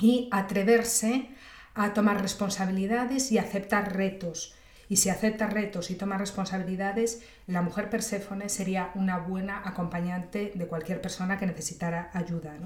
y 0.00 0.28
atreverse 0.30 1.28
a 1.74 1.92
tomar 1.92 2.22
responsabilidades 2.22 3.32
y 3.32 3.38
aceptar 3.38 3.96
retos. 3.96 4.54
Y 4.88 4.96
si 4.96 5.10
acepta 5.10 5.46
retos 5.48 5.90
y 5.90 5.96
toma 5.96 6.16
responsabilidades, 6.16 7.22
la 7.46 7.60
mujer 7.60 7.90
Perséfone 7.90 8.48
sería 8.48 8.90
una 8.94 9.18
buena 9.18 9.62
acompañante 9.64 10.52
de 10.54 10.66
cualquier 10.66 11.02
persona 11.02 11.38
que 11.38 11.46
necesitara 11.46 12.10
ayuda. 12.14 12.56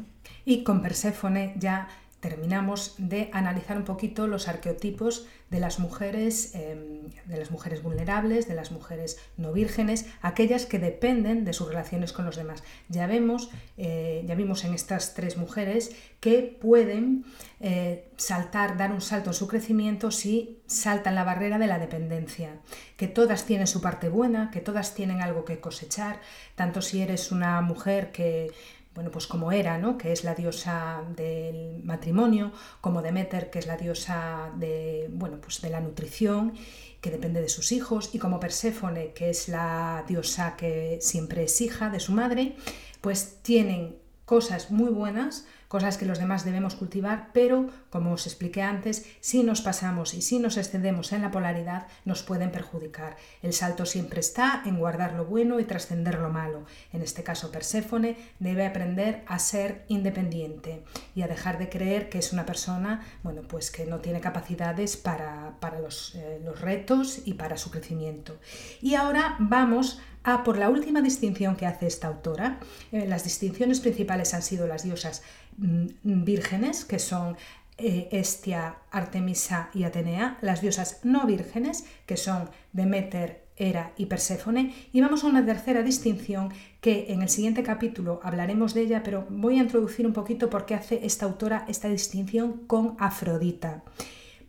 Y 0.45 0.63
con 0.63 0.83
Perséfone 0.83 1.55
ya 1.57 1.89
terminamos 2.23 2.95
de 2.99 3.31
analizar 3.33 3.77
un 3.77 3.83
poquito 3.83 4.29
los 4.29 4.47
arqueotipos 4.47 5.27
de 5.51 5.59
las 5.59 5.81
mujeres, 5.81 6.55
em, 6.55 7.11
de 7.27 7.37
las 7.37 7.51
mujeres 7.51 7.83
vulnerables, 7.83 8.47
de 8.47 8.55
las 8.55 8.71
mujeres 8.71 9.19
no 9.37 9.53
vírgenes, 9.53 10.07
aquellas 10.23 10.65
que 10.65 10.79
dependen 10.79 11.45
de 11.45 11.53
sus 11.53 11.67
relaciones 11.67 12.13
con 12.13 12.25
los 12.25 12.37
demás. 12.37 12.63
Ya 12.89 13.09
vemos, 13.09 13.51
eh, 13.77 14.23
ya 14.25 14.37
vimos 14.37 14.65
en 14.65 14.73
estas 14.73 15.15
tres 15.15 15.37
mujeres 15.37 15.97
que 16.21 16.57
pueden 16.61 17.25
eh, 17.59 18.09
saltar, 18.17 18.77
dar 18.77 18.93
un 18.93 19.01
salto 19.01 19.31
en 19.31 19.35
su 19.35 19.49
crecimiento 19.49 20.13
si 20.13 20.63
saltan 20.67 21.17
la 21.17 21.25
barrera 21.25 21.59
de 21.59 21.67
la 21.67 21.81
dependencia, 21.81 22.61
que 22.97 23.09
todas 23.09 23.47
tienen 23.47 23.67
su 23.67 23.81
parte 23.81 24.09
buena, 24.09 24.51
que 24.53 24.61
todas 24.61 24.95
tienen 24.95 25.23
algo 25.23 25.45
que 25.45 25.59
cosechar, 25.59 26.21
tanto 26.55 26.83
si 26.83 27.03
eres 27.03 27.33
una 27.33 27.61
mujer 27.63 28.13
que 28.13 28.53
bueno, 28.95 29.11
pues 29.11 29.27
como 29.27 29.53
Hera, 29.53 29.79
¿no? 29.79 29.97
que 29.97 30.13
es 30.13 30.25
la 30.25 30.35
diosa 30.35 31.03
del 31.17 31.83
matrimonio, 31.83 32.53
como 32.81 33.03
Demeter, 33.03 33.51
que 33.51 33.59
es 33.59 33.67
la 33.67 33.77
diosa 33.77 34.51
de, 34.57 35.09
bueno, 35.13 35.39
pues 35.41 35.63
de 35.63 35.71
la 35.71 35.81
nutrición, 35.81 36.55
que 37.01 37.11
depende 37.11 37.41
de 37.41 37.49
sus 37.49 37.73
hijos, 37.73 38.15
y 38.15 38.19
como 38.19 38.39
Perséfone, 38.39 39.13
que 39.13 39.31
es 39.31 39.49
la 39.49 40.05
diosa 40.07 40.57
que 40.57 40.99
siempre 41.01 41.45
es 41.45 41.61
hija 41.61 41.91
de 41.91 42.01
su 42.01 42.13
madre, 42.13 42.57
pues 43.01 43.39
tienen 43.43 43.97
cosas 44.25 44.71
muy 44.71 44.91
buenas, 44.91 45.47
cosas 45.73 45.97
que 45.97 46.05
los 46.05 46.19
demás 46.19 46.45
debemos 46.45 46.75
cultivar, 46.75 47.31
pero 47.33 47.67
como 47.89 48.13
os 48.13 48.27
expliqué 48.27 48.61
antes, 48.61 49.07
si 49.21 49.43
nos 49.43 49.63
pasamos 49.63 50.13
y 50.13 50.21
si 50.21 50.39
nos 50.39 50.59
excedemos 50.59 51.13
en 51.15 51.23
la 51.23 51.31
polaridad, 51.31 51.87
nos 52.05 52.23
pueden 52.23 52.51
perjudicar. 52.51 53.17
El 53.41 53.55
salto 53.55 53.87
siempre 53.87 54.21
está 54.21 54.61
en 54.67 54.79
guardar 54.79 55.15
lo 55.15 55.25
bueno 55.25 55.61
y 55.61 55.65
trascender 55.65 56.19
lo 56.19 56.29
malo. 56.29 56.67
En 56.93 57.01
este 57.01 57.23
caso, 57.23 57.51
Perséfone 57.51 58.19
debe 58.39 58.67
aprender 58.67 59.23
a 59.27 59.39
ser 59.39 59.87
independiente 59.89 60.85
y 61.15 61.23
a 61.23 61.27
dejar 61.27 61.57
de 61.57 61.71
creer 61.71 62.11
que 62.11 62.19
es 62.19 62.35
una 62.35 62.45
persona, 62.45 63.01
bueno, 63.23 63.41
pues 63.41 63.71
que 63.71 63.87
no 63.87 64.01
tiene 64.01 64.21
capacidades 64.21 64.99
para, 64.99 65.57
los, 65.81 66.15
eh, 66.17 66.39
los 66.45 66.61
retos 66.61 67.23
y 67.25 67.33
para 67.33 67.57
su 67.57 67.71
crecimiento. 67.71 68.37
Y 68.83 68.95
ahora 68.97 69.37
vamos 69.39 70.03
a 70.25 70.45
por 70.45 70.59
la 70.59 70.71
última 70.71 71.03
distinción 71.03 71.57
que 71.57 71.67
hace 71.67 71.87
esta 71.87 72.09
autora. 72.09 72.59
Eh, 72.91 73.07
las 73.07 73.25
distinciones 73.25 73.81
principales 73.81 74.35
han 74.35 74.43
sido 74.43 74.67
las 74.67 74.85
diosas 74.85 75.23
mm, 75.59 76.25
vírgenes, 76.25 76.85
que 76.85 76.99
son 76.99 77.37
eh, 77.79 78.09
Estia, 78.13 78.77
Artemisa 78.91 79.71
y 79.75 79.85
Atenea, 79.85 80.39
las 80.41 80.61
diosas 80.61 81.01
no 81.03 81.27
vírgenes, 81.27 81.85
que 82.07 82.17
son 82.17 82.51
Demeter, 82.73 83.43
Hera 83.57 83.93
y 83.97 84.07
Perséfone, 84.07 84.75
y 84.93 85.01
vamos 85.01 85.25
a 85.25 85.27
una 85.27 85.45
tercera 85.45 85.83
distinción 85.83 86.53
que 86.81 87.13
en 87.13 87.23
el 87.23 87.29
siguiente 87.29 87.63
capítulo 87.63 88.21
hablaremos 88.23 88.75
de 88.75 88.83
ella, 88.83 89.03
pero 89.03 89.27
voy 89.31 89.59
a 89.59 89.63
introducir 89.63 90.07
un 90.07 90.13
poquito 90.13 90.51
por 90.51 90.67
qué 90.67 90.75
hace 90.75 91.05
esta 91.05 91.27
autora 91.27 91.65
esta 91.69 91.89
distinción 91.89 92.67
con 92.67 92.97
Afrodita. 92.99 93.83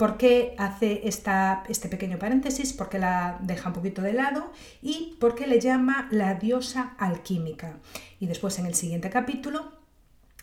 ¿Por 0.04 0.18
qué 0.18 0.54
hace 0.58 1.08
este 1.08 1.88
pequeño 1.88 2.20
paréntesis? 2.20 2.74
Porque 2.74 3.00
la 3.00 3.38
deja 3.40 3.70
un 3.70 3.76
poquito 3.76 4.02
de 4.02 4.12
lado 4.12 4.52
y 4.82 5.16
porque 5.18 5.48
le 5.48 5.62
llama 5.62 6.10
la 6.12 6.34
diosa 6.34 6.94
alquímica. 6.98 7.78
Y 8.20 8.26
después 8.26 8.60
en 8.60 8.66
el 8.66 8.76
siguiente 8.76 9.10
capítulo 9.10 9.72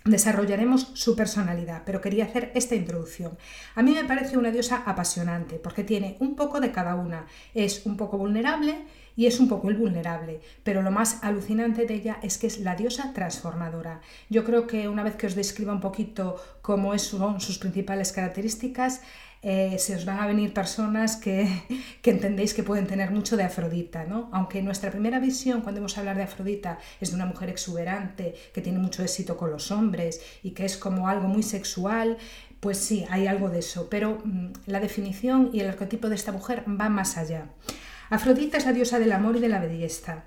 desarrollaremos 0.06 0.92
su 0.94 1.14
personalidad, 1.14 1.82
pero 1.84 2.00
quería 2.00 2.24
hacer 2.24 2.52
esta 2.54 2.74
introducción. 2.74 3.36
A 3.74 3.82
mí 3.82 3.92
me 3.92 4.06
parece 4.06 4.38
una 4.38 4.50
diosa 4.50 4.82
apasionante 4.86 5.56
porque 5.56 5.84
tiene 5.84 6.16
un 6.20 6.36
poco 6.36 6.58
de 6.61 6.72
cada 6.72 6.94
una. 6.94 7.26
Es 7.52 7.84
un 7.84 7.98
poco 7.98 8.16
vulnerable 8.16 8.86
y 9.14 9.26
es 9.26 9.40
un 9.40 9.48
poco 9.48 9.68
el 9.68 9.76
vulnerable, 9.76 10.40
pero 10.62 10.80
lo 10.80 10.90
más 10.90 11.22
alucinante 11.22 11.84
de 11.84 11.92
ella 11.92 12.18
es 12.22 12.38
que 12.38 12.46
es 12.46 12.61
la 12.61 12.76
diosa 12.76 13.12
transformadora. 13.12 14.00
Yo 14.30 14.44
creo 14.44 14.66
que 14.66 14.88
una 14.88 15.02
vez 15.02 15.16
que 15.16 15.26
os 15.26 15.34
describa 15.34 15.74
un 15.74 15.80
poquito 15.80 16.36
cómo 16.62 16.96
son 16.98 17.38
sus 17.42 17.58
principales 17.58 18.12
características, 18.12 19.02
eh, 19.43 19.76
se 19.78 19.97
os 19.97 20.05
van 20.05 20.18
a 20.18 20.26
venir 20.26 20.53
personas 20.53 21.16
que, 21.16 21.49
que, 22.03 22.11
entendéis 22.11 22.53
que 22.53 22.62
pueden 22.62 22.86
tener 22.86 23.11
mucho 23.11 23.36
de 23.36 23.45
Afrodita, 23.45 24.05
¿no? 24.05 24.28
Aunque 24.32 24.62
nuestra 24.62 24.91
primera 24.91 25.18
visión 25.18 25.62
cuando 25.62 25.80
hemos 25.80 25.97
hablar 25.97 26.16
de 26.16 26.24
Afrodita 26.24 26.78
es 27.01 27.11
de 27.11 27.16
una 27.16 27.26
mujer 27.26 27.49
exuberante, 27.49 28.34
que 28.53 28.61
tiene 28.61 28.78
mucho 28.78 29.03
éxito 29.03 29.36
con 29.36 29.51
los 29.51 29.70
hombres 29.70 30.20
y 30.43 30.51
que 30.51 30.64
es 30.64 30.76
como 30.76 31.09
algo 31.09 31.28
muy 31.28 31.43
sexual, 31.43 32.18
pues 32.61 32.76
sí, 32.78 33.07
hay 33.09 33.26
algo 33.26 33.49
de 33.49 33.61
eso, 33.61 33.88
pero 33.88 34.18
mm, 34.24 34.53
la 34.66 34.80
definición 34.80 35.51
y 35.53 35.61
el 35.61 35.68
arquetipo 35.68 36.09
de 36.09 36.16
esta 36.16 36.32
mujer 36.32 36.64
va 36.68 36.88
más 36.91 37.16
allá. 37.16 37.47
Afrodita 38.11 38.59
es 38.59 38.66
la 38.66 38.72
diosa 38.72 38.99
del 38.99 39.12
amor 39.12 39.36
y 39.36 39.41
de 39.41 39.49
la 39.49 39.61
belleza. 39.61 40.24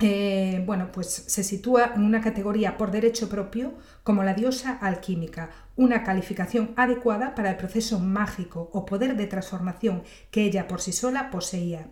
Eh, 0.00 0.62
bueno, 0.64 0.92
pues 0.92 1.08
se 1.08 1.42
sitúa 1.42 1.92
en 1.96 2.04
una 2.04 2.20
categoría 2.20 2.76
por 2.76 2.92
derecho 2.92 3.28
propio 3.28 3.74
como 4.04 4.22
la 4.22 4.34
diosa 4.34 4.72
alquímica, 4.80 5.50
una 5.74 6.04
calificación 6.04 6.72
adecuada 6.76 7.34
para 7.34 7.50
el 7.50 7.56
proceso 7.56 7.98
mágico 7.98 8.70
o 8.72 8.86
poder 8.86 9.16
de 9.16 9.26
transformación 9.26 10.04
que 10.30 10.44
ella 10.44 10.68
por 10.68 10.80
sí 10.80 10.92
sola 10.92 11.30
poseía. 11.30 11.88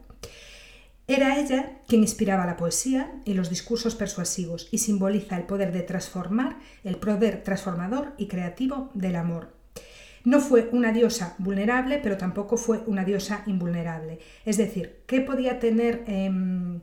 Era 1.09 1.39
ella 1.39 1.79
quien 1.87 2.03
inspiraba 2.03 2.47
la 2.47 2.57
poesía 2.57 3.13
y 3.25 3.35
los 3.35 3.49
discursos 3.49 3.95
persuasivos 3.95 4.69
y 4.73 4.79
simboliza 4.79 5.37
el 5.37 5.45
poder 5.45 5.73
de 5.73 5.83
transformar, 5.83 6.59
el 6.83 6.97
poder 6.97 7.45
transformador 7.45 8.13
y 8.19 8.27
creativo 8.27 8.91
del 8.95 9.15
amor. 9.15 9.55
No 10.25 10.41
fue 10.41 10.69
una 10.73 10.91
diosa 10.91 11.37
vulnerable, 11.39 12.01
pero 12.03 12.17
tampoco 12.17 12.57
fue 12.57 12.83
una 12.87 13.05
diosa 13.05 13.45
invulnerable. 13.47 14.19
Es 14.45 14.57
decir, 14.57 15.03
¿qué 15.07 15.21
podía 15.21 15.61
tener, 15.61 16.03
em, 16.09 16.81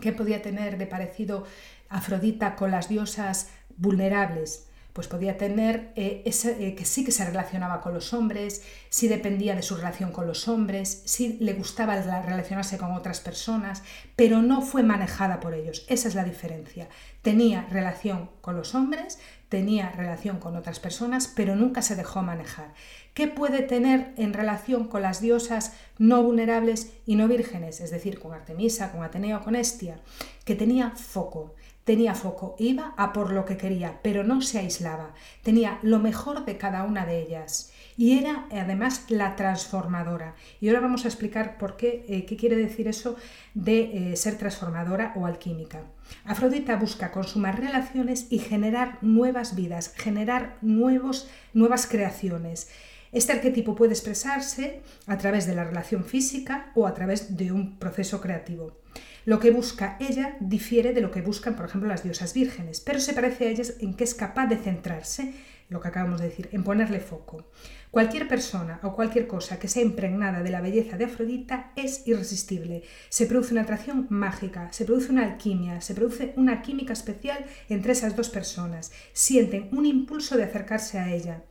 ¿qué 0.00 0.12
podía 0.12 0.42
tener 0.42 0.78
de 0.78 0.86
parecido 0.86 1.44
Afrodita 1.88 2.56
con 2.56 2.70
las 2.70 2.88
diosas 2.88 3.48
vulnerables? 3.76 4.66
pues 4.96 5.08
podía 5.08 5.36
tener 5.36 5.92
eh, 5.94 6.22
ese, 6.24 6.68
eh, 6.68 6.74
que 6.74 6.86
sí 6.86 7.04
que 7.04 7.12
se 7.12 7.22
relacionaba 7.22 7.82
con 7.82 7.92
los 7.92 8.14
hombres, 8.14 8.62
sí 8.88 9.08
dependía 9.08 9.54
de 9.54 9.60
su 9.60 9.76
relación 9.76 10.10
con 10.10 10.26
los 10.26 10.48
hombres, 10.48 11.02
sí 11.04 11.36
le 11.38 11.52
gustaba 11.52 12.00
relacionarse 12.22 12.78
con 12.78 12.92
otras 12.92 13.20
personas, 13.20 13.82
pero 14.16 14.40
no 14.40 14.62
fue 14.62 14.82
manejada 14.82 15.38
por 15.38 15.52
ellos. 15.52 15.84
Esa 15.88 16.08
es 16.08 16.14
la 16.14 16.24
diferencia. 16.24 16.88
Tenía 17.20 17.66
relación 17.70 18.30
con 18.40 18.56
los 18.56 18.74
hombres, 18.74 19.18
tenía 19.48 19.90
relación 19.90 20.38
con 20.38 20.56
otras 20.56 20.80
personas, 20.80 21.32
pero 21.34 21.56
nunca 21.56 21.82
se 21.82 21.96
dejó 21.96 22.22
manejar. 22.22 22.74
¿Qué 23.14 23.28
puede 23.28 23.62
tener 23.62 24.12
en 24.16 24.32
relación 24.32 24.88
con 24.88 25.02
las 25.02 25.20
diosas 25.20 25.74
no 25.98 26.22
vulnerables 26.22 26.92
y 27.06 27.16
no 27.16 27.28
vírgenes? 27.28 27.80
Es 27.80 27.90
decir, 27.90 28.18
con 28.18 28.34
Artemisa, 28.34 28.92
con 28.92 29.02
Atenea 29.02 29.38
o 29.38 29.44
con 29.44 29.56
Estia, 29.56 30.00
que 30.44 30.54
tenía 30.54 30.90
foco 30.90 31.54
Tenía 31.86 32.16
foco, 32.16 32.56
iba 32.58 32.94
a 32.96 33.12
por 33.12 33.32
lo 33.32 33.44
que 33.44 33.56
quería, 33.56 34.00
pero 34.02 34.24
no 34.24 34.42
se 34.42 34.58
aislaba. 34.58 35.14
Tenía 35.44 35.78
lo 35.82 36.00
mejor 36.00 36.44
de 36.44 36.58
cada 36.58 36.82
una 36.82 37.06
de 37.06 37.22
ellas 37.22 37.70
y 37.96 38.18
era 38.18 38.46
además 38.50 39.04
la 39.08 39.36
transformadora. 39.36 40.34
Y 40.60 40.68
ahora 40.68 40.80
vamos 40.80 41.04
a 41.04 41.08
explicar 41.08 41.58
por 41.58 41.76
qué, 41.76 42.04
eh, 42.08 42.24
qué 42.26 42.36
quiere 42.36 42.56
decir 42.56 42.88
eso 42.88 43.16
de 43.54 44.12
eh, 44.12 44.16
ser 44.16 44.36
transformadora 44.36 45.12
o 45.16 45.26
alquímica. 45.26 45.82
Afrodita 46.24 46.76
busca 46.76 47.10
consumar 47.10 47.60
relaciones 47.60 48.26
y 48.30 48.38
generar 48.38 48.98
nuevas 49.02 49.54
vidas, 49.56 49.92
generar 49.96 50.58
nuevos, 50.62 51.28
nuevas 51.54 51.86
creaciones. 51.86 52.68
Este 53.12 53.32
arquetipo 53.32 53.74
puede 53.74 53.92
expresarse 53.92 54.82
a 55.06 55.16
través 55.16 55.46
de 55.46 55.54
la 55.54 55.64
relación 55.64 56.04
física 56.04 56.70
o 56.74 56.86
a 56.86 56.94
través 56.94 57.36
de 57.36 57.52
un 57.52 57.78
proceso 57.78 58.20
creativo. 58.20 58.76
Lo 59.24 59.40
que 59.40 59.50
busca 59.50 59.96
ella 60.00 60.36
difiere 60.38 60.92
de 60.92 61.00
lo 61.00 61.10
que 61.10 61.22
buscan, 61.22 61.56
por 61.56 61.66
ejemplo, 61.66 61.88
las 61.88 62.04
diosas 62.04 62.32
vírgenes, 62.32 62.80
pero 62.80 63.00
se 63.00 63.12
parece 63.12 63.46
a 63.46 63.50
ellas 63.50 63.74
en 63.80 63.94
que 63.94 64.04
es 64.04 64.14
capaz 64.14 64.46
de 64.46 64.56
centrarse, 64.56 65.34
lo 65.68 65.80
que 65.80 65.88
acabamos 65.88 66.20
de 66.20 66.28
decir, 66.28 66.48
en 66.52 66.62
ponerle 66.62 67.00
foco. 67.00 67.44
Cualquier 67.90 68.28
persona 68.28 68.80
o 68.82 68.94
cualquier 68.94 69.26
cosa 69.26 69.58
que 69.58 69.68
sea 69.68 69.82
impregnada 69.82 70.42
de 70.42 70.50
la 70.50 70.60
belleza 70.60 70.96
de 70.96 71.06
Afrodita 71.06 71.72
es 71.76 72.06
irresistible. 72.06 72.82
Se 73.08 73.26
produce 73.26 73.52
una 73.52 73.62
atracción 73.62 74.06
mágica, 74.10 74.72
se 74.72 74.84
produce 74.84 75.12
una 75.12 75.24
alquimia, 75.24 75.80
se 75.80 75.94
produce 75.94 76.34
una 76.36 76.62
química 76.62 76.92
especial 76.92 77.44
entre 77.68 77.92
esas 77.92 78.14
dos 78.16 78.28
personas. 78.28 78.92
Sienten 79.12 79.68
un 79.72 79.86
impulso 79.86 80.36
de 80.36 80.44
acercarse 80.44 80.98
a 80.98 81.12
ella 81.12 81.42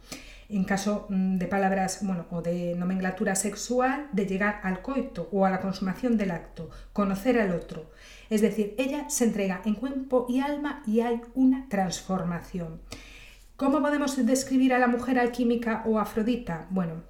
en 0.50 0.64
caso 0.64 1.08
mm, 1.10 1.38
de 1.38 1.48
palabras 1.48 2.00
bueno, 2.02 2.26
o 2.30 2.42
de 2.42 2.76
nomenclatura 2.76 3.36
sexual, 3.36 4.08
de 4.12 4.26
llegar 4.26 4.60
al 4.64 4.82
coito 4.82 5.30
o 5.32 5.46
a 5.46 5.50
la 5.50 5.60
consumación 5.60 6.18
del 6.18 6.32
acto, 6.32 6.70
conocer 6.94 7.40
al 7.40 7.52
otro. 7.52 7.92
Es 8.30 8.42
decir, 8.42 8.76
ella 8.78 9.10
se 9.10 9.26
entrega 9.26 9.62
en 9.66 9.76
cuerpo 9.76 10.26
y 10.30 10.40
alma 10.40 10.84
y 10.86 11.02
hay 11.02 11.22
una 11.34 11.68
transformación. 11.70 12.82
¿Cómo 13.58 13.82
podemos 13.82 14.18
describir 14.26 14.74
a 14.74 14.80
la 14.80 14.88
mujer 14.88 15.18
alquímica 15.18 15.84
o 15.86 15.98
afrodita? 15.98 16.68
Bueno, 16.72 17.04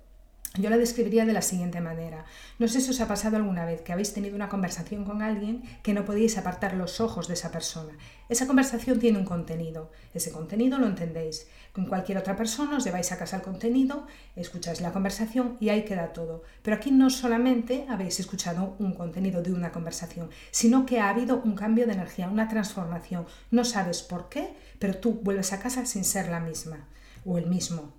yo 0.58 0.70
la 0.70 0.78
describiría 0.78 1.26
de 1.26 1.34
la 1.34 1.42
siguiente 1.42 1.82
manera. 1.82 2.26
No 2.60 2.68
sé 2.68 2.82
si 2.82 2.90
os 2.90 3.02
ha 3.02 3.08
pasado 3.08 3.38
alguna 3.38 3.66
vez 3.66 3.82
que 3.82 3.94
habéis 3.94 4.14
tenido 4.14 4.36
una 4.36 4.50
conversación 4.50 5.04
con 5.04 5.22
alguien 5.22 5.64
que 5.84 5.94
no 5.94 6.06
podíais 6.06 6.38
apartar 6.38 6.74
los 6.74 7.02
ojos 7.02 7.28
de 7.28 7.34
esa 7.34 7.52
persona. 7.52 7.94
Esa 8.30 8.48
conversación 8.48 9.00
tiene 9.00 9.20
un 9.20 9.26
contenido. 9.26 9.92
Ese 10.14 10.32
contenido 10.32 10.78
lo 10.78 10.88
entendéis. 10.88 11.48
Con 11.74 11.86
cualquier 11.86 12.18
otra 12.18 12.36
persona 12.36 12.78
os 12.78 12.86
lleváis 12.86 13.12
a 13.12 13.18
casa 13.18 13.36
el 13.36 13.42
contenido, 13.42 14.08
escucháis 14.36 14.82
la 14.82 14.94
conversación 14.94 15.58
y 15.60 15.70
ahí 15.70 15.84
queda 15.84 16.14
todo. 16.14 16.44
Pero 16.64 16.78
aquí 16.78 16.92
no 16.92 17.10
solamente 17.10 17.86
habéis 17.90 18.20
escuchado 18.20 18.76
un 18.80 18.94
contenido 18.94 19.42
de 19.42 19.52
una 19.52 19.72
conversación, 19.72 20.30
sino 20.52 20.86
que 20.86 21.00
ha 21.00 21.10
habido 21.10 21.42
un 21.44 21.56
cambio 21.56 21.86
de 21.86 21.94
energía, 21.94 22.30
una 22.30 22.48
transformación. 22.48 23.26
No 23.52 23.66
sabes 23.66 24.02
por 24.02 24.30
qué, 24.30 24.54
pero 24.80 24.98
tú 24.98 25.20
vuelves 25.22 25.52
a 25.54 25.60
casa 25.60 25.86
sin 25.86 26.06
ser 26.06 26.30
la 26.30 26.40
misma 26.40 26.88
o 27.26 27.38
el 27.38 27.48
mismo. 27.48 27.94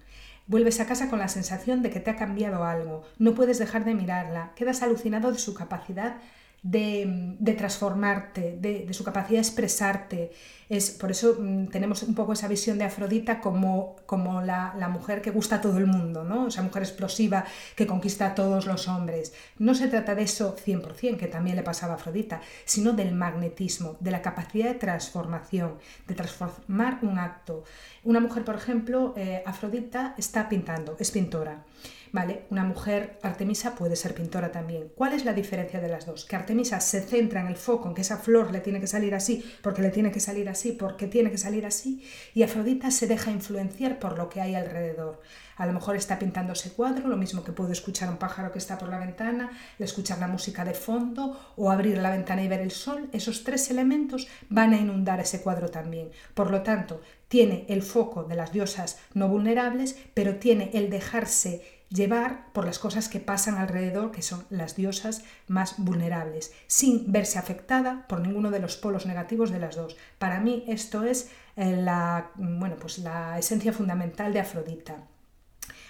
Vuelves 0.49 0.79
a 0.79 0.87
casa 0.87 1.11
con 1.11 1.19
la 1.19 1.27
sensación 1.27 1.83
de 1.83 1.91
que 1.91 1.99
te 1.99 2.11
ha 2.11 2.17
cambiado 2.17 2.65
algo, 2.65 3.03
no 3.19 3.35
puedes 3.35 3.59
dejar 3.59 3.85
de 3.85 3.95
mirarla, 3.95 4.53
quedas 4.55 4.83
alucinado 4.83 5.33
de 5.33 5.39
su 5.39 5.55
capacidad 5.55 6.19
de, 6.63 7.55
transformarte, 7.57 8.57
de, 8.59 8.93
su 8.93 9.05
capacidad 9.05 9.39
de 9.39 9.47
expresarte. 9.47 10.33
Es, 10.69 10.91
por 10.91 11.13
eso 11.13 11.37
mm, 11.39 11.69
tenemos 11.69 12.03
un 12.03 12.15
poco 12.15 12.33
esa 12.33 12.49
visión 12.49 12.77
de 12.79 12.85
Afrodita 12.85 13.41
como, 13.41 13.97
como 14.05 14.43
la, 14.43 14.75
mujer 14.91 15.23
que 15.23 15.31
gusta 15.31 15.57
a 15.57 15.61
todo 15.61 15.79
el 15.79 15.87
mundo, 15.87 16.25
¿no? 16.25 16.49
esa 16.49 16.63
mujer 16.63 16.83
explosiva 16.83 17.45
que 17.77 17.87
conquista 17.87 18.27
a 18.27 18.35
todos 18.35 18.67
los 18.67 18.89
hombres. 18.89 19.33
No 19.59 19.75
se 19.75 19.87
trata 19.89 20.15
de 20.15 20.23
eso 20.23 20.57
100%, 20.57 21.17
que 21.17 21.29
también 21.29 21.57
le 21.57 21.63
pasaba 21.63 21.93
a 21.93 21.97
Afrodita, 21.97 22.41
sino 22.65 22.93
del 22.93 23.15
magnetismo, 23.15 23.97
de 24.01 24.11
la 24.11 24.23
capacidad 24.23 24.69
de 24.69 24.75
transformación, 24.75 25.79
de 26.09 26.15
transformar 26.15 26.99
un 27.03 27.19
acto. 27.19 27.63
Una 28.03 28.21
mujer, 28.21 28.45
por 28.45 28.57
ejemplo, 28.57 29.15
eh, 29.17 29.43
Afrodita 29.47 30.15
está 30.19 30.49
pintando, 30.49 30.97
es 30.99 31.11
pintora. 31.11 31.65
¿Vale? 32.13 32.45
Una 32.51 32.65
mujer, 32.65 33.19
Artemisa, 33.23 33.75
puede 33.75 33.97
ser 33.97 34.15
pintora 34.15 34.53
también. 34.53 34.93
¿Cuál 34.95 35.13
es 35.13 35.25
la 35.25 35.33
diferencia 35.33 35.81
de 35.81 35.89
las 35.89 36.07
dos? 36.07 36.25
Que 36.25 36.37
Artemisa 36.37 36.81
se 36.81 37.01
centra 37.01 37.41
en 37.41 37.49
el 37.49 37.57
foco, 37.57 37.89
en 37.89 37.95
que 37.95 38.03
esa 38.03 38.19
flor 38.19 38.53
le 38.53 38.61
tiene 38.61 38.81
que 38.81 38.87
salir 38.87 39.15
así, 39.15 39.45
porque 39.63 39.83
le 39.83 39.91
tiene 39.91 40.11
que 40.11 40.21
salir 40.21 40.49
así, 40.49 40.73
porque 40.73 41.07
tiene 41.07 41.31
que 41.31 41.39
salir 41.39 41.67
así, 41.67 42.03
y 42.35 42.43
Afrodita 42.43 42.91
se 42.91 43.07
deja 43.07 43.31
influenciar 43.31 43.99
por 43.99 44.17
lo 44.17 44.29
que 44.29 44.41
hay 44.41 44.55
alrededor. 44.55 45.21
A 45.57 45.65
lo 45.65 45.73
mejor 45.73 45.97
está 45.97 46.19
pintando 46.19 46.53
ese 46.53 46.73
cuadro, 46.73 47.09
lo 47.09 47.17
mismo 47.17 47.43
que 47.43 47.53
puede 47.53 47.73
escuchar 47.73 48.11
un 48.11 48.19
pájaro 48.19 48.53
que 48.53 48.59
está 48.59 48.77
por 48.77 48.91
la 48.91 48.99
ventana, 48.99 49.51
escuchar 49.79 50.19
la 50.19 50.29
música 50.29 50.67
de 50.67 50.75
fondo 50.75 51.55
o 51.57 51.71
abrir 51.71 51.97
la 51.97 52.11
ventana 52.11 52.43
y 52.43 52.49
ver 52.49 52.61
el 52.61 52.71
sol. 52.71 53.09
Esos 53.13 53.43
tres 53.43 53.71
elementos 53.71 54.29
van 54.51 54.75
a 54.75 54.79
inundar 54.79 55.19
ese 55.19 55.41
cuadro 55.41 55.71
también. 55.71 56.11
Por 56.35 56.51
lo 56.51 56.63
tanto, 56.63 57.01
tiene 57.29 57.65
el 57.69 57.83
foco 57.83 58.25
de 58.25 58.37
las 58.37 58.53
diosas 58.53 58.99
no 59.15 59.29
vulnerables, 59.29 59.97
pero 60.13 60.37
tiene 60.37 60.71
el 60.75 60.91
dejarse 60.91 61.63
llevar 61.89 62.53
por 62.53 62.65
las 62.65 62.79
cosas 62.79 63.09
que 63.09 63.21
pasan 63.21 63.57
alrededor, 63.57 64.11
que 64.11 64.23
son 64.23 64.45
las 64.51 64.77
diosas 64.77 65.23
más 65.47 65.75
vulnerables, 65.79 66.53
sin 66.67 67.11
verse 67.13 67.39
afectada 67.39 68.07
por 68.09 68.21
ninguno 68.21 68.51
de 68.51 68.61
los 68.61 68.77
polos 68.77 69.07
negativos 69.07 69.51
de 69.51 69.61
las 69.61 69.77
dos. 69.77 69.97
Para 70.19 70.41
mí 70.41 70.65
esto 70.69 71.05
es 71.05 71.31
eh, 71.57 71.77
la, 71.77 72.31
bueno, 72.35 72.77
pues 72.77 72.99
la 72.99 73.39
esencia 73.39 73.73
fundamental 73.73 74.33
de 74.33 74.41
Afrodita. 74.41 74.97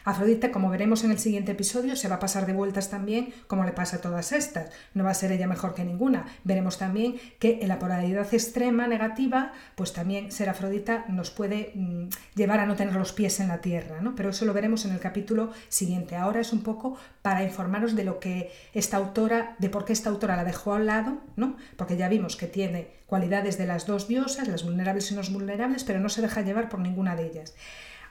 Afrodita, 0.06 0.52
como 0.52 0.70
veremos 0.70 1.02
en 1.02 1.10
el 1.10 1.18
siguiente 1.18 1.50
episodio, 1.50 1.96
se 1.96 2.06
va 2.06 2.14
a 2.14 2.18
pasar 2.20 2.46
de 2.46 2.52
vueltas 2.52 2.90
también, 2.90 3.34
como 3.48 3.64
le 3.64 3.72
pasa 3.72 3.96
a 3.96 4.00
todas 4.00 4.30
estas. 4.30 4.70
No 4.94 5.02
va 5.02 5.10
a 5.10 5.14
ser 5.14 5.32
ella 5.32 5.48
mejor 5.48 5.74
que 5.74 5.84
ninguna. 5.84 6.26
Veremos 6.44 6.78
también 6.78 7.16
que 7.40 7.58
en 7.60 7.66
la 7.66 7.80
polaridad 7.80 8.32
extrema 8.32 8.86
negativa, 8.86 9.52
pues 9.74 9.92
también 9.92 10.30
ser 10.30 10.48
Afrodita 10.48 11.06
nos 11.08 11.32
puede 11.32 11.72
mm, 11.74 12.04
llevar 12.36 12.60
a 12.60 12.66
no 12.66 12.76
tener 12.76 12.94
los 12.94 13.12
pies 13.12 13.40
en 13.40 13.48
la 13.48 13.60
tierra, 13.60 14.00
¿no? 14.00 14.14
Pero 14.14 14.30
eso 14.30 14.44
lo 14.44 14.52
veremos 14.52 14.84
en 14.84 14.92
el 14.92 15.00
capítulo 15.00 15.50
siguiente. 15.68 16.14
Ahora 16.14 16.38
es 16.38 16.52
un 16.52 16.62
poco 16.62 16.96
para 17.20 17.42
informaros 17.42 17.96
de 17.96 18.04
lo 18.04 18.20
que 18.20 18.52
esta 18.74 18.98
autora, 18.98 19.56
de 19.58 19.70
por 19.70 19.84
qué 19.84 19.92
esta 19.92 20.10
autora 20.10 20.36
la 20.36 20.44
dejó 20.44 20.74
al 20.74 20.86
lado, 20.86 21.18
¿no? 21.34 21.56
Porque 21.76 21.96
ya 21.96 22.08
vimos 22.08 22.36
que 22.36 22.46
tiene 22.46 22.94
cualidades 23.06 23.58
de 23.58 23.66
las 23.66 23.86
dos 23.86 24.06
diosas, 24.06 24.46
las 24.46 24.62
vulnerables 24.62 25.10
y 25.10 25.16
no 25.16 25.22
vulnerables, 25.32 25.82
pero 25.82 25.98
no 25.98 26.08
se 26.08 26.22
deja 26.22 26.42
llevar 26.42 26.68
por 26.68 26.78
ninguna 26.78 27.16
de 27.16 27.26
ellas. 27.26 27.54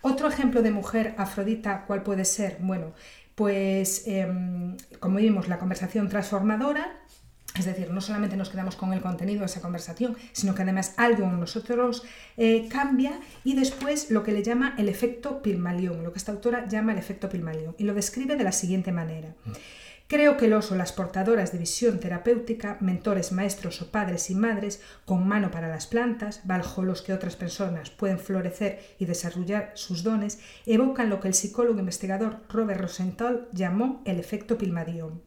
Otro 0.08 0.28
ejemplo 0.28 0.62
de 0.62 0.70
mujer 0.70 1.16
afrodita, 1.18 1.84
¿cuál 1.88 2.03
puede 2.03 2.26
ser? 2.26 2.58
Bueno, 2.60 2.93
pues 3.34 4.03
em, 4.06 4.78
como 4.99 5.18
vimos, 5.18 5.47
la 5.47 5.58
conversación 5.58 6.10
transformadora, 6.10 6.95
es 7.58 7.66
decir, 7.66 7.89
no 7.89 8.01
solamente 8.01 8.38
nos 8.38 8.49
quedamos 8.51 8.76
con 8.76 8.93
el 8.93 9.01
contenido 9.01 9.39
de 9.39 9.47
esa 9.47 9.62
conversación, 9.62 10.16
sino 10.32 10.53
que 10.53 10.62
además 10.62 10.93
algo 10.97 11.24
en 11.24 11.39
nosotros 11.39 12.03
eh, 12.38 12.68
cambia 12.70 13.20
y 13.43 13.56
después 13.56 14.12
lo 14.12 14.22
que 14.22 14.32
le 14.32 14.43
llama 14.43 14.76
el 14.78 14.89
efecto 14.89 15.41
Pilmalión, 15.41 16.03
lo 16.03 16.12
que 16.12 16.20
esta 16.20 16.34
autora 16.34 16.68
llama 16.68 16.91
el 16.91 16.99
efecto 16.99 17.28
Pilmalión, 17.28 17.74
y 17.80 17.84
lo 17.84 17.95
describe 17.95 18.36
de 18.36 18.43
la 18.43 18.51
siguiente 18.51 18.91
manera. 18.91 19.34
Creo 20.08 20.38
que 20.38 20.47
los 20.47 20.72
o 20.72 20.76
las 20.76 20.91
portadoras 20.91 21.51
de 21.51 21.58
visión 21.58 21.99
terapéutica, 21.99 22.78
mentores, 22.80 23.32
maestros 23.32 23.82
o 23.82 23.89
padres 23.89 24.30
y 24.30 24.36
madres 24.36 24.80
con 25.03 25.28
mano 25.28 25.49
para 25.49 25.68
las 25.68 25.88
plantas, 25.88 26.41
los 26.84 27.01
que 27.01 27.12
otras 27.12 27.36
personas 27.36 27.89
pueden 27.89 28.20
florecer 28.20 28.82
y 28.99 29.06
desarrollar 29.06 29.72
sus 29.74 30.03
dones, 30.03 30.39
evocan 30.68 31.10
lo 31.10 31.20
que 31.20 31.30
el 31.30 31.34
psicólogo 31.34 31.80
investigador 31.80 32.41
Robert 32.49 32.82
Rosenthal 32.82 33.47
llamó 33.51 34.03
el 34.06 34.20
efecto 34.20 34.60
Pilmadión. 34.60 35.24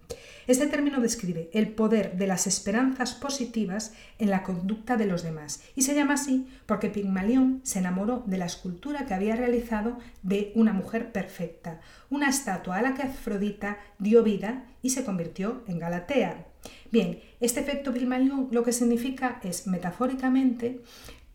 Este 0.48 0.66
término 0.66 1.02
describe 1.02 1.50
el 1.52 1.72
poder 1.72 2.16
de 2.16 2.26
las 2.26 2.46
esperanzas 2.46 3.12
positivas 3.12 3.92
en 4.18 4.30
la 4.30 4.42
conducta 4.42 4.96
de 4.96 5.04
los 5.04 5.22
demás 5.22 5.60
y 5.74 5.82
se 5.82 5.94
llama 5.94 6.14
así 6.14 6.48
porque 6.64 6.88
Pigmalión 6.88 7.60
se 7.64 7.80
enamoró 7.80 8.22
de 8.26 8.38
la 8.38 8.46
escultura 8.46 9.04
que 9.04 9.12
había 9.12 9.36
realizado 9.36 9.98
de 10.22 10.52
una 10.54 10.72
mujer 10.72 11.12
perfecta, 11.12 11.82
una 12.08 12.30
estatua 12.30 12.78
a 12.78 12.82
la 12.82 12.94
que 12.94 13.02
Afrodita 13.02 13.76
dio 13.98 14.22
vida 14.22 14.64
y 14.82 14.90
se 14.90 15.04
convirtió 15.04 15.62
en 15.66 15.78
Galatea. 15.78 16.46
Bien, 16.90 17.20
este 17.40 17.60
efecto 17.60 17.92
Pigmalión 17.92 18.48
lo 18.50 18.62
que 18.62 18.72
significa 18.72 19.40
es 19.42 19.66
metafóricamente 19.66 20.80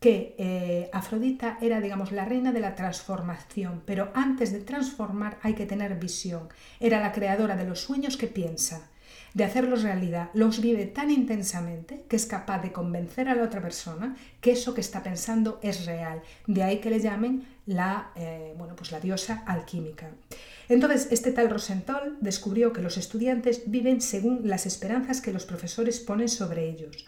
que 0.00 0.34
eh, 0.38 0.90
Afrodita 0.92 1.56
era, 1.62 1.80
digamos, 1.80 2.12
la 2.12 2.26
reina 2.26 2.52
de 2.52 2.60
la 2.60 2.74
transformación, 2.74 3.82
pero 3.86 4.10
antes 4.14 4.52
de 4.52 4.60
transformar 4.60 5.38
hay 5.42 5.54
que 5.54 5.64
tener 5.64 5.98
visión. 5.98 6.48
Era 6.78 7.00
la 7.00 7.12
creadora 7.12 7.56
de 7.56 7.64
los 7.64 7.80
sueños 7.80 8.16
que 8.16 8.26
piensa 8.26 8.90
de 9.34 9.42
hacerlos 9.42 9.82
realidad, 9.82 10.30
los 10.32 10.60
vive 10.60 10.86
tan 10.86 11.10
intensamente 11.10 12.04
que 12.08 12.16
es 12.16 12.24
capaz 12.24 12.62
de 12.62 12.72
convencer 12.72 13.28
a 13.28 13.34
la 13.34 13.42
otra 13.42 13.60
persona 13.60 14.16
que 14.40 14.52
eso 14.52 14.74
que 14.74 14.80
está 14.80 15.02
pensando 15.02 15.58
es 15.60 15.86
real. 15.86 16.22
De 16.46 16.62
ahí 16.62 16.78
que 16.78 16.90
le 16.90 17.00
llamen 17.00 17.44
la, 17.66 18.10
eh, 18.16 18.54
bueno, 18.56 18.76
pues 18.76 18.92
la 18.92 19.00
diosa 19.00 19.42
alquímica. 19.46 20.10
Entonces, 20.68 21.08
este 21.10 21.32
tal 21.32 21.50
Rosenthal 21.50 22.16
descubrió 22.20 22.72
que 22.72 22.82
los 22.82 22.96
estudiantes 22.96 23.62
viven 23.66 24.00
según 24.00 24.48
las 24.48 24.66
esperanzas 24.66 25.20
que 25.20 25.32
los 25.32 25.44
profesores 25.44 26.00
ponen 26.00 26.28
sobre 26.28 26.68
ellos 26.68 27.06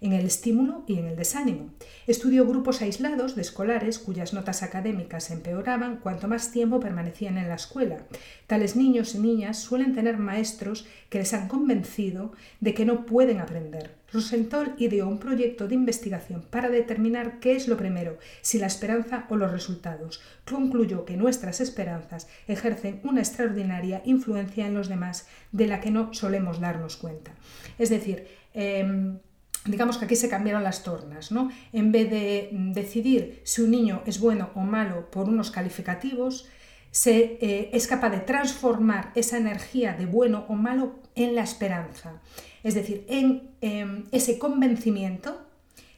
en 0.00 0.12
el 0.12 0.26
estímulo 0.26 0.84
y 0.86 0.98
en 0.98 1.06
el 1.06 1.16
desánimo. 1.16 1.70
Estudió 2.06 2.46
grupos 2.46 2.82
aislados 2.82 3.34
de 3.34 3.42
escolares 3.42 3.98
cuyas 3.98 4.32
notas 4.32 4.62
académicas 4.62 5.30
empeoraban 5.30 5.96
cuanto 5.96 6.28
más 6.28 6.52
tiempo 6.52 6.80
permanecían 6.80 7.38
en 7.38 7.48
la 7.48 7.56
escuela. 7.56 8.04
Tales 8.46 8.76
niños 8.76 9.14
y 9.14 9.18
niñas 9.18 9.58
suelen 9.58 9.94
tener 9.94 10.16
maestros 10.18 10.86
que 11.08 11.18
les 11.18 11.34
han 11.34 11.48
convencido 11.48 12.32
de 12.60 12.74
que 12.74 12.84
no 12.84 13.06
pueden 13.06 13.38
aprender. 13.38 14.00
Rosenthal 14.12 14.74
ideó 14.78 15.06
un 15.06 15.18
proyecto 15.18 15.68
de 15.68 15.76
investigación 15.76 16.42
para 16.50 16.68
determinar 16.68 17.38
qué 17.38 17.54
es 17.54 17.68
lo 17.68 17.76
primero, 17.76 18.18
si 18.42 18.58
la 18.58 18.66
esperanza 18.66 19.26
o 19.28 19.36
los 19.36 19.52
resultados. 19.52 20.20
Concluyó 20.48 21.04
que 21.04 21.16
nuestras 21.16 21.60
esperanzas 21.60 22.28
ejercen 22.48 23.00
una 23.04 23.20
extraordinaria 23.20 24.02
influencia 24.04 24.66
en 24.66 24.74
los 24.74 24.88
demás 24.88 25.28
de 25.52 25.68
la 25.68 25.80
que 25.80 25.92
no 25.92 26.12
solemos 26.12 26.60
darnos 26.60 26.96
cuenta. 26.96 27.32
Es 27.78 27.88
decir, 27.88 28.26
em, 28.52 29.18
digamos 29.64 29.98
que 29.98 30.06
aquí 30.06 30.16
se 30.16 30.28
cambiaron 30.28 30.62
las 30.62 30.82
tornas, 30.82 31.30
¿no? 31.32 31.50
En 31.72 31.92
vez 31.92 32.10
de 32.10 32.50
decidir 32.52 33.40
si 33.44 33.62
un 33.62 33.70
niño 33.70 34.02
es 34.06 34.20
bueno 34.20 34.50
o 34.54 34.60
malo 34.60 35.10
por 35.10 35.28
unos 35.28 35.50
calificativos, 35.50 36.48
se 36.90 37.38
eh, 37.40 37.70
es 37.72 37.86
capaz 37.86 38.10
de 38.10 38.20
transformar 38.20 39.12
esa 39.14 39.36
energía 39.38 39.92
de 39.92 40.06
bueno 40.06 40.44
o 40.48 40.54
malo 40.54 40.98
en 41.14 41.34
la 41.34 41.42
esperanza. 41.42 42.20
Es 42.62 42.74
decir, 42.74 43.04
en 43.08 43.50
em, 43.60 44.04
ese 44.12 44.38
convencimiento, 44.38 45.46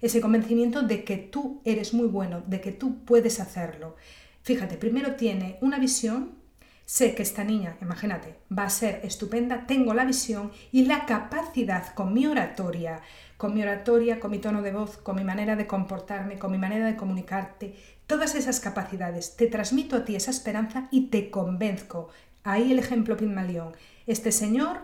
ese 0.01 0.21
convencimiento 0.21 0.83
de 0.83 1.05
que 1.05 1.17
tú 1.17 1.61
eres 1.65 1.95
muy 1.95 2.09
bueno, 2.09 2.43
de 2.47 2.61
que 2.61 2.73
tú 2.73 3.05
puedes 3.05 3.41
hacerlo. 3.41 3.97
Fíjate, 4.43 4.77
primero 4.77 5.15
tiene 5.15 5.59
una 5.61 5.79
visión 5.79 6.43
Sé 6.85 7.15
que 7.15 7.23
esta 7.23 7.43
niña, 7.43 7.79
imagínate, 7.81 8.35
va 8.57 8.65
a 8.65 8.71
ser 8.71 9.01
estupenda, 9.03 9.67
tengo 9.67 9.95
la 9.95 10.05
visión 10.05 10.51
y 10.73 10.85
la 10.85 11.07
capacidad 11.07 11.95
con 11.95 12.13
mi 12.13 12.27
oratoria, 12.27 13.01
con 13.43 13.55
mi 13.55 13.62
oratoria, 13.62 14.20
con 14.20 14.30
mi 14.30 14.38
tono 14.38 14.62
de 14.62 14.70
voz, 14.70 14.99
con 14.99 15.16
mi 15.16 15.24
manera 15.24 15.57
de 15.57 15.66
comportarme, 15.66 16.38
con 16.38 16.53
mi 16.53 16.59
manera 16.59 16.86
de 16.86 16.95
comunicarte, 16.95 17.74
todas 18.07 18.36
esas 18.36 18.61
capacidades, 18.61 19.34
te 19.34 19.49
transmito 19.49 19.97
a 19.97 20.05
ti 20.05 20.14
esa 20.14 20.30
esperanza 20.30 20.86
y 20.93 21.09
te 21.09 21.28
convenzco. 21.28 22.09
Ahí 22.45 22.70
el 22.70 22.78
ejemplo 22.78 23.16
Pigmalión. 23.16 23.72
Este 24.07 24.30
señor, 24.30 24.82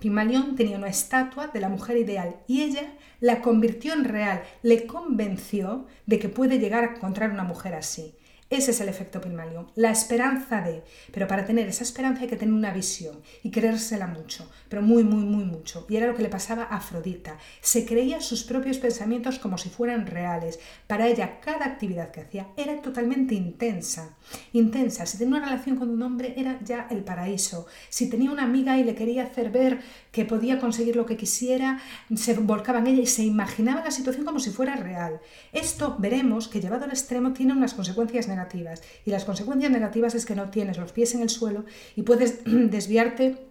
Pigmalión, 0.00 0.56
tenía 0.56 0.78
una 0.78 0.88
estatua 0.88 1.46
de 1.46 1.60
la 1.60 1.68
mujer 1.68 1.96
ideal 1.96 2.34
y 2.48 2.62
ella 2.62 2.92
la 3.20 3.40
convirtió 3.40 3.92
en 3.92 4.02
real, 4.02 4.42
le 4.64 4.88
convenció 4.88 5.86
de 6.06 6.18
que 6.18 6.28
puede 6.28 6.58
llegar 6.58 6.82
a 6.82 6.96
encontrar 6.96 7.30
una 7.30 7.44
mujer 7.44 7.74
así. 7.74 8.15
Ese 8.48 8.70
es 8.70 8.80
el 8.80 8.88
efecto 8.88 9.20
Pygmalion, 9.20 9.72
la 9.74 9.90
esperanza 9.90 10.60
de, 10.60 10.84
pero 11.12 11.26
para 11.26 11.44
tener 11.44 11.66
esa 11.66 11.82
esperanza 11.82 12.22
hay 12.22 12.28
que 12.28 12.36
tener 12.36 12.54
una 12.54 12.72
visión 12.72 13.20
y 13.42 13.50
creérsela 13.50 14.06
mucho, 14.06 14.48
pero 14.68 14.82
muy, 14.82 15.02
muy, 15.02 15.24
muy 15.24 15.44
mucho. 15.44 15.84
Y 15.88 15.96
era 15.96 16.06
lo 16.06 16.14
que 16.14 16.22
le 16.22 16.28
pasaba 16.28 16.62
a 16.62 16.76
Afrodita. 16.76 17.38
Se 17.60 17.84
creía 17.84 18.20
sus 18.20 18.44
propios 18.44 18.78
pensamientos 18.78 19.40
como 19.40 19.58
si 19.58 19.68
fueran 19.68 20.06
reales. 20.06 20.60
Para 20.86 21.08
ella 21.08 21.40
cada 21.40 21.66
actividad 21.66 22.12
que 22.12 22.20
hacía 22.20 22.46
era 22.56 22.80
totalmente 22.80 23.34
intensa. 23.34 24.16
Intensa. 24.52 25.06
Si 25.06 25.18
tenía 25.18 25.38
una 25.38 25.46
relación 25.46 25.76
con 25.76 25.90
un 25.90 26.02
hombre 26.02 26.34
era 26.36 26.60
ya 26.62 26.86
el 26.88 27.02
paraíso. 27.02 27.66
Si 27.88 28.08
tenía 28.08 28.30
una 28.30 28.44
amiga 28.44 28.78
y 28.78 28.84
le 28.84 28.94
quería 28.94 29.24
hacer 29.24 29.50
ver 29.50 29.80
que 30.12 30.24
podía 30.24 30.60
conseguir 30.60 30.94
lo 30.94 31.04
que 31.04 31.16
quisiera, 31.16 31.80
se 32.14 32.34
volcaba 32.34 32.78
en 32.78 32.86
ella 32.86 33.02
y 33.02 33.06
se 33.06 33.24
imaginaba 33.24 33.82
la 33.82 33.90
situación 33.90 34.24
como 34.24 34.38
si 34.38 34.50
fuera 34.50 34.76
real. 34.76 35.20
Esto 35.52 35.96
veremos 35.98 36.46
que 36.46 36.60
llevado 36.60 36.84
al 36.84 36.90
extremo 36.90 37.32
tiene 37.32 37.52
unas 37.52 37.74
consecuencias 37.74 38.28
negativas 38.28 38.35
negativas. 38.36 38.82
Y 39.04 39.10
las 39.10 39.24
consecuencias 39.24 39.72
negativas 39.72 40.14
es 40.14 40.26
que 40.26 40.34
no 40.34 40.50
tienes 40.50 40.78
los 40.78 40.92
pies 40.92 41.14
en 41.14 41.22
el 41.22 41.30
suelo 41.30 41.64
y 41.94 42.02
puedes 42.02 42.40
desviarte 42.44 43.46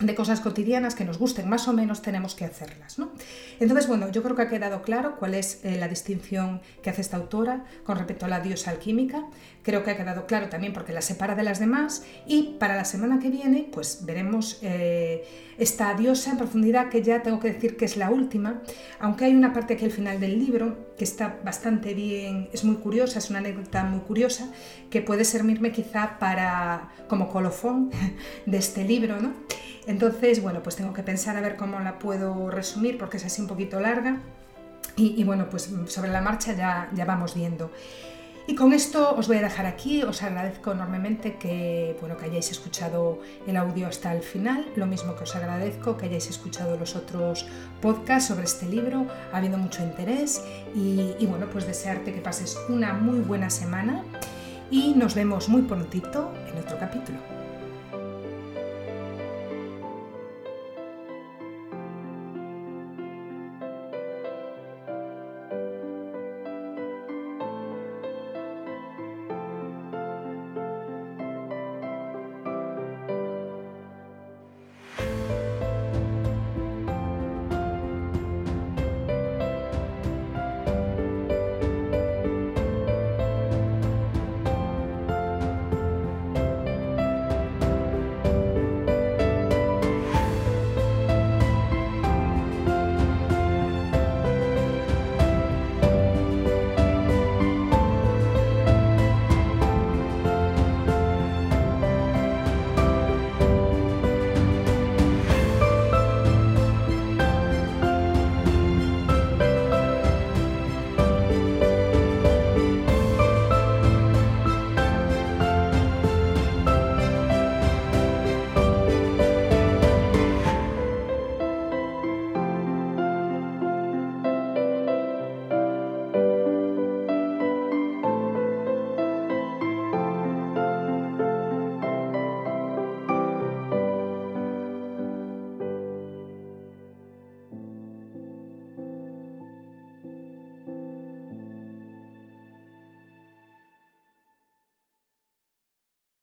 de 0.00 0.14
cosas 0.14 0.40
cotidianas 0.40 0.94
que 0.94 1.04
nos 1.04 1.18
gusten 1.18 1.48
más 1.48 1.68
o 1.68 1.72
menos 1.72 2.02
tenemos 2.02 2.34
que 2.34 2.44
hacerlas. 2.44 2.98
¿no? 2.98 3.12
Entonces, 3.60 3.86
bueno, 3.86 4.10
yo 4.10 4.22
creo 4.22 4.34
que 4.34 4.42
ha 4.42 4.48
quedado 4.48 4.82
claro 4.82 5.16
cuál 5.18 5.34
es 5.34 5.64
eh, 5.64 5.76
la 5.78 5.88
distinción 5.88 6.60
que 6.82 6.90
hace 6.90 7.00
esta 7.00 7.16
autora 7.16 7.64
con 7.84 7.96
respecto 7.96 8.26
a 8.26 8.28
la 8.28 8.40
diosa 8.40 8.70
alquímica. 8.70 9.24
Creo 9.62 9.84
que 9.84 9.92
ha 9.92 9.96
quedado 9.96 10.26
claro 10.26 10.48
también 10.48 10.72
porque 10.72 10.92
la 10.92 11.00
separa 11.00 11.34
de 11.34 11.44
las 11.44 11.60
demás 11.60 12.04
y 12.26 12.56
para 12.58 12.76
la 12.76 12.84
semana 12.84 13.20
que 13.20 13.30
viene 13.30 13.68
pues 13.72 14.04
veremos 14.04 14.58
eh, 14.62 15.24
esta 15.58 15.94
diosa 15.94 16.32
en 16.32 16.38
profundidad 16.38 16.88
que 16.88 17.02
ya 17.02 17.22
tengo 17.22 17.40
que 17.40 17.52
decir 17.52 17.76
que 17.76 17.84
es 17.84 17.96
la 17.96 18.10
última, 18.10 18.62
aunque 19.00 19.26
hay 19.26 19.34
una 19.34 19.52
parte 19.52 19.74
aquí 19.74 19.84
al 19.84 19.90
final 19.90 20.20
del 20.20 20.38
libro 20.38 20.94
que 20.96 21.04
está 21.04 21.40
bastante 21.44 21.94
bien, 21.94 22.48
es 22.52 22.64
muy 22.64 22.76
curiosa, 22.76 23.18
es 23.18 23.30
una 23.30 23.40
anécdota 23.40 23.84
muy 23.84 24.00
curiosa 24.00 24.50
que 24.90 25.02
puede 25.02 25.24
servirme 25.24 25.72
quizá 25.72 26.18
para 26.18 26.90
como 27.08 27.28
colofón 27.28 27.90
de 28.46 28.58
este 28.58 28.84
libro, 28.84 29.20
¿no? 29.20 29.32
Entonces, 29.86 30.42
bueno, 30.42 30.62
pues 30.62 30.76
tengo 30.76 30.92
que 30.92 31.02
pensar 31.02 31.36
a 31.36 31.40
ver 31.40 31.56
cómo 31.56 31.78
la 31.80 31.98
puedo 31.98 32.50
resumir 32.50 32.96
porque 32.96 33.18
es 33.18 33.24
así 33.26 33.42
un 33.42 33.48
poquito 33.48 33.80
larga 33.80 34.20
y, 34.96 35.24
bueno, 35.24 35.48
pues 35.50 35.70
sobre 35.86 36.10
la 36.10 36.20
marcha 36.20 36.52
ya, 36.52 36.88
ya 36.94 37.04
vamos 37.04 37.34
viendo. 37.34 37.72
Y 38.46 38.54
con 38.56 38.74
esto 38.74 39.14
os 39.16 39.26
voy 39.26 39.38
a 39.38 39.42
dejar 39.42 39.64
aquí, 39.64 40.02
os 40.02 40.22
agradezco 40.22 40.72
enormemente 40.72 41.36
que, 41.36 41.96
bueno, 42.00 42.18
que 42.18 42.26
hayáis 42.26 42.50
escuchado 42.50 43.20
el 43.46 43.56
audio 43.56 43.86
hasta 43.86 44.12
el 44.12 44.22
final, 44.22 44.66
lo 44.76 44.86
mismo 44.86 45.16
que 45.16 45.24
os 45.24 45.34
agradezco 45.34 45.96
que 45.96 46.06
hayáis 46.06 46.28
escuchado 46.28 46.76
los 46.76 46.94
otros 46.94 47.46
podcasts 47.80 48.28
sobre 48.28 48.44
este 48.44 48.66
libro, 48.66 49.06
ha 49.32 49.38
habido 49.38 49.56
mucho 49.56 49.82
interés 49.82 50.44
y, 50.74 51.14
y 51.18 51.26
bueno, 51.26 51.46
pues 51.50 51.66
desearte 51.66 52.12
que 52.12 52.20
pases 52.20 52.58
una 52.68 52.92
muy 52.92 53.20
buena 53.20 53.48
semana. 53.48 54.04
Y 54.70 54.94
nos 54.94 55.14
vemos 55.14 55.48
muy 55.48 55.62
prontito 55.62 56.32
en 56.50 56.58
otro 56.58 56.78
capítulo. 56.78 57.33